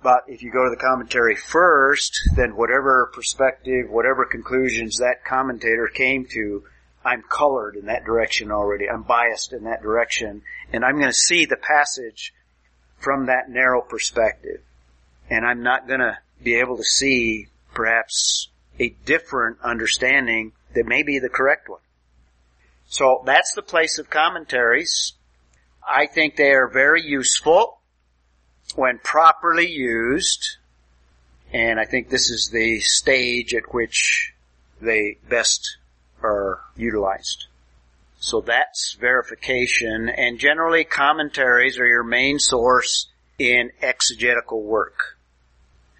But 0.02 0.24
if 0.28 0.42
you 0.42 0.52
go 0.52 0.64
to 0.64 0.70
the 0.70 0.80
commentary 0.80 1.34
first, 1.34 2.12
then 2.36 2.56
whatever 2.56 3.10
perspective, 3.14 3.88
whatever 3.88 4.26
conclusions 4.26 4.98
that 4.98 5.24
commentator 5.24 5.88
came 5.88 6.26
to, 6.32 6.64
I'm 7.05 7.22
colored 7.22 7.76
in 7.76 7.86
that 7.86 8.05
direction 8.05 8.50
already. 8.50 8.88
I'm 8.88 9.02
biased 9.02 9.52
in 9.52 9.64
that 9.64 9.82
direction. 9.82 10.42
And 10.72 10.84
I'm 10.84 10.96
going 10.96 11.11
to 11.11 11.12
see 11.12 11.44
the 11.44 11.57
passage 11.57 12.32
from 12.98 13.26
that 13.26 13.50
narrow 13.50 13.82
perspective. 13.82 14.61
And 15.28 15.44
I'm 15.44 15.62
not 15.62 15.86
going 15.86 16.00
to 16.00 16.18
be 16.42 16.55
able 16.57 16.76
to 16.78 16.84
see 16.84 17.48
perhaps 17.74 18.48
a 18.78 18.90
different 19.05 19.59
understanding 19.62 20.52
that 20.74 20.86
may 20.86 21.02
be 21.02 21.18
the 21.18 21.28
correct 21.28 21.68
one. 21.68 21.80
So 22.86 23.22
that's 23.26 23.55
the 23.55 23.62
place 23.62 23.98
of 23.98 24.11
commentaries. 24.11 25.14
I 25.86 26.07
think 26.07 26.36
they 26.36 26.52
are 26.52 26.68
very 26.68 27.02
useful 27.02 27.80
when 28.74 28.98
properly 28.98 29.68
used, 29.68 30.57
and 31.52 31.78
I 31.78 31.84
think 31.84 32.09
this 32.09 32.30
is 32.30 32.50
the 32.50 32.80
stage 32.80 33.55
at 33.55 33.74
which 33.74 34.32
they 34.80 35.18
best 35.28 35.78
are 36.24 36.60
utilized. 36.76 37.46
So 38.18 38.40
that's 38.40 38.96
verification, 38.98 40.08
and 40.08 40.38
generally 40.38 40.84
commentaries 40.84 41.78
are 41.78 41.86
your 41.86 42.04
main 42.04 42.38
source 42.38 43.08
in 43.38 43.70
exegetical 43.82 44.62
work. 44.62 45.18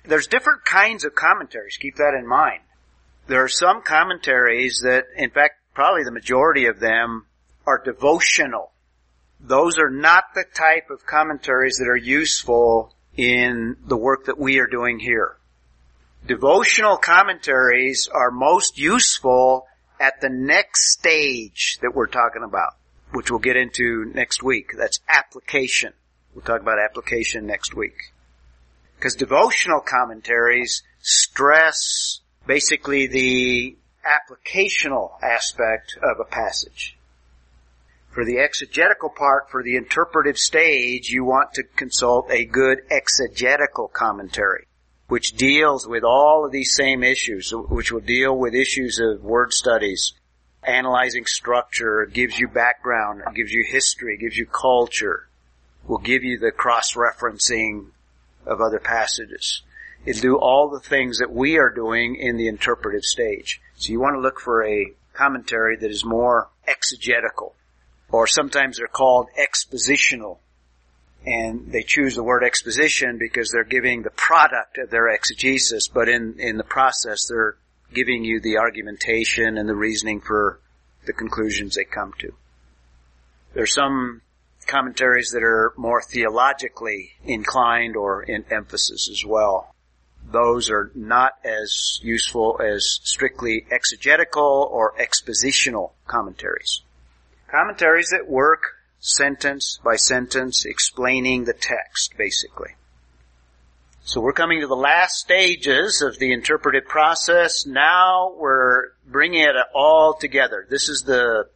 There's 0.05 0.27
different 0.27 0.65
kinds 0.65 1.05
of 1.05 1.15
commentaries, 1.15 1.77
keep 1.77 1.97
that 1.97 2.17
in 2.19 2.27
mind. 2.27 2.63
There 3.27 3.43
are 3.43 3.49
some 3.49 3.83
commentaries 3.83 4.81
that, 4.85 5.05
in 5.17 5.31
fact, 5.31 5.55
probably 5.75 6.05
the 6.05 6.11
majority 6.11 6.67
of 6.67 6.81
them 6.81 7.27
are 7.67 7.83
devotional 7.83 8.73
those 9.47 9.79
are 9.79 9.91
not 9.91 10.35
the 10.35 10.45
type 10.55 10.91
of 10.91 11.07
commentaries 11.07 11.77
that 11.77 11.89
are 11.89 11.97
useful 11.97 12.95
in 13.17 13.77
the 13.87 13.97
work 13.97 14.25
that 14.25 14.39
we 14.39 14.59
are 14.59 14.67
doing 14.67 14.99
here. 14.99 15.37
Devotional 16.27 16.97
commentaries 16.97 18.09
are 18.13 18.31
most 18.31 18.79
useful 18.79 19.67
at 20.05 20.21
the 20.21 20.29
next 20.29 20.93
stage 20.93 21.79
that 21.81 21.95
we're 21.95 22.07
talking 22.07 22.43
about, 22.43 22.75
which 23.13 23.31
we'll 23.31 23.41
get 23.41 23.57
into 23.57 24.05
next 24.15 24.43
week. 24.43 24.73
That's 24.77 25.01
application. 25.09 25.95
We'll 26.35 26.45
talk 26.45 26.61
about 26.61 26.79
application 26.79 27.47
next 27.47 27.75
week. 27.75 28.13
Because 28.97 29.15
devotional 29.15 29.81
commentaries 29.81 30.83
stress 31.01 32.21
basically 32.47 33.07
the 33.07 33.77
applicational 34.05 35.13
aspect 35.23 35.97
of 36.03 36.21
a 36.21 36.29
passage. 36.29 36.99
For 38.11 38.27
the 38.27 38.39
exegetical 38.39 39.09
part, 39.09 39.51
for 39.51 39.63
the 39.63 39.77
interpretive 39.77 40.39
stage, 40.39 41.09
you 41.09 41.25
want 41.25 41.55
to 41.55 41.63
consult 41.63 42.31
a 42.31 42.45
good 42.45 42.81
exegetical 42.91 43.89
commentary, 43.89 44.67
which 45.09 45.33
deals 45.33 45.87
with 45.87 46.03
all 46.03 46.45
of 46.45 46.53
these 46.53 46.75
same 46.75 47.03
issues, 47.03 47.53
which 47.53 47.93
will 47.93 48.01
deal 48.01 48.37
with 48.37 48.55
issues 48.55 48.99
of 48.99 49.23
word 49.23 49.53
studies, 49.53 50.15
analyzing 50.63 51.27
structure, 51.27 52.07
gives 52.07 52.39
you 52.39 52.49
background, 52.49 53.23
gives 53.35 53.53
you 53.53 53.65
history, 53.69 54.17
gives 54.17 54.37
you 54.37 54.47
culture, 54.47 55.29
will 55.87 55.99
give 55.99 56.25
you 56.25 56.39
the 56.39 56.51
cross-referencing 56.51 57.87
of 58.47 58.61
other 58.61 58.79
passages. 58.79 59.63
It'll 60.07 60.23
do 60.23 60.39
all 60.39 60.69
the 60.69 60.81
things 60.81 61.19
that 61.19 61.33
we 61.33 61.59
are 61.59 61.71
doing 61.71 62.17
in 62.17 62.37
the 62.37 62.49
interpretive 62.49 63.05
stage. 63.05 63.61
So 63.77 63.93
you 63.93 64.01
want 64.01 64.17
to 64.17 64.21
look 64.21 64.41
for 64.41 64.65
a 64.65 64.93
commentary 65.13 65.77
that 65.77 65.91
is 65.91 66.05
more 66.05 66.49
exegetical 66.67 67.55
or 68.15 68.27
sometimes 68.29 68.77
they're 68.77 68.87
called 68.87 69.27
expositional. 69.37 70.39
And 71.27 71.73
they 71.73 71.83
choose 71.83 72.17
the 72.17 72.23
word 72.23 72.45
exposition 72.45 73.19
because 73.19 73.51
they're 73.51 73.65
giving 73.65 74.03
the 74.03 74.11
product 74.11 74.79
of 74.79 74.91
their 74.91 75.09
exegesis, 75.09 75.89
but 75.89 76.09
in, 76.09 76.37
in 76.39 76.59
the 76.59 76.65
process 76.65 77.29
they're 77.29 77.57
giving 77.95 78.25
you 78.25 78.41
the 78.41 78.59
argumentation 78.59 79.57
and 79.57 79.69
the 79.69 79.75
reasoning 79.75 80.21
for 80.21 80.61
the 81.07 81.13
conclusions 81.13 81.77
they 81.77 81.85
come 81.85 82.13
to. 82.19 82.33
There 83.55 83.63
are 83.63 83.67
some 83.67 84.21
commentaries 84.67 85.31
that 85.33 85.43
are 85.43 85.73
more 85.77 86.03
theologically 86.03 87.13
inclined 87.25 87.97
or 87.97 88.23
in 88.23 88.45
emphasis 88.51 89.09
as 89.11 89.25
well. 89.25 89.75
Those 90.31 90.71
are 90.71 90.91
not 90.95 91.33
as 91.45 92.01
useful 92.03 92.61
as 92.63 92.99
strictly 93.03 93.67
exegetical 93.71 94.69
or 94.73 94.95
expositional 94.97 95.93
commentaries. 96.07 96.83
Commentaries 97.51 98.09
that 98.11 98.29
work 98.29 98.63
sentence 99.05 99.79
by 99.85 99.97
sentence 99.97 100.65
explaining 100.65 101.45
the 101.45 101.53
text, 101.53 102.15
basically. 102.17 102.71
So 104.03 104.23
we're 104.23 104.33
coming 104.33 104.63
to 104.63 104.67
the 104.67 104.75
last 104.75 105.17
stages 105.17 106.01
of 106.01 106.19
the 106.19 106.33
interpretive 106.33 106.87
process. 106.87 107.67
Now 107.67 108.35
we're 108.35 108.93
bringing 109.07 109.43
it 109.43 109.57
all 109.75 110.15
together. 110.15 110.67
This 110.71 110.89
is 110.89 111.03
the 111.03 111.49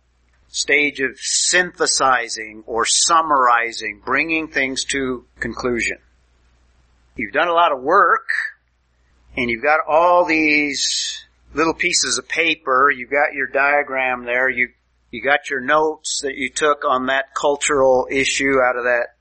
stage 0.49 1.01
of 1.01 1.18
synthesizing 1.18 2.64
or 2.66 2.84
summarizing, 2.84 4.03
bringing 4.05 4.49
things 4.49 4.84
to 4.84 5.24
conclusion. 5.40 5.99
You've 7.16 7.32
done 7.32 7.49
a 7.49 7.55
lot 7.55 7.72
of 7.72 7.80
work 7.80 8.28
and 9.36 9.49
you've 9.49 9.62
got 9.62 9.80
all 9.88 10.26
these 10.26 11.24
little 11.55 11.74
pieces 11.74 12.18
of 12.18 12.28
paper. 12.28 12.90
You've 12.90 13.11
got 13.11 13.32
your 13.32 13.46
diagram 13.46 14.24
there. 14.24 14.51
You 14.51 14.68
you 15.11 15.22
got 15.22 15.48
your 15.48 15.61
notes 15.61 16.20
that 16.22 16.34
you 16.34 16.50
took 16.50 16.84
on 16.84 17.06
that 17.06 17.34
cultural 17.34 18.09
issue 18.11 18.61
out 18.61 18.76
of 18.76 18.84
that 18.84 19.14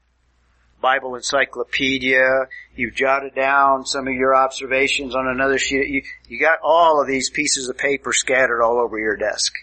Bible 0.81 1.15
encyclopedia. 1.15 2.47
You've 2.75 2.93
jotted 2.93 3.33
down 3.35 3.85
some 3.85 4.07
of 4.07 4.13
your 4.13 4.35
observations 4.35 5.15
on 5.15 5.27
another 5.27 5.57
sheet. 5.57 5.88
You, 5.88 6.03
you 6.27 6.39
got 6.39 6.59
all 6.61 7.01
of 7.01 7.07
these 7.07 7.29
pieces 7.29 7.69
of 7.69 7.77
paper 7.77 8.13
scattered 8.13 8.61
all 8.61 8.79
over 8.79 8.99
your 8.99 9.15
desk. 9.15 9.53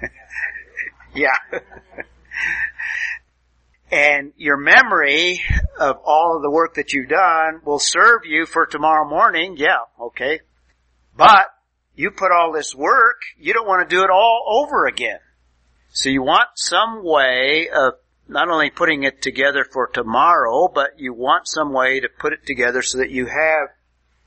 yeah. 1.14 1.36
and 3.92 4.32
your 4.36 4.56
memory 4.56 5.42
of 5.78 5.98
all 6.04 6.36
of 6.36 6.42
the 6.42 6.50
work 6.50 6.74
that 6.74 6.92
you've 6.92 7.10
done 7.10 7.60
will 7.64 7.78
serve 7.78 8.22
you 8.24 8.46
for 8.46 8.66
tomorrow 8.66 9.08
morning. 9.08 9.56
Yeah, 9.58 9.78
okay. 10.00 10.40
But 11.16 11.46
you 11.94 12.10
put 12.10 12.32
all 12.32 12.52
this 12.52 12.74
work, 12.74 13.20
you 13.38 13.52
don't 13.52 13.68
want 13.68 13.88
to 13.88 13.94
do 13.94 14.02
it 14.02 14.10
all 14.10 14.64
over 14.64 14.86
again. 14.86 15.18
So 15.94 16.08
you 16.08 16.22
want 16.22 16.48
some 16.56 17.04
way 17.04 17.68
of 17.68 17.94
not 18.26 18.48
only 18.48 18.68
putting 18.68 19.04
it 19.04 19.22
together 19.22 19.64
for 19.64 19.86
tomorrow, 19.86 20.66
but 20.66 20.98
you 20.98 21.14
want 21.14 21.46
some 21.46 21.72
way 21.72 22.00
to 22.00 22.08
put 22.08 22.32
it 22.32 22.44
together 22.44 22.82
so 22.82 22.98
that 22.98 23.10
you 23.10 23.26
have 23.26 23.68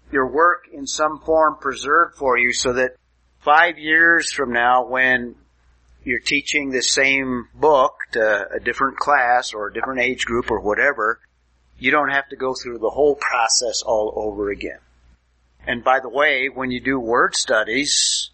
your 0.09 0.28
work 0.28 0.70
in 0.72 0.88
some 0.88 1.20
form 1.20 1.57
preserved 1.59 2.15
for 2.15 2.38
you 2.38 2.53
so 2.53 2.72
that 2.72 2.95
five 3.41 3.78
years 3.78 4.32
from 4.32 4.53
now 4.53 4.88
when 4.88 5.36
you're 6.05 6.20
teaching 6.20 6.72
the 6.72 6.82
same 6.82 7.49
book 7.53 7.95
to 8.13 8.47
a 8.55 8.61
different 8.61 8.95
class 8.95 9.53
or 9.53 9.68
a 9.68 9.74
different 9.74 9.99
age 9.99 10.24
group 10.24 10.49
or 10.49 10.61
whatever, 10.61 11.20
you 11.78 11.91
don't 11.91 12.11
have 12.11 12.30
to 12.30 12.38
go 12.38 12.53
through 12.53 12.78
the 12.78 12.89
whole 12.89 13.15
process 13.15 13.82
all 13.82 14.13
over 14.15 14.49
again. 14.51 14.80
And 15.65 15.84
by 15.84 15.99
the 15.99 16.07
way, 16.07 16.47
when 16.47 16.72
you 16.72 16.80
do 16.80 16.97
word 16.97 17.36
studies, 17.36 18.30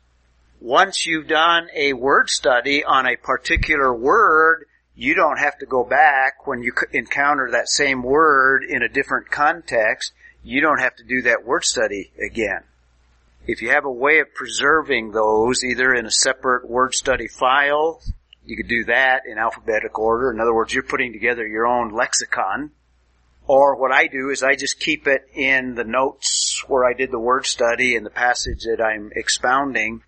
once 0.64 1.05
you've 1.05 1.28
done 1.28 1.68
a 1.76 1.91
word 1.91 2.30
study 2.30 2.86
on 2.86 3.05
a 3.05 3.18
particular 3.18 3.93
word, 3.93 4.66
you 4.95 5.14
don't 5.14 5.38
have 5.38 5.57
to 5.57 5.66
go 5.66 5.84
back 5.84 6.47
when 6.47 6.64
you 6.64 6.72
encounter 6.93 7.51
that 7.51 7.68
same 7.68 8.01
word 8.01 8.64
in 8.64 8.82
a 8.82 8.88
different 8.88 9.30
context. 9.30 10.14
You 10.41 10.61
don't 10.61 10.80
have 10.80 10.95
to 10.95 11.03
do 11.03 11.24
that 11.24 11.45
word 11.45 11.66
study 11.66 12.14
again. 12.18 12.64
If 13.45 13.61
you 13.61 13.72
have 13.72 13.84
a 13.84 13.91
way 13.91 14.20
of 14.20 14.34
preserving 14.34 15.11
those, 15.11 15.66
either 15.66 15.93
in 15.93 16.05
a 16.05 16.11
separate 16.11 16.66
word 16.70 16.93
study 16.93 17.28
file, 17.28 18.01
you 18.45 18.55
could 18.55 18.70
do 18.70 18.86
that 18.86 19.24
in 19.30 19.38
alphabetical 19.38 20.05
order. 20.05 20.32
In 20.32 20.39
other 20.39 20.53
words, 20.53 20.74
you're 20.74 20.84
putting 20.84 21.11
together 21.11 21.45
your 21.45 21.68
own 21.68 21.93
lexicon. 21.93 22.72
Or 23.47 23.76
what 23.76 23.91
I 23.91 24.07
do 24.07 24.30
is 24.30 24.43
I 24.43 24.55
just 24.55 24.80
keep 24.80 25.07
it 25.07 25.28
in 25.36 25.76
the 25.76 25.84
notes 25.84 26.64
where 26.70 26.86
I 26.86 26.93
did 26.93 27.11
the 27.11 27.20
word 27.20 27.45
study 27.45 27.97
and 27.97 28.05
the 28.05 28.09
passage 28.09 28.64
that 28.64 28.82
I'm 28.82 29.11
expounding. 29.14 30.03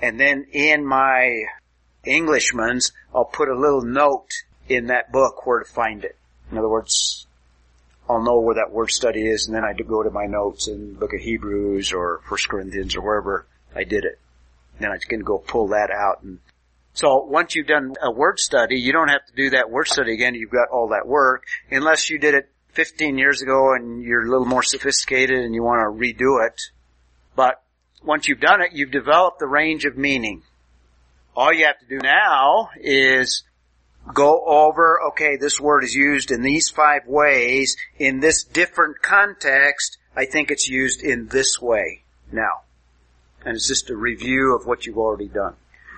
And 0.00 0.18
then 0.18 0.46
in 0.52 0.86
my 0.86 1.44
Englishman's, 2.04 2.92
I'll 3.14 3.24
put 3.24 3.48
a 3.48 3.58
little 3.58 3.82
note 3.82 4.30
in 4.68 4.86
that 4.86 5.10
book 5.12 5.46
where 5.46 5.60
to 5.60 5.70
find 5.70 6.04
it. 6.04 6.16
In 6.50 6.58
other 6.58 6.68
words, 6.68 7.26
I'll 8.08 8.22
know 8.22 8.40
where 8.40 8.54
that 8.54 8.72
word 8.72 8.90
study 8.90 9.26
is 9.26 9.46
and 9.46 9.54
then 9.54 9.64
I 9.64 9.74
go 9.74 10.02
to 10.02 10.10
my 10.10 10.26
notes 10.26 10.66
and 10.66 10.98
look 10.98 11.12
at 11.12 11.20
Hebrews 11.20 11.92
or 11.92 12.20
First 12.28 12.48
Corinthians 12.48 12.96
or 12.96 13.02
wherever 13.02 13.46
I 13.74 13.84
did 13.84 14.04
it. 14.04 14.18
Then 14.80 14.90
I 14.90 14.98
can 14.98 15.20
go 15.20 15.38
pull 15.38 15.68
that 15.68 15.90
out 15.90 16.22
and 16.22 16.38
so 16.94 17.18
once 17.18 17.54
you've 17.54 17.68
done 17.68 17.94
a 18.02 18.10
word 18.10 18.40
study, 18.40 18.80
you 18.80 18.92
don't 18.92 19.08
have 19.08 19.24
to 19.26 19.32
do 19.32 19.50
that 19.50 19.70
word 19.70 19.86
study 19.86 20.14
again. 20.14 20.34
You've 20.34 20.50
got 20.50 20.68
all 20.72 20.88
that 20.88 21.06
work 21.06 21.44
unless 21.70 22.10
you 22.10 22.18
did 22.18 22.34
it 22.34 22.50
15 22.72 23.18
years 23.18 23.40
ago 23.40 23.74
and 23.74 24.02
you're 24.02 24.26
a 24.26 24.30
little 24.30 24.46
more 24.46 24.64
sophisticated 24.64 25.44
and 25.44 25.54
you 25.54 25.62
want 25.62 25.80
to 25.80 26.00
redo 26.00 26.44
it. 26.44 26.60
But 27.36 27.62
once 28.08 28.26
you've 28.26 28.40
done 28.40 28.62
it, 28.62 28.72
you've 28.72 28.90
developed 28.90 29.38
the 29.38 29.46
range 29.46 29.84
of 29.84 29.98
meaning. 29.98 30.42
All 31.36 31.52
you 31.52 31.66
have 31.66 31.78
to 31.78 31.86
do 31.86 31.98
now 31.98 32.70
is 32.80 33.44
go 34.14 34.42
over, 34.46 34.98
okay, 35.08 35.36
this 35.36 35.60
word 35.60 35.84
is 35.84 35.94
used 35.94 36.30
in 36.30 36.40
these 36.40 36.70
five 36.70 37.02
ways. 37.06 37.76
In 37.98 38.20
this 38.20 38.44
different 38.44 39.02
context, 39.02 39.98
I 40.16 40.24
think 40.24 40.50
it's 40.50 40.70
used 40.70 41.02
in 41.02 41.28
this 41.28 41.60
way 41.60 42.00
now. 42.32 42.62
And 43.44 43.56
it's 43.56 43.68
just 43.68 43.90
a 43.90 43.96
review 43.96 44.56
of 44.56 44.66
what 44.66 44.86
you've 44.86 44.96
already 44.96 45.28
done. 45.28 45.56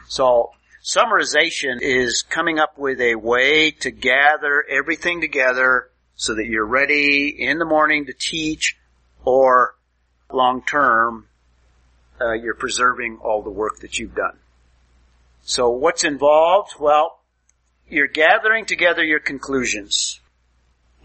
So, 0.08 0.50
summarization 0.82 1.80
is 1.80 2.22
coming 2.22 2.58
up 2.58 2.76
with 2.76 3.00
a 3.00 3.14
way 3.14 3.70
to 3.70 3.92
gather 3.92 4.64
everything 4.68 5.20
together 5.20 5.88
so 6.16 6.34
that 6.34 6.46
you're 6.46 6.66
ready 6.66 7.28
in 7.38 7.60
the 7.60 7.64
morning 7.64 8.06
to 8.06 8.12
teach 8.12 8.76
or 9.24 9.76
long 10.32 10.64
term, 10.64 11.28
uh, 12.20 12.32
you're 12.32 12.54
preserving 12.54 13.18
all 13.22 13.42
the 13.42 13.50
work 13.50 13.80
that 13.80 13.98
you've 13.98 14.14
done. 14.14 14.38
So 15.42 15.70
what's 15.70 16.04
involved? 16.04 16.74
Well, 16.78 17.20
you're 17.88 18.06
gathering 18.06 18.66
together 18.66 19.02
your 19.02 19.20
conclusions. 19.20 20.20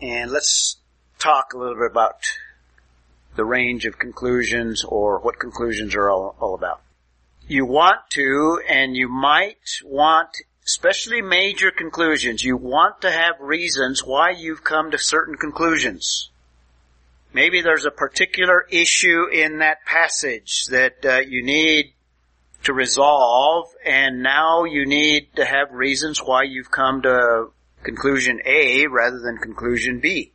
And 0.01 0.31
let's 0.31 0.77
talk 1.19 1.53
a 1.53 1.57
little 1.57 1.75
bit 1.75 1.89
about 1.89 2.27
the 3.35 3.45
range 3.45 3.85
of 3.85 3.97
conclusions 3.97 4.83
or 4.83 5.19
what 5.19 5.39
conclusions 5.39 5.95
are 5.95 6.09
all, 6.09 6.35
all 6.39 6.53
about. 6.53 6.81
You 7.47 7.65
want 7.65 7.99
to, 8.11 8.59
and 8.67 8.95
you 8.95 9.07
might 9.07 9.81
want, 9.83 10.29
especially 10.65 11.21
major 11.21 11.71
conclusions, 11.71 12.43
you 12.43 12.57
want 12.57 13.01
to 13.01 13.11
have 13.11 13.35
reasons 13.39 14.03
why 14.03 14.31
you've 14.31 14.63
come 14.63 14.91
to 14.91 14.97
certain 14.97 15.35
conclusions. 15.35 16.29
Maybe 17.35 17.59
there's 17.59 17.83
a 17.83 17.91
particular 17.91 18.65
issue 18.69 19.25
in 19.29 19.57
that 19.57 19.83
passage 19.85 20.67
that 20.67 21.05
uh, 21.05 21.17
you 21.17 21.43
need 21.43 21.91
to 22.63 22.71
resolve 22.71 23.67
and 23.85 24.23
now 24.23 24.63
you 24.63 24.85
need 24.85 25.35
to 25.35 25.43
have 25.43 25.73
reasons 25.73 26.19
why 26.19 26.43
you've 26.43 26.71
come 26.71 27.01
to 27.01 27.47
conclusion 27.83 28.39
A 28.45 28.87
rather 28.87 29.19
than 29.19 29.37
conclusion 29.37 29.99
B. 29.99 30.31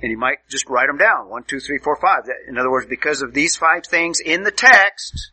And 0.00 0.10
you 0.10 0.16
might 0.16 0.38
just 0.48 0.66
write 0.70 0.86
them 0.86 0.96
down. 0.96 1.28
One, 1.28 1.44
two, 1.44 1.60
three, 1.60 1.76
four, 1.76 1.96
five. 1.96 2.22
In 2.48 2.56
other 2.56 2.70
words, 2.70 2.86
because 2.88 3.20
of 3.20 3.34
these 3.34 3.56
five 3.56 3.84
things 3.84 4.18
in 4.18 4.44
the 4.44 4.50
text, 4.50 5.32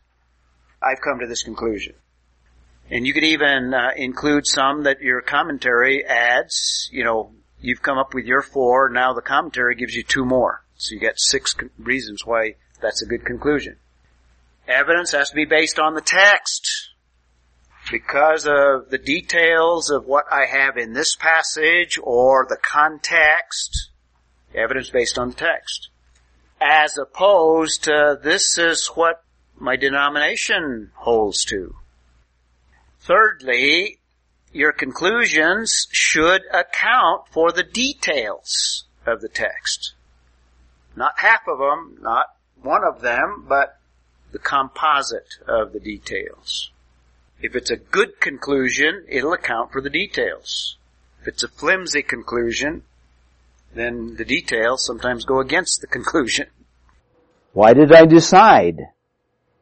I've 0.82 1.00
come 1.00 1.20
to 1.20 1.26
this 1.26 1.42
conclusion. 1.42 1.94
And 2.90 3.06
you 3.06 3.14
could 3.14 3.24
even 3.24 3.72
uh, 3.72 3.92
include 3.96 4.46
some 4.46 4.82
that 4.82 5.00
your 5.00 5.22
commentary 5.22 6.04
adds. 6.04 6.90
You 6.92 7.04
know, 7.04 7.32
you've 7.60 7.82
come 7.82 7.98
up 7.98 8.14
with 8.14 8.24
your 8.24 8.42
four, 8.42 8.88
now 8.88 9.12
the 9.12 9.22
commentary 9.22 9.74
gives 9.74 9.94
you 9.94 10.02
two 10.02 10.24
more. 10.24 10.62
So 10.76 10.94
you 10.94 11.00
get 11.00 11.20
six 11.20 11.54
reasons 11.78 12.24
why 12.24 12.54
that's 12.80 13.02
a 13.02 13.06
good 13.06 13.24
conclusion. 13.24 13.76
Evidence 14.66 15.12
has 15.12 15.30
to 15.30 15.36
be 15.36 15.44
based 15.44 15.78
on 15.78 15.94
the 15.94 16.00
text. 16.00 16.88
Because 17.90 18.46
of 18.46 18.90
the 18.90 18.98
details 18.98 19.90
of 19.90 20.06
what 20.06 20.26
I 20.30 20.46
have 20.46 20.76
in 20.76 20.92
this 20.92 21.16
passage 21.16 21.98
or 22.02 22.46
the 22.48 22.56
context, 22.56 23.90
evidence 24.54 24.90
based 24.90 25.18
on 25.18 25.30
the 25.30 25.36
text. 25.36 25.88
As 26.60 26.98
opposed 26.98 27.84
to 27.84 28.18
this 28.22 28.58
is 28.58 28.88
what 28.94 29.24
my 29.58 29.76
denomination 29.76 30.90
holds 30.94 31.44
to. 31.46 31.74
Thirdly, 33.00 33.99
your 34.52 34.72
conclusions 34.72 35.86
should 35.92 36.42
account 36.52 37.28
for 37.30 37.52
the 37.52 37.62
details 37.62 38.84
of 39.06 39.20
the 39.20 39.28
text. 39.28 39.94
Not 40.96 41.12
half 41.18 41.46
of 41.46 41.58
them, 41.58 41.98
not 42.00 42.26
one 42.60 42.82
of 42.84 43.00
them, 43.00 43.46
but 43.48 43.78
the 44.32 44.38
composite 44.38 45.38
of 45.46 45.72
the 45.72 45.80
details. 45.80 46.70
If 47.40 47.56
it's 47.56 47.70
a 47.70 47.76
good 47.76 48.20
conclusion, 48.20 49.06
it'll 49.08 49.32
account 49.32 49.72
for 49.72 49.80
the 49.80 49.90
details. 49.90 50.76
If 51.22 51.28
it's 51.28 51.42
a 51.42 51.48
flimsy 51.48 52.02
conclusion, 52.02 52.82
then 53.74 54.16
the 54.16 54.24
details 54.24 54.84
sometimes 54.84 55.24
go 55.24 55.40
against 55.40 55.80
the 55.80 55.86
conclusion. 55.86 56.46
Why 57.52 57.72
did 57.72 57.92
I 57.92 58.06
decide 58.06 58.88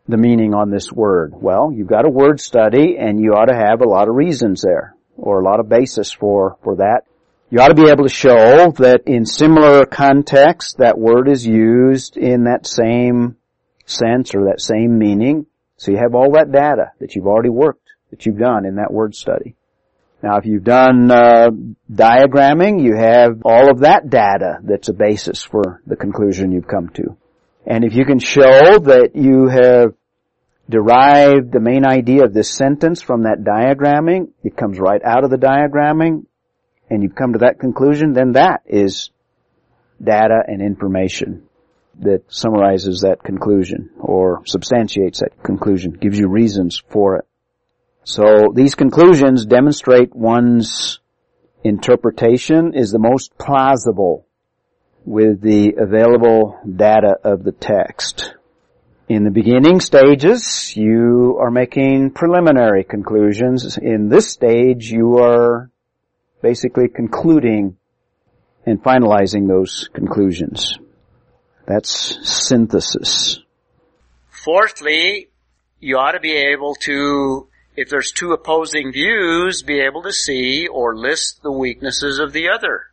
the 0.09 0.17
meaning 0.17 0.55
on 0.55 0.71
this 0.71 0.91
word? 0.91 1.35
Well, 1.35 1.71
you've 1.73 1.87
got 1.87 2.07
a 2.07 2.11
word 2.11 2.41
study 2.41 2.97
and 2.99 3.21
you 3.21 3.35
ought 3.35 3.47
to 3.47 3.55
have 3.55 3.83
a 3.83 3.89
lot 3.89 4.09
of 4.09 4.15
reasons 4.15 4.63
there 4.63 4.97
or 5.17 5.41
a 5.41 5.45
lot 5.45 5.61
of 5.61 5.69
basis 5.69 6.11
for, 6.11 6.57
for 6.65 6.77
that. 6.77 7.03
You 7.51 7.61
ought 7.61 7.69
to 7.69 7.75
be 7.75 7.91
able 7.91 8.05
to 8.05 8.11
show 8.11 8.73
that 8.79 9.03
in 9.07 9.25
similar 9.27 9.87
contexts 9.87 10.75
that 10.79 10.99
word 10.99 11.29
is 11.29 11.47
used 11.47 12.17
in 12.17 12.45
that 12.45 12.67
same 12.67 13.37
sense 13.87 14.35
or 14.35 14.47
that 14.47 14.61
same 14.61 14.99
meaning. 14.99 15.47
So 15.77 15.93
you 15.93 15.99
have 15.99 16.15
all 16.15 16.33
that 16.33 16.53
data 16.53 16.93
that 17.01 17.15
you've 17.15 17.27
already 17.27 17.51
worked, 17.51 17.89
that 18.11 18.27
you've 18.27 18.39
done 18.39 18.67
in 18.67 18.77
that 18.77 18.93
word 18.93 19.15
study. 19.15 19.55
Now 20.23 20.37
if 20.39 20.47
you've 20.47 20.65
done 20.65 21.11
uh, 21.11 21.51
diagramming, 21.91 22.83
you 22.83 22.97
have 22.97 23.43
all 23.45 23.71
of 23.71 23.81
that 23.81 24.11
data 24.11 24.59
that's 24.63 24.89
a 24.89 24.95
basis 24.95 25.43
for 25.43 25.81
the 25.87 25.97
conclusion 25.97 26.53
you've 26.53 26.67
come 26.67 26.89
to. 26.95 27.17
And 27.69 27.85
if 27.85 27.95
you 27.95 28.07
can 28.07 28.19
show 28.19 28.79
that 28.79 29.11
you 29.15 29.47
have 29.47 29.93
derived 30.71 31.53
the 31.53 31.61
main 31.61 31.85
idea 31.87 32.25
of 32.25 32.33
this 32.33 32.51
sentence 32.51 33.03
from 33.03 33.25
that 33.25 33.45
diagramming, 33.45 34.31
it 34.43 34.57
comes 34.57 34.79
right 34.79 35.03
out 35.05 35.23
of 35.23 35.29
the 35.29 35.37
diagramming, 35.37 36.25
and 36.89 37.03
you've 37.03 37.15
come 37.15 37.35
to 37.35 37.41
that 37.41 37.61
conclusion, 37.61 38.15
then 38.15 38.33
that 38.33 38.63
is 38.65 39.11
data 40.03 40.41
and 40.47 40.63
information 40.63 41.47
that 42.01 42.23
summarizes 42.29 43.03
that 43.03 43.23
conclusion 43.23 43.91
or 44.01 44.41
substantiates 44.47 45.21
that 45.21 45.43
conclusion, 45.43 45.93
gives 45.93 46.19
you 46.19 46.27
reasons 46.27 46.83
for 46.89 47.17
it. 47.17 47.27
So 48.05 48.51
these 48.55 48.75
conclusions 48.75 49.45
demonstrate 49.45 50.17
one's 50.17 51.01
interpretation 51.63 52.73
is 52.73 52.93
the 52.93 52.99
most 52.99 53.37
plausible 53.37 54.25
with 55.09 55.41
the 55.41 55.73
available 55.79 56.61
data 56.77 57.17
of 57.25 57.43
the 57.43 57.53
text. 57.53 58.35
In 59.09 59.25
the 59.25 59.31
beginning 59.31 59.81
stages, 59.81 60.77
you 60.77 61.39
are 61.41 61.51
making 61.51 62.11
preliminary 62.11 62.85
conclusions. 62.85 63.79
In 63.79 64.11
this 64.11 64.31
stage, 64.31 64.91
you 64.91 65.17
are 65.17 65.71
basically 66.43 66.89
concluding 66.89 67.79
and 68.67 68.83
finalizing 68.83 69.49
those 69.49 69.89
conclusions. 69.95 70.79
That's 71.67 72.19
synthesis. 72.29 73.41
Fourthly, 74.29 75.31
you 75.81 75.97
ought 75.97 76.13
to 76.13 76.21
be 76.21 76.35
able 76.35 76.75
to, 76.83 77.49
if 77.77 77.89
there's 77.89 78.13
two 78.13 78.33
opposing 78.33 78.93
views, 78.93 79.63
be 79.63 79.81
able 79.81 80.03
to 80.03 80.13
see 80.13 80.67
or 80.67 80.95
list 80.95 81.41
the 81.43 81.53
weaknesses 81.53 82.19
of 82.19 82.35
the 82.35 82.51
other 82.51 82.89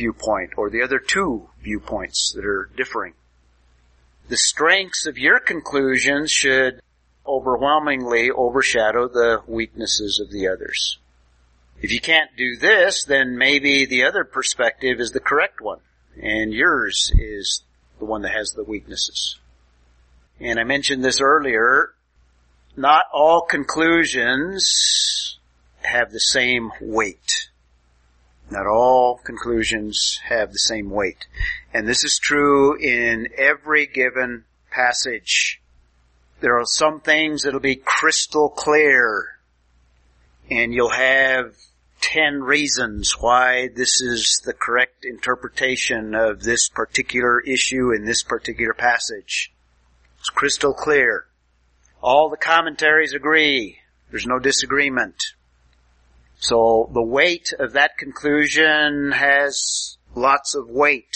viewpoint 0.00 0.52
or 0.56 0.70
the 0.70 0.82
other 0.82 0.98
two 0.98 1.46
viewpoints 1.62 2.32
that 2.34 2.44
are 2.46 2.70
differing. 2.74 3.12
The 4.28 4.38
strengths 4.38 5.04
of 5.06 5.18
your 5.18 5.38
conclusions 5.40 6.30
should 6.30 6.80
overwhelmingly 7.26 8.30
overshadow 8.30 9.08
the 9.08 9.42
weaknesses 9.46 10.18
of 10.18 10.30
the 10.30 10.48
others. 10.48 10.98
If 11.82 11.92
you 11.92 12.00
can't 12.00 12.34
do 12.34 12.56
this, 12.56 13.04
then 13.04 13.36
maybe 13.36 13.84
the 13.84 14.04
other 14.04 14.24
perspective 14.24 15.00
is 15.00 15.12
the 15.12 15.20
correct 15.20 15.60
one, 15.60 15.80
and 16.20 16.52
yours 16.52 17.12
is 17.18 17.62
the 17.98 18.06
one 18.06 18.22
that 18.22 18.32
has 18.32 18.52
the 18.52 18.64
weaknesses. 18.64 19.38
And 20.40 20.58
I 20.58 20.64
mentioned 20.64 21.04
this 21.04 21.20
earlier, 21.20 21.92
not 22.74 23.04
all 23.12 23.42
conclusions 23.42 25.38
have 25.82 26.10
the 26.10 26.20
same 26.20 26.72
weight. 26.80 27.49
Not 28.50 28.66
all 28.66 29.18
conclusions 29.18 30.20
have 30.24 30.52
the 30.52 30.58
same 30.58 30.90
weight. 30.90 31.26
And 31.72 31.86
this 31.86 32.02
is 32.04 32.18
true 32.18 32.76
in 32.76 33.28
every 33.36 33.86
given 33.86 34.44
passage. 34.70 35.60
There 36.40 36.58
are 36.58 36.66
some 36.66 37.00
things 37.00 37.42
that'll 37.42 37.60
be 37.60 37.76
crystal 37.76 38.48
clear 38.48 39.40
and 40.50 40.74
you'll 40.74 40.90
have 40.90 41.54
10 42.00 42.42
reasons 42.42 43.12
why 43.20 43.68
this 43.68 44.00
is 44.00 44.40
the 44.44 44.52
correct 44.52 45.04
interpretation 45.04 46.14
of 46.14 46.42
this 46.42 46.68
particular 46.68 47.40
issue 47.40 47.92
in 47.92 48.04
this 48.04 48.22
particular 48.22 48.74
passage. 48.74 49.52
It's 50.18 50.28
crystal 50.28 50.74
clear. 50.74 51.26
All 52.02 52.30
the 52.30 52.36
commentaries 52.36 53.12
agree. 53.14 53.78
There's 54.10 54.26
no 54.26 54.38
disagreement. 54.38 55.22
So 56.40 56.90
the 56.94 57.02
weight 57.02 57.52
of 57.58 57.74
that 57.74 57.98
conclusion 57.98 59.12
has 59.12 59.98
lots 60.14 60.54
of 60.54 60.68
weight. 60.70 61.14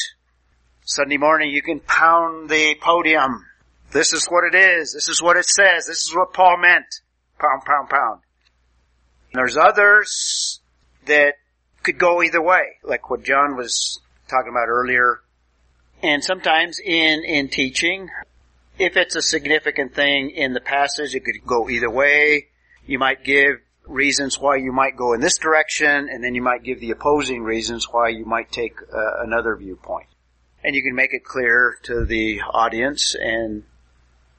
Sunday 0.84 1.16
morning 1.16 1.50
you 1.50 1.62
can 1.62 1.80
pound 1.80 2.50
the 2.50 2.74
podium. 2.80 3.42
This 3.90 4.12
is 4.12 4.26
what 4.26 4.44
it 4.44 4.54
is. 4.54 4.92
This 4.92 5.08
is 5.08 5.22
what 5.22 5.38
it 5.38 5.46
says. 5.46 5.86
This 5.86 6.02
is 6.02 6.14
what 6.14 6.34
Paul 6.34 6.58
meant. 6.58 6.84
Pound, 7.38 7.62
pound, 7.64 7.88
pound. 7.88 8.20
And 9.32 9.40
there's 9.40 9.56
others 9.56 10.60
that 11.06 11.34
could 11.82 11.98
go 11.98 12.22
either 12.22 12.42
way, 12.42 12.76
like 12.82 13.08
what 13.08 13.24
John 13.24 13.56
was 13.56 14.00
talking 14.28 14.50
about 14.50 14.68
earlier. 14.68 15.20
And 16.02 16.22
sometimes 16.22 16.78
in, 16.84 17.24
in 17.24 17.48
teaching, 17.48 18.10
if 18.78 18.98
it's 18.98 19.16
a 19.16 19.22
significant 19.22 19.94
thing 19.94 20.30
in 20.30 20.52
the 20.52 20.60
passage, 20.60 21.14
it 21.14 21.24
could 21.24 21.46
go 21.46 21.70
either 21.70 21.88
way. 21.88 22.48
You 22.86 22.98
might 22.98 23.24
give 23.24 23.60
reasons 23.86 24.38
why 24.38 24.56
you 24.56 24.72
might 24.72 24.96
go 24.96 25.12
in 25.12 25.20
this 25.20 25.38
direction, 25.38 26.08
and 26.08 26.22
then 26.22 26.34
you 26.34 26.42
might 26.42 26.62
give 26.62 26.80
the 26.80 26.90
opposing 26.90 27.42
reasons 27.42 27.86
why 27.90 28.08
you 28.08 28.24
might 28.24 28.50
take 28.50 28.74
uh, 28.80 29.22
another 29.22 29.56
viewpoint. 29.56 30.08
And 30.62 30.74
you 30.74 30.82
can 30.82 30.94
make 30.94 31.12
it 31.12 31.24
clear 31.24 31.76
to 31.84 32.04
the 32.04 32.40
audience, 32.40 33.14
and 33.14 33.64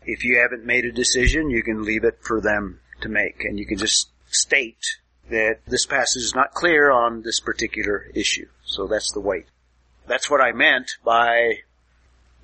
if 0.04 0.24
you 0.24 0.40
haven't 0.40 0.66
made 0.66 0.86
a 0.86 0.92
decision, 0.92 1.50
you 1.50 1.64
can 1.64 1.84
leave 1.84 2.04
it 2.04 2.20
for 2.22 2.42
them 2.42 2.80
to 3.02 3.10
make, 3.10 3.44
and 3.44 3.60
you 3.60 3.66
can 3.66 3.78
just 3.78 4.10
state 4.28 5.00
that 5.30 5.60
this 5.68 5.86
passage 5.86 6.24
is 6.24 6.36
not 6.36 6.54
clear 6.54 6.92
on 6.92 7.22
this 7.24 7.40
particular 7.40 8.06
issue. 8.14 8.48
So 8.64 8.88
that's 8.88 9.12
the 9.12 9.20
weight. 9.20 9.48
That's 10.08 10.30
what 10.30 10.42
I 10.42 10.52
meant 10.52 10.92
by 11.04 11.60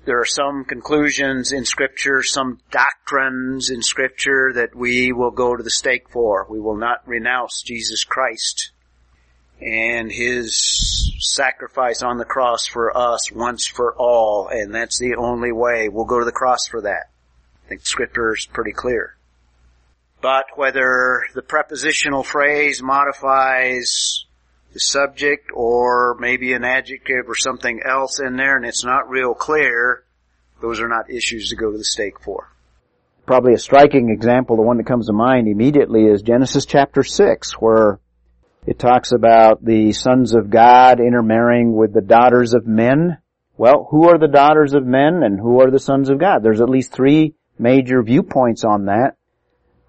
there 0.04 0.20
are 0.20 0.26
some 0.26 0.64
conclusions 0.64 1.52
in 1.52 1.64
scripture, 1.64 2.22
some 2.22 2.58
doctrines 2.70 3.70
in 3.70 3.82
scripture 3.82 4.52
that 4.54 4.74
we 4.74 5.12
will 5.12 5.30
go 5.30 5.56
to 5.56 5.62
the 5.62 5.70
stake 5.70 6.08
for. 6.10 6.46
We 6.50 6.60
will 6.60 6.76
not 6.76 7.06
renounce 7.06 7.62
Jesus 7.62 8.02
Christ 8.04 8.72
and 9.60 10.10
his 10.10 11.12
sacrifice 11.20 12.02
on 12.02 12.18
the 12.18 12.24
cross 12.24 12.66
for 12.66 12.96
us 12.96 13.30
once 13.30 13.68
for 13.68 13.94
all, 13.96 14.48
and 14.48 14.74
that's 14.74 14.98
the 14.98 15.14
only 15.16 15.52
way. 15.52 15.88
We'll 15.88 16.04
go 16.04 16.18
to 16.18 16.24
the 16.24 16.32
cross 16.32 16.66
for 16.68 16.82
that. 16.82 17.10
I 17.64 17.68
think 17.68 17.86
scripture 17.86 18.34
is 18.34 18.46
pretty 18.46 18.72
clear. 18.72 19.16
But 20.20 20.46
whether 20.56 21.24
the 21.34 21.42
prepositional 21.42 22.24
phrase 22.24 22.82
modifies 22.82 24.21
the 24.72 24.80
subject 24.80 25.50
or 25.54 26.16
maybe 26.18 26.52
an 26.52 26.64
adjective 26.64 27.28
or 27.28 27.34
something 27.34 27.80
else 27.84 28.20
in 28.20 28.36
there 28.36 28.56
and 28.56 28.64
it's 28.64 28.84
not 28.84 29.08
real 29.08 29.34
clear, 29.34 30.04
those 30.60 30.80
are 30.80 30.88
not 30.88 31.10
issues 31.10 31.50
to 31.50 31.56
go 31.56 31.70
to 31.70 31.78
the 31.78 31.84
stake 31.84 32.20
for. 32.20 32.48
Probably 33.26 33.54
a 33.54 33.58
striking 33.58 34.10
example, 34.10 34.56
the 34.56 34.62
one 34.62 34.78
that 34.78 34.86
comes 34.86 35.06
to 35.06 35.12
mind 35.12 35.46
immediately 35.46 36.06
is 36.06 36.22
Genesis 36.22 36.66
chapter 36.66 37.02
6 37.02 37.52
where 37.60 38.00
it 38.66 38.78
talks 38.78 39.12
about 39.12 39.64
the 39.64 39.92
sons 39.92 40.34
of 40.34 40.50
God 40.50 41.00
intermarrying 41.00 41.74
with 41.74 41.92
the 41.92 42.00
daughters 42.00 42.54
of 42.54 42.66
men. 42.66 43.18
Well, 43.56 43.88
who 43.90 44.08
are 44.08 44.18
the 44.18 44.28
daughters 44.28 44.72
of 44.74 44.86
men 44.86 45.22
and 45.22 45.38
who 45.38 45.60
are 45.60 45.70
the 45.70 45.78
sons 45.78 46.08
of 46.08 46.18
God? 46.18 46.42
There's 46.42 46.60
at 46.60 46.70
least 46.70 46.92
three 46.92 47.34
major 47.58 48.02
viewpoints 48.02 48.64
on 48.64 48.86
that 48.86 49.16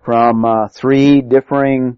from 0.03 0.43
uh, 0.43 0.67
three 0.67 1.21
differing 1.21 1.97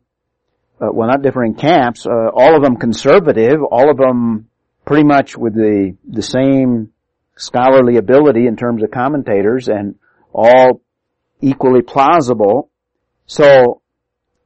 uh, 0.81 0.87
well, 0.91 1.07
not 1.07 1.21
differing 1.21 1.55
camps, 1.55 2.05
uh, 2.05 2.29
all 2.33 2.55
of 2.55 2.63
them 2.63 2.75
conservative, 2.75 3.61
all 3.63 3.89
of 3.89 3.97
them 3.97 4.49
pretty 4.85 5.03
much 5.03 5.37
with 5.37 5.53
the, 5.53 5.95
the 6.07 6.21
same 6.21 6.91
scholarly 7.37 7.97
ability 7.97 8.47
in 8.47 8.55
terms 8.55 8.83
of 8.83 8.91
commentators 8.91 9.67
and 9.67 9.95
all 10.33 10.81
equally 11.41 11.81
plausible. 11.81 12.69
So 13.25 13.81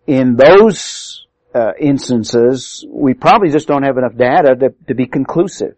in 0.08 0.36
those 0.36 1.28
uh, 1.54 1.72
instances, 1.80 2.86
we 2.90 3.14
probably 3.14 3.50
just 3.50 3.68
don't 3.68 3.84
have 3.84 3.98
enough 3.98 4.16
data 4.16 4.56
to, 4.56 4.70
to 4.88 4.96
be 4.96 5.08
conclusive. 5.08 5.76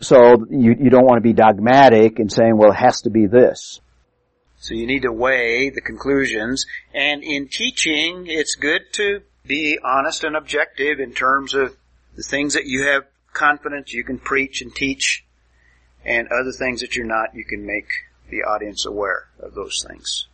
So 0.00 0.46
you, 0.50 0.74
you 0.78 0.90
don't 0.90 1.04
want 1.04 1.18
to 1.18 1.22
be 1.22 1.32
dogmatic 1.32 2.18
in 2.18 2.28
saying, 2.28 2.56
well, 2.56 2.72
it 2.72 2.76
has 2.76 3.02
to 3.02 3.10
be 3.10 3.26
this. 3.26 3.80
So 4.64 4.72
you 4.72 4.86
need 4.86 5.02
to 5.02 5.12
weigh 5.12 5.68
the 5.68 5.82
conclusions. 5.82 6.64
And 6.94 7.22
in 7.22 7.48
teaching, 7.48 8.24
it's 8.28 8.54
good 8.54 8.80
to 8.94 9.20
be 9.46 9.78
honest 9.84 10.24
and 10.24 10.34
objective 10.34 11.00
in 11.00 11.12
terms 11.12 11.54
of 11.54 11.76
the 12.16 12.22
things 12.22 12.54
that 12.54 12.64
you 12.64 12.86
have 12.86 13.04
confidence 13.34 13.92
you 13.92 14.04
can 14.04 14.18
preach 14.18 14.62
and 14.62 14.74
teach 14.74 15.22
and 16.02 16.28
other 16.28 16.50
things 16.50 16.80
that 16.80 16.96
you're 16.96 17.04
not, 17.04 17.34
you 17.34 17.44
can 17.44 17.66
make 17.66 17.90
the 18.30 18.38
audience 18.38 18.86
aware 18.86 19.28
of 19.38 19.54
those 19.54 19.84
things. 19.86 20.28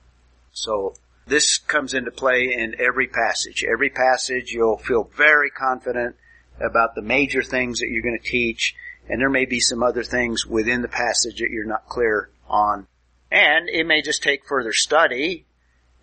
So 0.52 0.94
this 1.26 1.58
comes 1.58 1.92
into 1.92 2.12
play 2.12 2.54
in 2.56 2.76
every 2.78 3.08
passage. 3.08 3.64
Every 3.64 3.90
passage 3.90 4.52
you'll 4.52 4.78
feel 4.78 5.10
very 5.16 5.50
confident 5.50 6.14
about 6.60 6.94
the 6.94 7.02
major 7.02 7.42
things 7.42 7.80
that 7.80 7.88
you're 7.88 8.00
going 8.00 8.20
to 8.22 8.30
teach 8.30 8.76
and 9.08 9.20
there 9.20 9.28
may 9.28 9.44
be 9.44 9.58
some 9.58 9.82
other 9.82 10.04
things 10.04 10.46
within 10.46 10.82
the 10.82 10.88
passage 10.88 11.40
that 11.40 11.50
you're 11.50 11.66
not 11.66 11.88
clear 11.88 12.30
on 12.48 12.86
and 13.30 13.68
it 13.68 13.86
may 13.86 14.02
just 14.02 14.22
take 14.22 14.46
further 14.46 14.72
study. 14.72 15.44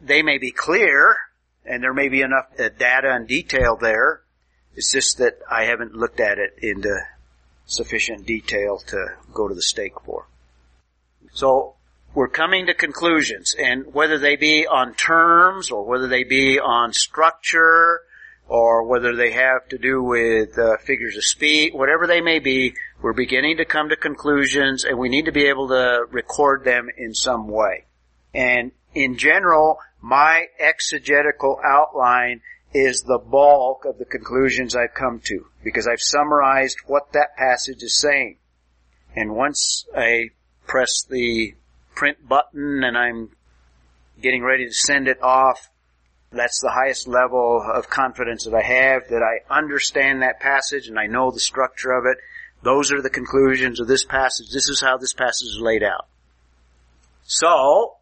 They 0.02 0.22
may 0.22 0.38
be 0.38 0.52
clear, 0.52 1.18
and 1.66 1.84
there 1.84 1.94
may 1.94 2.10
be 2.10 2.22
enough 2.22 2.48
uh, 2.60 2.70
data 2.78 3.12
and 3.12 3.28
detail 3.28 3.76
there. 3.76 4.22
It's 4.76 4.92
just 4.92 5.18
that 5.18 5.40
I 5.50 5.66
haven't 5.66 5.96
looked 5.96 6.20
at 6.20 6.38
it 6.38 6.60
into 6.62 7.00
sufficient 7.66 8.26
detail 8.26 8.78
to 8.88 9.16
go 9.34 9.48
to 9.48 9.56
the 9.56 9.62
stake 9.62 10.00
for. 10.06 10.28
So, 11.34 11.76
we're 12.14 12.30
coming 12.30 12.66
to 12.68 12.74
conclusions, 12.74 13.56
and 13.60 13.94
whether 13.94 14.18
they 14.18 14.38
be 14.38 14.66
on 14.66 14.96
terms, 14.96 15.70
or 15.70 15.84
whether 15.84 16.08
they 16.08 16.24
be 16.24 16.60
on 16.60 16.94
structure, 16.94 18.02
or 18.48 18.84
whether 18.84 19.16
they 19.16 19.32
have 19.32 19.68
to 19.70 19.78
do 19.78 20.02
with 20.02 20.58
uh, 20.58 20.78
figures 20.78 21.18
of 21.18 21.26
speech, 21.26 21.74
whatever 21.74 22.08
they 22.08 22.22
may 22.22 22.40
be, 22.40 22.74
we're 23.02 23.14
beginning 23.14 23.58
to 23.58 23.66
come 23.66 23.90
to 23.90 23.96
conclusions 23.96 24.84
and 24.84 24.98
we 24.98 25.10
need 25.10 25.26
to 25.26 25.32
be 25.32 25.46
able 25.46 25.68
to 25.68 26.06
record 26.10 26.64
them 26.64 26.90
in 26.98 27.14
some 27.14 27.48
way. 27.48 27.86
And 28.34 28.72
in 28.94 29.18
general, 29.18 29.80
my 30.02 30.46
exegetical 30.60 31.60
outline 31.64 32.42
is 32.74 33.02
the 33.02 33.20
bulk 33.20 33.86
of 33.86 33.98
the 33.98 34.06
conclusions 34.06 34.76
I've 34.76 34.94
come 34.94 35.22
to 35.26 35.46
because 35.64 35.88
I've 35.88 36.02
summarized 36.02 36.78
what 36.86 37.14
that 37.14 37.36
passage 37.38 37.84
is 37.84 38.00
saying. 38.00 38.38
And 39.16 39.36
once 39.36 39.86
I 39.96 40.30
press 40.66 41.04
the 41.10 41.56
print 41.96 42.28
button 42.28 42.84
and 42.84 42.98
I'm 42.98 43.30
getting 44.22 44.44
ready 44.44 44.66
to 44.66 44.74
send 44.74 45.08
it 45.08 45.22
off, 45.22 45.70
that's 46.32 46.60
the 46.62 46.72
highest 46.72 47.08
level 47.08 47.64
of 47.74 47.90
confidence 47.90 48.46
that 48.46 48.54
I 48.54 48.62
have 48.62 49.08
that 49.10 49.24
I 49.24 49.54
understand 49.54 50.22
that 50.22 50.40
passage 50.40 50.88
and 50.88 51.00
I 51.00 51.08
know 51.08 51.32
the 51.32 51.40
structure 51.40 51.92
of 51.92 52.06
it 52.06 52.18
those 52.68 52.92
are 52.92 53.02
the 53.02 53.10
conclusions 53.10 53.80
of 53.80 53.88
this 53.88 54.04
passage. 54.04 54.50
This 54.52 54.68
is 54.68 54.82
how 54.82 54.98
this 54.98 55.14
passage 55.14 55.48
is 55.48 55.60
laid 55.62 55.84
out. 55.84 56.08
So, 57.24 57.96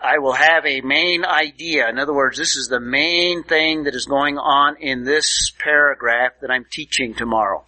I 0.00 0.18
will 0.18 0.32
have 0.32 0.64
a 0.64 0.80
main 0.80 1.24
idea. 1.24 1.88
In 1.88 1.98
other 1.98 2.14
words, 2.14 2.38
this 2.38 2.56
is 2.56 2.68
the 2.68 2.80
main 2.80 3.42
thing 3.42 3.84
that 3.84 3.96
is 3.96 4.06
going 4.06 4.38
on 4.38 4.76
in 4.80 5.04
this 5.04 5.50
paragraph 5.58 6.32
that 6.40 6.50
I'm 6.52 6.66
teaching 6.70 7.14
tomorrow. 7.14 7.64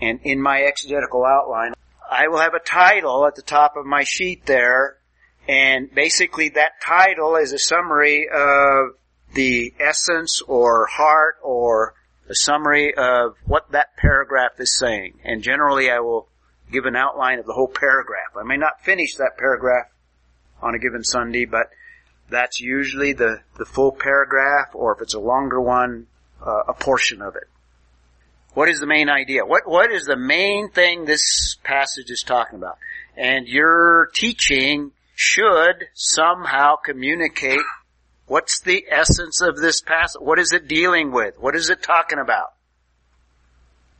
And 0.00 0.20
in 0.24 0.40
my 0.40 0.62
exegetical 0.62 1.24
outline, 1.24 1.74
I 2.10 2.28
will 2.28 2.38
have 2.38 2.54
a 2.54 2.60
title 2.60 3.26
at 3.26 3.34
the 3.34 3.42
top 3.42 3.76
of 3.76 3.84
my 3.84 4.04
sheet 4.04 4.46
there, 4.46 4.96
and 5.46 5.94
basically 5.94 6.48
that 6.50 6.80
title 6.82 7.36
is 7.36 7.52
a 7.52 7.58
summary 7.58 8.26
of 8.34 8.96
the 9.34 9.74
essence 9.78 10.40
or 10.40 10.86
heart 10.86 11.36
or 11.42 11.94
a 12.28 12.34
summary 12.34 12.94
of 12.94 13.36
what 13.44 13.70
that 13.72 13.96
paragraph 13.96 14.52
is 14.58 14.76
saying. 14.76 15.18
And 15.24 15.42
generally 15.42 15.90
I 15.90 16.00
will 16.00 16.28
give 16.70 16.84
an 16.84 16.96
outline 16.96 17.38
of 17.38 17.46
the 17.46 17.54
whole 17.54 17.68
paragraph. 17.68 18.36
I 18.38 18.44
may 18.44 18.56
not 18.56 18.82
finish 18.82 19.16
that 19.16 19.38
paragraph 19.38 19.86
on 20.60 20.74
a 20.74 20.78
given 20.78 21.02
Sunday, 21.02 21.46
but 21.46 21.70
that's 22.28 22.60
usually 22.60 23.14
the, 23.14 23.40
the 23.56 23.64
full 23.64 23.92
paragraph, 23.92 24.74
or 24.74 24.94
if 24.94 25.00
it's 25.00 25.14
a 25.14 25.20
longer 25.20 25.60
one, 25.60 26.06
uh, 26.44 26.62
a 26.68 26.74
portion 26.74 27.22
of 27.22 27.36
it. 27.36 27.48
What 28.54 28.68
is 28.68 28.80
the 28.80 28.86
main 28.86 29.08
idea? 29.08 29.46
What, 29.46 29.68
what 29.68 29.92
is 29.92 30.04
the 30.04 30.16
main 30.16 30.68
thing 30.70 31.04
this 31.04 31.56
passage 31.62 32.10
is 32.10 32.22
talking 32.22 32.58
about? 32.58 32.78
And 33.16 33.46
your 33.46 34.10
teaching 34.14 34.92
should 35.14 35.88
somehow 35.94 36.76
communicate 36.76 37.60
what's 38.28 38.60
the 38.60 38.84
essence 38.88 39.40
of 39.40 39.56
this 39.56 39.80
passage? 39.80 40.20
What 40.20 40.38
is 40.38 40.52
it 40.52 40.68
dealing 40.68 41.12
with? 41.12 41.38
What 41.38 41.56
is 41.56 41.70
it 41.70 41.82
talking 41.82 42.18
about? 42.18 42.52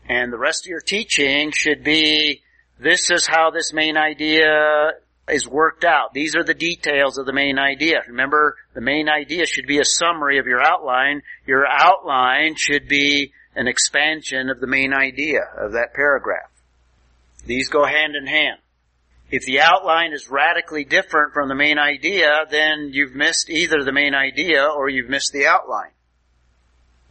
And 0.09 0.33
the 0.33 0.39
rest 0.39 0.65
of 0.65 0.71
your 0.71 0.81
teaching 0.81 1.51
should 1.53 1.85
be, 1.85 2.43
this 2.79 3.11
is 3.11 3.27
how 3.27 3.51
this 3.51 3.73
main 3.73 3.97
idea 3.97 4.93
is 5.29 5.47
worked 5.47 5.85
out. 5.85 6.15
These 6.15 6.37
are 6.37 6.45
the 6.45 6.55
details 6.55 7.19
of 7.19 7.27
the 7.27 7.33
main 7.33 7.59
idea. 7.59 8.03
Remember, 8.07 8.57
the 8.75 8.81
main 8.81 9.09
idea 9.09 9.45
should 9.47 9.67
be 9.67 9.79
a 9.79 9.85
summary 9.85 10.39
of 10.39 10.47
your 10.47 10.63
outline. 10.63 11.23
Your 11.47 11.67
outline 11.67 12.55
should 12.57 12.89
be 12.89 13.33
an 13.55 13.67
expansion 13.69 14.49
of 14.49 14.61
the 14.61 14.67
main 14.67 14.95
idea 14.95 15.41
of 15.59 15.73
that 15.73 15.93
paragraph. 15.95 16.51
These 17.45 17.69
go 17.69 17.85
hand 17.85 18.15
in 18.15 18.27
hand. 18.27 18.59
If 19.31 19.45
the 19.45 19.61
outline 19.61 20.13
is 20.13 20.31
radically 20.31 20.85
different 20.85 21.35
from 21.35 21.49
the 21.49 21.55
main 21.55 21.79
idea, 21.79 22.47
then 22.51 22.91
you've 22.93 23.15
missed 23.15 23.51
either 23.51 23.85
the 23.85 23.93
main 23.93 24.15
idea 24.15 24.65
or 24.65 24.89
you've 24.89 25.11
missed 25.11 25.33
the 25.33 25.47
outline. 25.47 25.91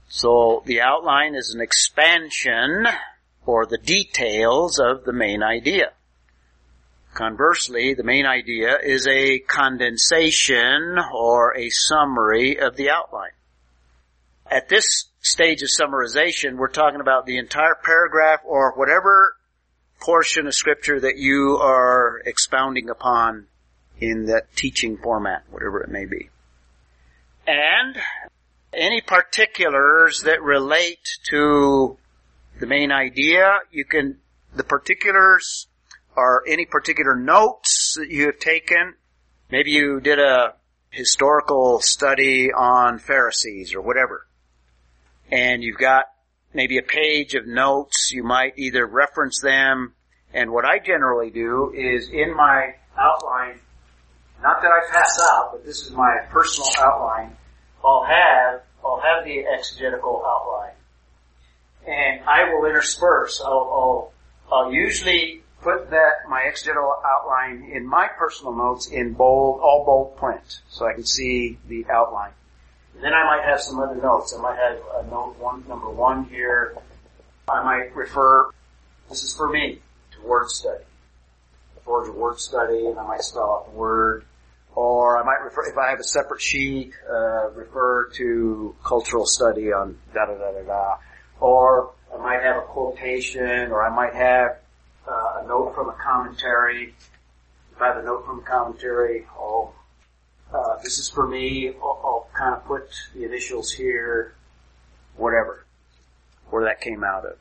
So 0.10 0.64
the 0.66 0.82
outline 0.82 1.36
is 1.36 1.54
an 1.54 1.62
expansion 1.62 2.88
or 3.46 3.66
the 3.66 3.78
details 3.78 4.80
of 4.80 5.04
the 5.04 5.14
main 5.14 5.44
idea. 5.44 5.92
Conversely, 7.14 7.94
the 7.94 8.04
main 8.04 8.26
idea 8.26 8.78
is 8.84 9.08
a 9.08 9.40
condensation 9.40 10.98
or 11.14 11.56
a 11.56 11.70
summary 11.70 12.60
of 12.60 12.76
the 12.76 12.90
outline. 12.90 13.32
At 14.50 14.70
this 14.70 15.06
stage 15.20 15.62
of 15.62 15.70
summarization, 15.70 16.56
we're 16.56 16.70
talking 16.70 17.02
about 17.02 17.26
the 17.26 17.38
entire 17.38 17.76
paragraph 17.84 18.42
or 18.46 18.74
whatever 18.76 19.36
portion 20.00 20.48
of 20.48 20.54
scripture 20.54 21.00
that 21.00 21.18
you 21.18 21.58
are 21.58 22.22
expounding 22.26 22.90
upon 22.90 23.48
in 24.00 24.26
that 24.26 24.56
teaching 24.56 24.98
format, 24.98 25.44
whatever 25.50 25.82
it 25.82 25.90
may 25.90 26.06
be. 26.06 26.30
And 27.48 27.98
any 28.74 29.02
particulars 29.02 30.22
that 30.22 30.42
relate 30.42 31.18
to 31.30 31.98
the 32.60 32.68
main 32.68 32.92
idea, 32.92 33.60
you 33.72 33.86
can, 33.86 34.18
the 34.56 34.64
particulars 34.64 35.68
are 36.16 36.44
any 36.48 36.66
particular 36.66 37.16
notes 37.16 37.96
that 37.98 38.10
you 38.10 38.26
have 38.26 38.40
taken. 38.40 38.96
Maybe 39.50 39.72
you 39.72 40.00
did 40.00 40.20
a 40.20 40.56
historical 40.90 41.80
study 41.80 42.52
on 42.52 43.00
Pharisees 43.00 43.74
or 43.74 43.82
whatever. 43.82 44.28
And 45.32 45.64
you've 45.64 45.78
got 45.78 46.06
maybe 46.58 46.80
a 46.80 46.84
page 46.84 47.36
of 47.36 47.46
notes. 47.46 48.12
You 48.12 48.24
might 48.24 48.58
either 48.58 48.86
reference 48.86 49.40
them. 49.42 49.94
And 50.34 50.52
what 50.52 50.66
I 50.66 50.80
generally 50.80 51.30
do 51.30 51.72
is 51.74 52.10
in 52.10 52.36
my 52.36 52.74
outline, 52.98 53.60
not 54.42 54.62
that 54.64 54.72
I 54.72 54.92
pass 54.92 55.20
out, 55.32 55.52
but 55.54 55.66
this 55.66 55.86
is 55.86 55.92
my 55.92 56.18
personal 56.30 56.70
outline. 56.80 57.38
I'll 57.86 58.04
have, 58.04 58.64
I'll 58.84 59.00
have 59.00 59.24
the 59.24 59.46
exegetical 59.46 60.24
outline. 60.28 60.74
And 61.88 62.22
I 62.28 62.52
will 62.52 62.66
intersperse. 62.66 63.40
I'll, 63.40 63.52
I'll, 63.52 64.14
I'll 64.52 64.74
usually 64.74 65.44
put 65.62 65.92
that, 65.92 66.28
my 66.28 66.42
exegetical 66.48 66.96
outline 67.06 67.70
in 67.72 67.86
my 67.86 68.08
personal 68.18 68.56
notes 68.56 68.88
in 68.88 69.14
bold, 69.14 69.60
all 69.62 69.86
bold 69.86 70.18
print, 70.18 70.62
so 70.70 70.88
I 70.88 70.94
can 70.94 71.06
see 71.06 71.60
the 71.68 71.86
outline. 71.90 72.32
And 72.98 73.06
then 73.06 73.14
I 73.14 73.24
might 73.26 73.46
have 73.46 73.62
some 73.62 73.80
other 73.80 74.02
notes. 74.02 74.34
I 74.36 74.42
might 74.42 74.58
have 74.58 74.80
a 74.96 75.08
note 75.12 75.36
one, 75.38 75.64
number 75.68 75.88
one 75.88 76.26
here. 76.26 76.76
I 77.48 77.64
might 77.64 77.96
refer, 77.96 78.50
this 79.08 79.22
is 79.22 79.38
for 79.38 79.48
me, 79.48 79.82
to 80.14 80.28
word 80.28 80.50
study. 80.50 80.84
A 81.86 82.12
word 82.12 82.40
study, 82.40 82.88
and 82.88 82.98
I 82.98 83.08
might 83.08 83.22
spell 83.22 83.62
out 83.62 83.72
the 83.72 83.78
word. 83.78 84.26
Or 84.74 85.20
I 85.20 85.24
might 85.24 85.44
refer, 85.44 85.70
if 85.70 85.78
I 85.78 85.92
have 85.92 86.00
a 86.00 86.04
separate 86.04 86.42
sheet, 86.42 86.92
uh, 87.08 87.52
refer 87.52 88.10
to 88.16 88.76
cultural 88.84 89.28
study 89.28 89.72
on 89.72 90.00
da 90.12 90.26
da 90.26 90.34
da 90.34 90.52
da 90.54 90.64
da. 90.64 90.96
Or 91.40 91.92
I 92.12 92.18
might 92.18 92.42
have 92.42 92.58
a 92.58 92.62
quotation, 92.62 93.72
or 93.72 93.86
I 93.86 93.96
might 93.96 94.16
have 94.16 94.58
uh, 95.08 95.44
a 95.44 95.48
note 95.48 95.76
from 95.76 95.90
a 95.90 95.96
commentary. 96.04 96.96
If 97.76 97.82
I 97.82 97.90
have 97.90 97.98
a 97.98 98.04
note 98.04 98.26
from 98.26 98.40
a 98.40 98.42
commentary, 98.42 99.28
I'll, 99.36 99.76
uh, 100.54 100.78
this 100.84 100.98
is 100.98 101.10
for 101.10 101.28
me, 101.28 101.70
I'll, 101.82 102.02
I'll 102.04 102.30
kind 102.34 102.56
of 102.56 102.66
put 102.66 102.90
the 103.14 103.26
initials 103.26 103.72
here, 103.72 104.36
whatever, 105.16 105.66
where 106.50 106.66
that 106.66 106.82
came 106.82 107.04
out 107.04 107.26
of. 107.26 107.38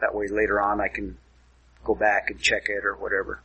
That 0.00 0.14
way 0.14 0.26
later 0.28 0.60
on 0.60 0.80
I 0.80 0.88
can 0.88 1.16
go 1.84 1.94
back 1.94 2.30
and 2.30 2.40
check 2.40 2.68
it 2.68 2.84
or 2.84 2.94
whatever. 2.94 3.40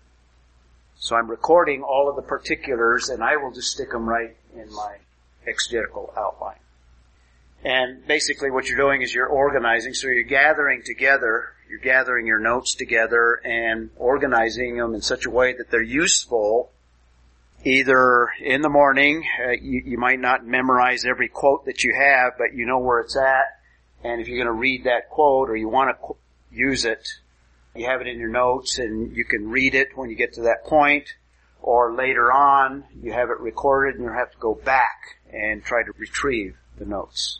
So 1.00 1.16
I'm 1.16 1.30
recording 1.30 1.84
all 1.84 2.10
of 2.10 2.16
the 2.16 2.24
particulars 2.24 3.10
and 3.10 3.24
I 3.24 3.38
will 3.38 3.52
just 3.52 3.72
stick 3.72 3.92
them 3.92 4.10
right 4.10 4.36
in 4.56 4.74
my 4.74 4.98
exegetical 5.48 6.14
outline. 6.18 6.60
And 7.64 8.06
basically 8.08 8.50
what 8.50 8.68
you're 8.68 8.78
doing 8.78 9.02
is 9.02 9.14
you're 9.14 9.28
organizing, 9.28 9.94
so 9.94 10.08
you're 10.08 10.24
gathering 10.24 10.82
together 10.84 11.54
you're 11.70 11.80
gathering 11.80 12.26
your 12.26 12.40
notes 12.40 12.76
together 12.76 13.42
and 13.44 13.90
organizing 13.98 14.78
them 14.78 14.96
in 14.96 15.02
such 15.02 15.26
a 15.26 15.30
way 15.30 15.54
that 15.54 15.70
they're 15.70 15.82
useful 15.82 16.72
either 17.68 18.30
in 18.42 18.62
the 18.62 18.70
morning, 18.70 19.26
uh, 19.46 19.52
you, 19.52 19.82
you, 19.86 19.98
might 19.98 20.20
not 20.20 20.46
memorize 20.46 21.06
every 21.06 21.28
quote 21.28 21.66
that 21.66 21.84
you 21.84 21.94
have, 21.94 22.34
but 22.38 22.54
you 22.54 22.66
know 22.66 22.80
where 22.80 23.02
it's 23.02 23.18
at. 23.18 23.60
And 24.04 24.22
if 24.22 24.28
you're 24.28 24.38
going 24.38 24.56
to 24.56 24.60
read 24.60 24.86
that 24.86 25.10
quote 25.10 25.50
or 25.50 25.56
you 25.58 25.68
want 25.68 25.90
to 25.90 26.02
qu- 26.02 26.18
use 26.52 26.86
it, 26.86 27.08
you 27.76 27.86
have 27.86 28.00
it 28.00 28.08
in 28.08 28.20
your 28.20 28.30
notes 28.30 28.80
and 28.80 29.16
you 29.16 29.26
can 29.26 29.50
read 29.50 29.76
it 29.76 29.90
when 29.96 30.10
you 30.10 30.16
get 30.16 30.34
to 30.34 30.44
that 30.44 30.64
point. 30.66 31.08
Or 31.62 31.94
later 31.94 32.32
on, 32.32 32.86
you 33.02 33.12
have 33.12 33.30
it 33.30 33.40
recorded 33.40 33.96
and 33.96 34.06
you 34.06 34.12
have 34.12 34.32
to 34.32 34.38
go 34.38 34.56
back 34.56 35.18
and 35.32 35.64
try 35.64 35.84
to 35.84 35.92
retrieve 35.98 36.56
the 36.78 36.86
notes. 36.86 37.40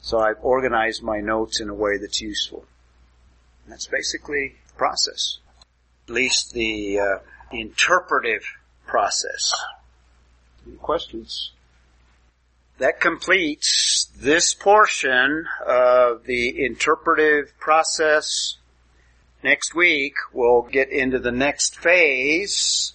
So 0.00 0.20
I've 0.20 0.38
organized 0.42 1.02
my 1.02 1.20
notes 1.20 1.60
in 1.60 1.68
a 1.68 1.74
way 1.74 1.98
that's 1.98 2.20
useful. 2.20 2.64
That's 3.66 3.86
basically 3.86 4.54
the 4.68 4.74
process. 4.74 5.38
At 6.08 6.14
least 6.14 6.52
the 6.52 7.00
uh, 7.00 7.18
interpretive 7.50 8.44
process. 8.90 9.52
Any 10.66 10.76
questions? 10.76 11.52
That 12.78 13.00
completes 13.00 14.08
this 14.18 14.52
portion 14.52 15.46
of 15.66 16.24
the 16.24 16.64
interpretive 16.64 17.58
process. 17.58 18.56
Next 19.42 19.74
week, 19.74 20.14
we'll 20.32 20.62
get 20.62 20.90
into 20.90 21.18
the 21.18 21.30
next 21.30 21.78
phase, 21.78 22.94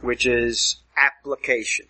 which 0.00 0.26
is 0.26 0.76
application. 0.96 1.86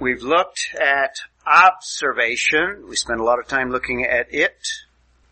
We've 0.00 0.22
looked 0.22 0.74
at 0.80 1.14
observation. 1.46 2.86
We 2.88 2.96
spent 2.96 3.20
a 3.20 3.24
lot 3.24 3.38
of 3.38 3.46
time 3.46 3.70
looking 3.70 4.04
at 4.04 4.32
it, 4.34 4.58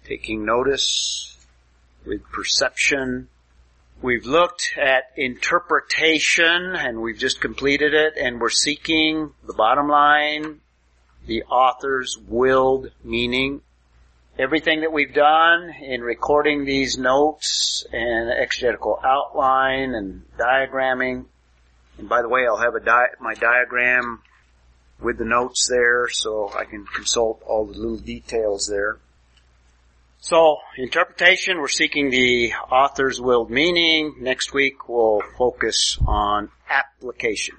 taking 0.04 0.44
notice, 0.44 1.36
with 2.06 2.22
perception. 2.30 3.28
We've 4.02 4.26
looked 4.26 4.74
at 4.76 5.04
interpretation 5.16 6.76
and 6.76 7.00
we've 7.00 7.18
just 7.18 7.40
completed 7.40 7.94
it 7.94 8.14
and 8.20 8.40
we're 8.40 8.50
seeking 8.50 9.32
the 9.46 9.54
bottom 9.54 9.88
line, 9.88 10.60
the 11.26 11.44
author's 11.44 12.18
willed 12.28 12.90
meaning. 13.02 13.62
Everything 14.38 14.82
that 14.82 14.92
we've 14.92 15.14
done 15.14 15.70
in 15.80 16.02
recording 16.02 16.66
these 16.66 16.98
notes 16.98 17.86
and 17.90 18.30
exegetical 18.30 19.00
outline 19.02 19.94
and 19.94 20.24
diagramming, 20.38 21.24
and 21.96 22.08
by 22.08 22.20
the 22.20 22.28
way, 22.28 22.46
I'll 22.46 22.58
have 22.58 22.74
a 22.74 22.80
di- 22.80 23.16
my 23.18 23.32
diagram 23.32 24.20
with 25.00 25.16
the 25.16 25.24
notes 25.24 25.68
there 25.70 26.08
so 26.10 26.52
I 26.54 26.66
can 26.66 26.84
consult 26.84 27.42
all 27.46 27.64
the 27.64 27.78
little 27.78 27.96
details 27.96 28.66
there. 28.66 28.98
So, 30.28 30.56
interpretation, 30.76 31.60
we're 31.60 31.68
seeking 31.68 32.10
the 32.10 32.52
author's 32.68 33.20
willed 33.20 33.48
meaning. 33.48 34.16
Next 34.18 34.52
week 34.52 34.88
we'll 34.88 35.20
focus 35.38 35.98
on 36.04 36.50
application. 36.68 37.54